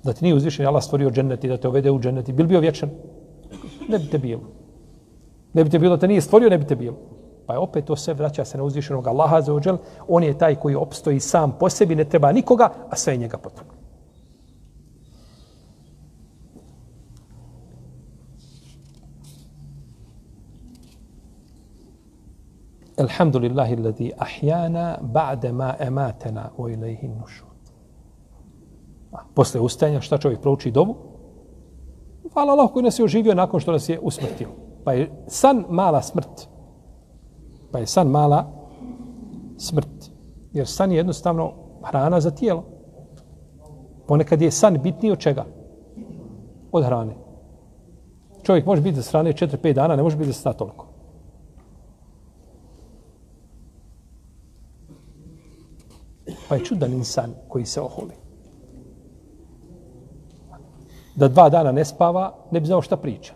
Da 0.03 0.13
ti 0.13 0.23
nije 0.23 0.35
uzvišen 0.35 0.67
Allah 0.67 0.83
stvorio 0.83 1.11
džennet 1.11 1.43
i 1.43 1.47
da 1.47 1.57
te 1.57 1.67
uvede 1.67 1.91
u 1.91 1.99
džennet. 1.99 2.31
Bil 2.31 2.47
bio 2.47 2.59
vječan? 2.59 2.89
Ne 3.89 3.99
bi 3.99 4.09
te 4.09 4.17
bilo. 4.17 4.41
Ne 5.53 5.63
bi 5.63 5.69
te 5.69 5.79
bilo, 5.79 5.95
da 5.95 5.99
te 5.99 6.07
nije 6.07 6.21
stvorio, 6.21 6.49
ne 6.49 6.57
bi 6.57 6.65
te 6.67 6.75
bilo. 6.75 6.97
Pa 7.45 7.53
je 7.53 7.59
opet 7.59 7.85
to 7.85 7.95
sve 7.95 8.13
vraća 8.13 8.45
se 8.45 8.57
na 8.57 8.63
uzvišenog 8.63 9.07
Allaha 9.07 9.41
za 9.41 9.53
ođel. 9.53 9.77
On 10.07 10.23
je 10.23 10.37
taj 10.37 10.55
koji 10.55 10.75
opstoji 10.75 11.19
sam 11.19 11.55
po 11.59 11.69
sebi, 11.69 11.95
ne 11.95 12.03
treba 12.03 12.31
nikoga, 12.31 12.69
a 12.89 12.95
sve 12.95 13.13
je 13.13 13.17
njega 13.17 13.37
potrebno. 13.37 13.73
Alhamdulillahi 22.97 23.75
alladhi 23.75 24.11
ahyana 24.17 24.97
ba'da 25.01 25.51
ma 25.53 25.75
amatana 25.79 26.49
wa 26.57 26.71
ilayhi 26.73 27.07
nushur. 27.07 27.46
Posle 29.33 29.61
ustajanja 29.61 30.01
šta 30.01 30.17
čovjek 30.17 30.41
prouči 30.41 30.71
dovu? 30.71 30.95
Hvala 32.33 32.53
Allah 32.53 32.71
koji 32.73 32.83
nas 32.83 32.99
je 32.99 33.05
oživio 33.05 33.35
nakon 33.35 33.59
što 33.59 33.71
nas 33.71 33.89
je 33.89 33.99
usmrtio. 33.99 34.47
Pa 34.83 34.93
je 34.93 35.11
san 35.27 35.65
mala 35.69 36.01
smrt. 36.01 36.47
Pa 37.71 37.79
je 37.79 37.87
san 37.87 38.07
mala 38.07 38.51
smrt. 39.57 40.11
Jer 40.53 40.67
san 40.67 40.91
je 40.91 40.97
jednostavno 40.97 41.53
hrana 41.83 42.19
za 42.21 42.31
tijelo. 42.31 42.63
Ponekad 44.07 44.41
je 44.41 44.51
san 44.51 44.77
bitniji 44.83 45.11
od 45.11 45.19
čega? 45.19 45.45
Od 46.71 46.85
hrane. 46.85 47.15
Čovjek 48.43 48.65
može 48.65 48.81
biti 48.81 49.01
za 49.01 49.09
hrane 49.09 49.33
4-5 49.33 49.73
dana, 49.73 49.95
ne 49.95 50.03
može 50.03 50.17
biti 50.17 50.31
za 50.31 50.33
sta 50.33 50.53
toliko. 50.53 50.87
Pa 56.49 56.55
je 56.55 56.65
čudan 56.65 56.93
insan 56.93 57.33
koji 57.47 57.65
se 57.65 57.81
oholi. 57.81 58.26
Da 61.17 61.27
dva 61.27 61.49
dana 61.49 61.71
ne 61.71 61.85
spava, 61.85 62.29
ne 62.51 62.59
bi 62.59 62.67
znao 62.69 62.81
šta 62.81 62.97
priča 62.97 63.33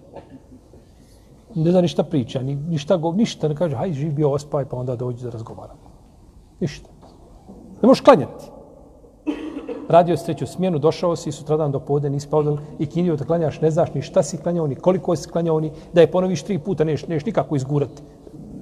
ne 1.56 1.72
zna 1.72 1.82
ništa 1.82 2.04
priča, 2.04 2.42
ni, 2.42 2.56
ništa, 2.56 2.98
go, 2.98 3.12
ništa, 3.12 3.48
ne 3.48 3.56
kaže, 3.56 3.76
hajde, 3.76 3.94
živ 3.94 4.14
bio, 4.14 4.32
ospaj, 4.32 4.66
pa 4.66 4.78
onda 4.78 4.96
dođi 4.96 5.24
da 5.24 5.30
razgovaramo. 5.30 5.80
Ništa. 6.60 6.90
Ne 7.82 7.88
možeš 7.88 8.02
klanjati. 8.02 8.46
Radio 9.90 10.18
si 10.18 10.26
treću 10.26 10.46
smjenu, 10.46 10.80
došao 10.80 11.16
si 11.16 11.32
sutradan 11.32 11.72
do 11.72 11.80
podne, 11.80 12.10
nisi 12.10 12.28
pa 12.30 12.44
i 12.80 12.86
kinio 12.86 13.16
da 13.16 13.26
klanjaš, 13.26 13.62
ne 13.62 13.72
znaš 13.72 13.94
ni 13.94 14.02
šta 14.02 14.24
si 14.24 14.38
klanjao, 14.38 14.68
ni 14.68 14.76
koliko 14.76 15.16
si 15.16 15.30
klanjao, 15.30 15.60
ni 15.60 15.72
da 15.94 16.02
je 16.02 16.12
ponoviš 16.12 16.44
tri 16.44 16.60
puta, 16.60 16.84
neš, 16.84 17.08
neš 17.08 17.26
nikako 17.26 17.56
izgurati 17.56 18.02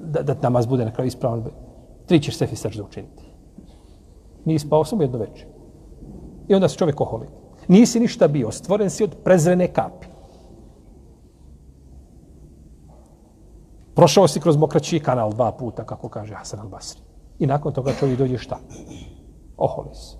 da, 0.04 0.22
da 0.22 0.36
namaz 0.42 0.66
bude 0.66 0.86
na 0.86 0.92
kraju 0.92 1.08
ispravan. 1.08 1.44
Tri 2.06 2.20
ćeš 2.20 2.38
sefi 2.38 2.56
srč 2.56 2.80
učiniti. 2.80 3.24
Nije 4.46 4.60
spao 4.60 4.86
samo 4.86 5.04
jedno 5.04 5.18
večer. 5.18 5.48
I 6.48 6.56
onda 6.56 6.68
se 6.68 6.78
čovjek 6.78 7.02
oholi. 7.02 7.28
Nisi 7.70 8.00
ništa 8.00 8.28
bio, 8.28 8.52
stvoren 8.52 8.90
si 8.90 9.04
od 9.04 9.16
prezrene 9.24 9.68
kapi. 9.68 10.08
Prošao 13.96 14.28
si 14.28 14.40
kroz 14.40 14.58
mokraći 14.58 15.00
kanal 15.00 15.34
dva 15.34 15.52
puta, 15.52 15.84
kako 15.84 16.10
kaže 16.10 16.34
Hasan 16.34 16.60
al-Basri. 16.60 17.00
I 17.40 17.46
nakon 17.46 17.74
toga 17.74 17.92
čovjek 18.00 18.18
dođe 18.18 18.38
šta? 18.38 18.60
Oholi 19.58 19.96
se. 19.96 20.18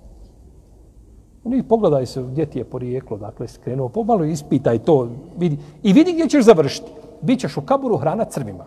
I 1.46 1.64
pogledaj 1.64 2.06
se 2.06 2.24
gdje 2.24 2.46
ti 2.46 2.60
je 2.60 2.64
porijeklo, 2.64 3.18
dakle, 3.18 3.48
skrenuo, 3.48 3.90
pomalo 3.90 4.24
ispitaj 4.24 4.80
to, 4.80 5.10
vidi. 5.38 5.58
I 5.84 5.94
vidi 5.94 6.14
gdje 6.14 6.30
ćeš 6.30 6.46
završiti. 6.46 6.92
Bićeš 7.22 7.58
u 7.58 7.62
kaburu 7.62 7.98
hrana 7.98 8.26
crvima. 8.26 8.66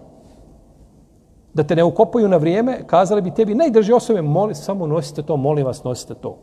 Da 1.54 1.62
te 1.62 1.76
ne 1.76 1.84
ukopaju 1.84 2.28
na 2.28 2.36
vrijeme, 2.36 2.86
kazali 2.86 3.22
bi 3.22 3.34
tebi, 3.34 3.54
najdrži 3.54 3.92
osobe, 3.92 4.22
moli, 4.22 4.54
samo 4.54 4.86
nosite 4.86 5.22
to, 5.22 5.36
molim 5.36 5.66
vas, 5.66 5.84
nosite 5.84 6.14
to. 6.14 6.38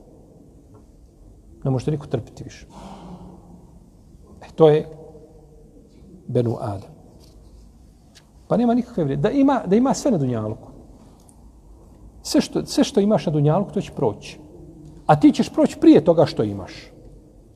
Ne 1.64 1.72
možete 1.72 1.91
niko 1.91 2.07
trpiti 2.07 2.43
više. 2.43 2.66
E, 4.41 4.45
to 4.55 4.70
je 4.70 4.89
Benu 6.28 6.57
Adam. 6.60 6.89
Pa 8.47 8.57
nema 8.57 8.74
nikakve 8.74 9.03
vrijednosti. 9.03 9.34
Da 9.34 9.39
ima, 9.39 9.62
da 9.66 9.76
ima 9.76 9.93
sve 9.93 10.12
na 10.12 10.18
dunjaluku. 10.18 10.68
Sve 12.24 12.41
što, 12.41 12.66
sve 12.66 12.84
što 12.84 12.99
imaš 12.99 13.26
na 13.26 13.32
dunjaluku, 13.32 13.72
to 13.72 13.82
će 13.82 13.91
proći. 13.91 14.39
A 15.05 15.20
ti 15.20 15.32
ćeš 15.32 15.49
proći 15.53 15.80
prije 15.80 16.03
toga 16.03 16.26
što 16.26 16.43
imaš. 16.43 16.74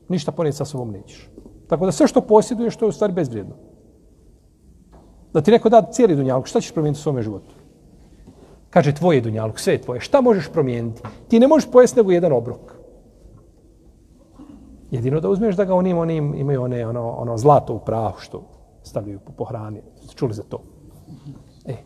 Ništa 0.08 0.32
ponijeti 0.32 0.56
sa 0.56 0.64
sobom 0.64 0.90
nećeš. 0.90 1.30
Tako 1.68 1.86
da 1.86 1.92
sve 1.92 2.06
što 2.06 2.20
posjeduješ, 2.20 2.76
to 2.76 2.84
je 2.84 2.88
u 2.88 2.92
stvari 2.92 3.12
bezvrijedno. 3.12 3.54
Da 5.32 5.40
ti 5.40 5.50
neko 5.50 5.68
da 5.68 5.82
cijeli 5.82 6.16
dunjaluk, 6.16 6.46
šta 6.46 6.60
ćeš 6.60 6.72
promijeniti 6.72 6.98
u 6.98 7.02
svome 7.02 7.22
životu? 7.22 7.54
Kaže, 8.70 8.94
tvoje 8.94 9.20
dunjaluk, 9.20 9.58
sve 9.58 9.74
je 9.74 9.80
tvoje. 9.80 10.00
Šta 10.00 10.20
možeš 10.20 10.48
promijeniti? 10.52 11.02
Ti 11.28 11.40
ne 11.40 11.48
možeš 11.48 11.70
pojesti 11.70 11.98
nego 11.98 12.12
jedan 12.12 12.32
obrok. 12.32 12.73
Jedino 14.94 15.20
da 15.20 15.28
uzmeš 15.28 15.56
da 15.56 15.64
ga 15.64 15.74
onim, 15.74 15.98
onim 15.98 16.34
imaju 16.34 16.62
one, 16.62 16.86
ono, 16.86 17.10
ono 17.10 17.38
zlato 17.38 17.74
u 17.74 17.78
prahu 17.78 18.20
što 18.20 18.42
stavljaju 18.82 19.18
po, 19.26 19.32
po 19.32 19.44
hrani. 19.44 19.82
Čuli 20.14 20.34
za 20.34 20.42
to? 20.42 20.60
E, 21.66 21.76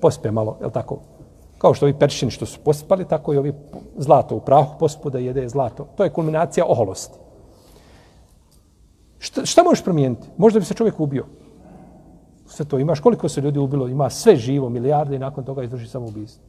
pospe 0.00 0.30
malo, 0.30 0.58
je 0.62 0.70
tako? 0.70 0.98
Kao 1.58 1.74
što 1.74 1.86
ovi 1.86 1.98
peršini 1.98 2.30
što 2.30 2.46
su 2.46 2.60
pospali, 2.64 3.08
tako 3.08 3.34
i 3.34 3.38
ovi 3.38 3.52
zlato 3.96 4.36
u 4.36 4.40
prahu 4.40 4.78
pospu 4.78 5.10
da 5.10 5.18
jede 5.18 5.48
zlato. 5.48 5.88
To 5.96 6.04
je 6.04 6.12
kulminacija 6.12 6.66
oholosti. 6.68 7.18
Šta, 9.18 9.46
šta 9.46 9.62
možeš 9.62 9.84
promijeniti? 9.84 10.28
Možda 10.36 10.60
bi 10.60 10.64
se 10.64 10.74
čovjek 10.74 11.00
ubio. 11.00 11.26
Sve 12.46 12.64
to 12.64 12.78
imaš. 12.78 13.00
Koliko 13.00 13.28
se 13.28 13.40
ljudi 13.40 13.58
ubilo? 13.58 13.88
Ima 13.88 14.10
sve 14.10 14.36
živo, 14.36 14.68
milijarde 14.68 15.16
i 15.16 15.18
nakon 15.18 15.44
toga 15.44 15.62
izdrži 15.62 15.88
samo 15.88 16.06
ubijstvo. 16.06 16.44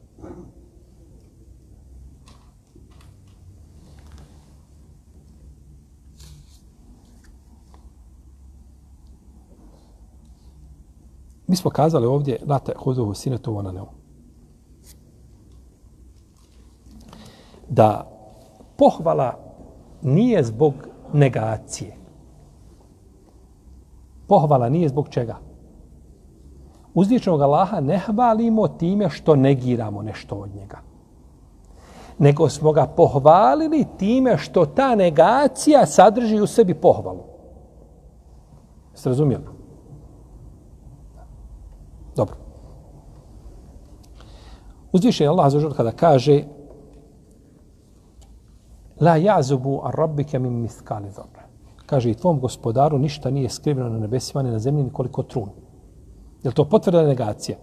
Mi 11.48 11.56
smo 11.56 11.70
kazali 11.70 12.06
ovdje, 12.06 12.38
late 12.46 12.72
huduhu 12.78 13.14
sinetu 13.14 13.56
ona 13.56 13.72
neu. 13.72 13.86
Da 17.68 18.10
pohvala 18.76 19.38
nije 20.02 20.44
zbog 20.44 20.74
negacije. 21.12 21.96
Pohvala 24.26 24.68
nije 24.68 24.88
zbog 24.88 25.08
čega? 25.08 25.36
Uzvišenog 26.94 27.42
Allaha 27.42 27.80
ne 27.80 27.98
hvalimo 27.98 28.68
time 28.68 29.10
što 29.10 29.36
negiramo 29.36 30.02
nešto 30.02 30.36
od 30.36 30.54
njega. 30.54 30.78
Nego 32.18 32.48
smo 32.48 32.72
ga 32.72 32.86
pohvalili 32.86 33.86
time 33.98 34.38
što 34.38 34.66
ta 34.66 34.94
negacija 34.94 35.86
sadrži 35.86 36.40
u 36.40 36.46
sebi 36.46 36.74
pohvalu. 36.74 37.22
Jeste 38.92 39.08
razumijeli? 39.08 39.44
Dobro. 42.18 42.36
Uzviše 44.92 45.24
je 45.24 45.28
Allah 45.28 45.52
za 45.52 45.70
kada 45.76 45.92
kaže 45.92 46.44
La 49.00 49.16
jazubu 49.16 49.80
ar 49.84 49.94
rabbike 49.94 50.38
min 50.38 50.52
miskali 50.52 51.10
zarra. 51.10 51.42
Kaže 51.86 52.10
i 52.10 52.14
tvom 52.14 52.40
gospodaru 52.40 52.98
ništa 52.98 53.30
nije 53.30 53.48
skriveno 53.48 53.88
na 53.88 53.98
nebesima 53.98 54.42
ni 54.42 54.50
na 54.50 54.58
zemlji 54.58 54.84
nikoliko 54.84 55.22
trun. 55.22 55.48
Je 56.42 56.52
to 56.52 56.64
potvrda 56.64 57.02
negacija? 57.02 57.58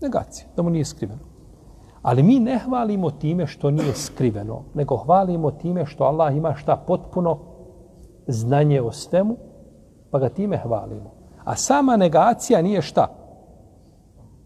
Negacija, 0.00 0.48
da 0.56 0.62
mu 0.62 0.70
nije 0.70 0.84
skriveno. 0.84 1.20
Ali 2.02 2.22
mi 2.22 2.38
ne 2.38 2.58
hvalimo 2.58 3.10
time 3.10 3.46
što 3.46 3.70
nije 3.70 3.94
skriveno, 3.94 4.62
nego 4.74 4.96
hvalimo 4.96 5.50
time 5.50 5.86
što 5.86 6.04
Allah 6.04 6.36
ima 6.36 6.54
šta 6.54 6.76
potpuno 6.76 7.38
znanje 8.26 8.82
o 8.82 8.92
svemu, 8.92 9.36
pa 10.10 10.18
ga 10.18 10.28
time 10.28 10.58
hvalimo. 10.58 11.10
A 11.44 11.56
sama 11.56 11.96
negacija 11.96 12.62
nije 12.62 12.82
šta? 12.82 13.08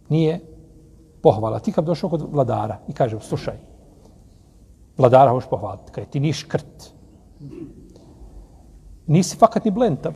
Nije 0.09 0.41
pohvala. 1.23 1.59
Ti 1.59 1.73
kad 1.73 1.85
došao 1.85 2.11
kod 2.11 2.27
vladara 2.33 2.79
i 2.89 2.93
kaže, 2.93 3.21
slušaj, 3.21 3.57
vladara 4.99 5.31
hoš 5.31 5.47
pohvaliti, 5.51 5.93
kaj 5.93 6.05
ti 6.05 6.21
niš 6.21 6.45
krt. 6.45 6.91
Nisi 9.07 9.37
fakat 9.37 9.65
ni 9.65 9.71
blentav. 9.71 10.13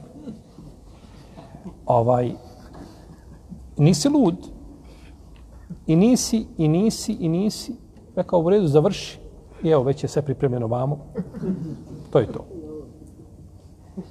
Ovaj, 1.86 2.32
nisi 3.76 4.08
lud. 4.08 4.36
I 5.86 5.96
nisi, 5.96 6.46
i 6.58 6.68
nisi, 6.68 7.12
i 7.12 7.28
nisi. 7.28 7.76
Rekao, 8.16 8.40
u 8.40 8.50
redu, 8.50 8.66
završi. 8.66 9.18
I 9.62 9.70
evo, 9.70 9.82
već 9.82 10.04
je 10.04 10.08
sve 10.08 10.22
pripremljeno 10.22 10.66
vamo. 10.66 10.98
To 12.10 12.18
je 12.18 12.32
to. 12.32 12.44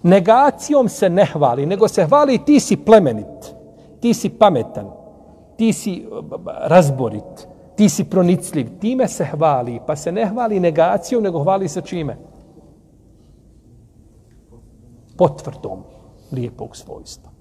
Negacijom 0.03 0.89
se 0.89 1.09
ne 1.09 1.25
hvali, 1.25 1.65
nego 1.65 1.87
se 1.87 2.05
hvali 2.05 2.45
ti 2.45 2.59
si 2.59 2.77
plemenit, 2.77 3.55
ti 3.99 4.13
si 4.13 4.29
pametan, 4.29 4.91
ti 5.57 5.73
si 5.73 5.93
eh, 5.93 6.05
razborit, 6.67 7.47
ti 7.75 7.89
si 7.89 8.03
pronicljiv. 8.03 8.79
Time 8.79 9.07
se 9.07 9.25
hvali, 9.25 9.79
pa 9.87 9.95
se 9.95 10.11
ne 10.11 10.25
hvali 10.25 10.59
negacijom, 10.59 11.23
nego 11.23 11.43
hvali 11.43 11.67
sa 11.67 11.81
čime? 11.81 12.17
Potvrdom 15.17 15.83
lijepog 16.31 16.75
svojstva. 16.75 17.33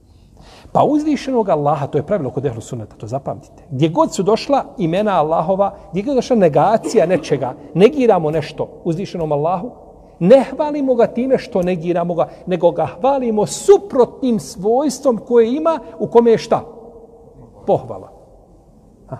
Pa 0.73 0.85
uzvišenog 0.85 1.49
Allaha, 1.49 1.87
to 1.87 1.99
je 1.99 2.07
pravilo 2.07 2.31
kod 2.31 2.47
ehlu 2.47 2.61
suneta, 2.61 2.97
to 2.97 3.07
zapamtite. 3.07 3.63
Gdje 3.71 3.89
god 3.89 4.15
su 4.15 4.23
došla 4.23 4.65
imena 4.79 5.19
Allahova, 5.21 5.75
gdje 5.91 6.03
god 6.03 6.15
došla 6.15 6.37
negacija 6.37 7.07
nečega, 7.07 7.55
negiramo 7.75 8.31
nešto 8.31 8.69
uzvišenom 8.85 9.33
Allahu, 9.33 9.71
ne 10.19 10.45
hvalimo 10.51 10.95
ga 10.95 11.07
time 11.07 11.39
što 11.39 11.63
negiramo 11.63 12.15
ga, 12.15 12.29
nego 12.47 12.71
ga 12.71 12.87
hvalimo 12.87 13.47
suprotnim 13.47 14.41
svojstvom 14.41 15.19
koje 15.19 15.57
ima 15.57 15.79
u 15.99 16.07
kome 16.07 16.31
je 16.31 16.39
šta? 16.39 16.65
Pohvala. 17.67 18.13
Ha. 19.09 19.19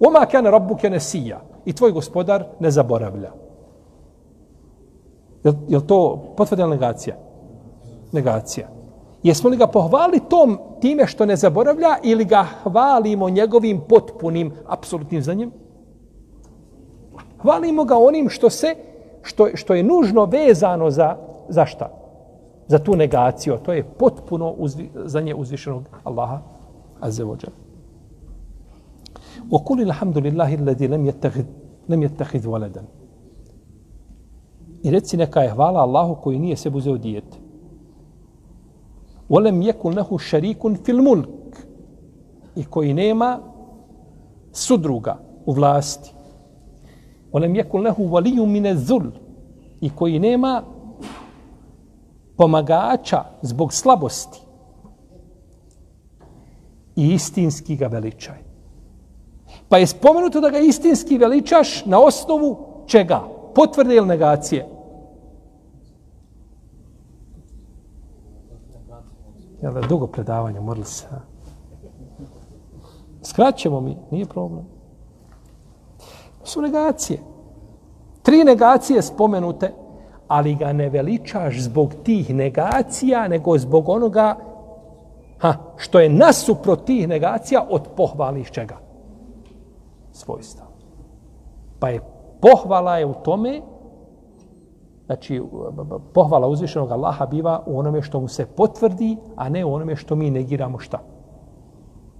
Oma 0.00 0.26
kane 0.26 0.50
rabbuke 0.50 0.90
nesija. 0.90 1.40
I 1.64 1.72
tvoj 1.72 1.92
gospodar 1.92 2.44
ne 2.60 2.70
zaboravlja. 2.70 3.32
Je, 5.44 5.52
je 5.68 5.86
to 5.86 6.22
potvrda 6.36 6.66
negacija? 6.66 7.16
Negacija. 8.12 8.68
Jesmo 9.22 9.50
li 9.50 9.56
ga 9.56 9.66
pohvali 9.66 10.20
tom 10.28 10.58
time 10.80 11.06
što 11.06 11.26
ne 11.26 11.36
zaboravlja 11.36 11.96
ili 12.02 12.24
ga 12.24 12.46
hvalimo 12.62 13.30
njegovim 13.30 13.80
potpunim, 13.88 14.52
apsolutnim 14.66 15.22
znanjem? 15.22 15.50
Hvalimo 17.42 17.84
ga 17.84 17.98
onim 17.98 18.28
što 18.28 18.50
se 18.50 18.74
što, 19.26 19.48
što 19.54 19.74
je 19.74 19.82
nužno 19.82 20.24
vezano 20.24 20.90
za, 20.90 21.16
za 21.48 21.66
šta? 21.66 21.90
Za 22.68 22.78
tu 22.78 22.96
negaciju. 22.96 23.58
To 23.62 23.72
je 23.72 23.84
potpuno 23.84 24.54
uzvi, 24.58 24.90
za 24.94 25.20
nje 25.20 25.34
uzvišenog 25.34 25.84
Allaha 26.04 26.40
azze 27.00 27.24
ođer. 27.24 27.50
وقل 29.51 29.81
الحمد 29.81 30.17
لله 30.17 30.53
الذي 30.55 30.87
لم 30.87 31.05
يتخذ 31.05 31.45
لم 31.89 32.03
يتخذ 32.03 32.47
ولدا 32.47 32.83
I 34.83 34.89
reci 34.89 35.17
neka 35.17 35.41
je 35.41 35.49
hvala 35.49 35.79
Allahu 35.79 36.15
koji 36.15 36.39
nije 36.39 36.55
sebi 36.55 36.77
uzeo 36.77 36.97
dijete. 36.97 37.37
Volem 39.29 39.61
jekun 39.61 39.95
lehu 39.95 40.17
šarikun 40.17 40.77
fil 40.85 41.01
mulk. 41.01 41.57
I 42.55 42.63
koji 42.63 42.93
nema 42.93 43.39
sudruga 44.51 45.17
u 45.45 45.53
vlasti. 45.53 46.13
Olem 47.31 47.55
jekun 47.55 47.81
lehu 47.81 48.07
valiju 48.07 48.45
mine 48.45 48.75
zul. 48.75 49.11
I 49.81 49.89
koji 49.89 50.19
nema 50.19 50.63
pomagača 52.37 53.23
zbog 53.41 53.73
slabosti. 53.73 54.41
I 56.95 57.13
istinski 57.13 57.75
ga 57.75 57.87
veličaj. 57.87 58.44
Pa 59.68 59.78
je 59.78 59.86
spomenuto 59.86 60.40
da 60.40 60.50
ga 60.50 60.58
istinski 60.58 61.18
veličaš 61.18 61.84
na 61.84 62.00
osnovu 62.00 62.58
čega? 62.86 63.20
Potvrde 63.54 63.96
ili 63.96 64.06
negacije? 64.06 64.68
Jel 69.62 69.72
da 69.72 69.80
dugo 69.80 70.06
predavanje, 70.06 70.60
morali 70.60 70.84
se? 70.84 71.06
Skraćemo 73.22 73.80
mi, 73.80 73.96
nije 74.10 74.26
problem 74.26 74.76
su 76.48 76.62
negacije. 76.62 77.18
Tri 78.22 78.44
negacije 78.44 79.02
spomenute, 79.02 79.72
ali 80.28 80.54
ga 80.54 80.72
ne 80.72 80.88
veličaš 80.88 81.60
zbog 81.60 81.94
tih 82.04 82.34
negacija, 82.34 83.28
nego 83.28 83.58
zbog 83.58 83.88
onoga 83.88 84.36
ha, 85.38 85.54
što 85.76 86.00
je 86.00 86.08
nasuprot 86.08 86.84
tih 86.84 87.08
negacija 87.08 87.66
od 87.70 87.88
pohvalih 87.96 88.50
čega? 88.50 88.85
Svojstva. 90.15 90.65
Pa 91.79 91.89
je 91.89 92.01
pohvala 92.41 92.97
je 92.97 93.05
u 93.05 93.13
tome, 93.13 93.61
znači 95.05 95.41
pohvala 96.13 96.47
uzvišenog 96.47 96.91
Allaha 96.91 97.25
biva 97.25 97.63
u 97.65 97.79
onome 97.79 98.01
što 98.01 98.19
mu 98.19 98.27
se 98.27 98.45
potvrdi, 98.45 99.17
a 99.35 99.49
ne 99.49 99.65
u 99.65 99.73
onome 99.73 99.95
što 99.95 100.15
mi 100.15 100.31
negiramo 100.31 100.79
šta. 100.79 100.99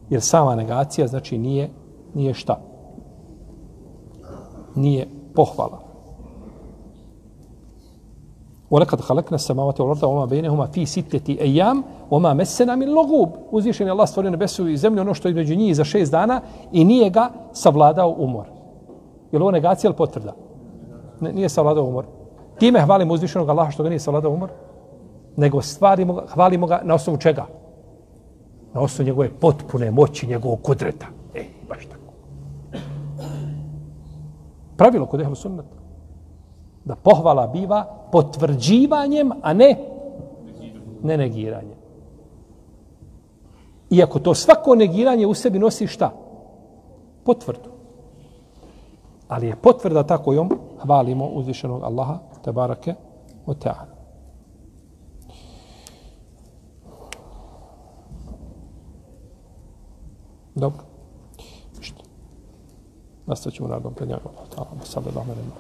Jer 0.10 0.22
sama 0.22 0.56
negacija 0.56 1.08
znači 1.08 1.38
nije, 1.38 1.70
nije 2.14 2.34
šta 2.34 2.72
nije 4.76 5.08
pohvala. 5.36 5.80
ولقد 8.72 9.02
خلقنا 9.02 9.36
السماوات 9.36 9.82
والارض 9.82 10.04
وما 10.04 10.26
بينهما 10.26 10.66
في 10.66 10.86
سته 10.86 11.38
oma 12.11 12.35
mesena 12.35 12.77
min 12.77 12.95
logub, 12.95 13.29
uzvišen 13.51 13.87
je 13.87 13.91
Allah 13.91 14.09
stvorio 14.09 14.31
nebesu 14.31 14.69
i 14.69 14.77
zemlju, 14.77 15.01
ono 15.01 15.15
što 15.15 15.29
je 15.29 15.35
među 15.35 15.57
njih 15.57 15.77
za 15.77 15.85
šest 15.85 16.13
dana 16.13 16.41
i 16.73 16.85
nije 16.85 17.11
ga 17.11 17.31
savladao 17.53 18.15
umor. 18.19 18.47
Je 19.33 19.39
li 19.39 19.43
ovo 19.43 19.51
negacija 19.51 19.89
ili 19.89 19.97
potvrda? 19.97 20.33
Ne, 21.21 21.33
nije 21.33 21.49
savladao 21.49 21.85
umor. 21.85 22.05
Time 22.59 22.81
hvalimo 22.81 23.15
uzvišenog 23.15 23.49
Allaha 23.49 23.71
što 23.71 23.83
ga 23.83 23.89
nije 23.89 23.99
savladao 23.99 24.33
umor, 24.33 24.51
nego 25.37 25.63
stvarimo 25.63 26.15
ga, 26.15 26.27
hvalimo 26.29 26.67
ga 26.67 26.81
na 26.85 26.95
osnovu 26.95 27.19
čega? 27.19 27.47
Na 28.75 28.81
osnovu 28.81 29.07
njegove 29.07 29.31
potpune 29.41 29.91
moći, 29.91 30.27
njegovog 30.27 30.63
kudreta. 30.63 31.07
E, 31.35 31.45
baš 31.69 31.87
tako. 31.87 32.13
Pravilo 34.77 35.07
kod 35.07 35.21
ehlu 35.21 35.35
sunnata. 35.35 35.77
Da 36.85 36.95
pohvala 36.95 37.47
biva 37.47 37.85
potvrđivanjem, 38.13 39.31
a 39.43 39.53
ne 39.53 39.77
ne 41.03 41.17
negiranjem. 41.17 41.86
Iako 43.91 44.19
to 44.19 44.35
svako 44.35 44.75
negiranje 44.75 45.27
u 45.27 45.35
sebi 45.35 45.59
nosi 45.59 45.87
šta? 45.87 46.11
Potvrdu. 47.25 47.71
Ali 49.29 49.47
je 49.47 49.57
potvrda 49.57 50.03
ta 50.03 50.19
kojom 50.19 50.51
hvalimo 50.83 51.27
uzvišenog 51.27 51.83
Allaha, 51.83 52.19
te 52.45 52.53
barake, 52.53 52.95
o 53.47 53.55
teana. 53.55 53.97
Dobro. 60.55 60.83
Nastavit 63.27 63.57
ćemo 63.57 63.69
nadom 63.69 63.95
pred 63.95 64.09
njegom. 64.09 64.33
Sallallahu 64.85 65.31
alaihi 65.31 65.51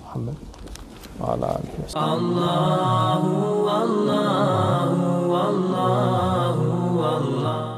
wa. 1.21 1.99
Allahu, 1.99 3.69
Allahu, 3.69 5.33
Allahu, 5.33 7.01
Allahu. 7.03 7.76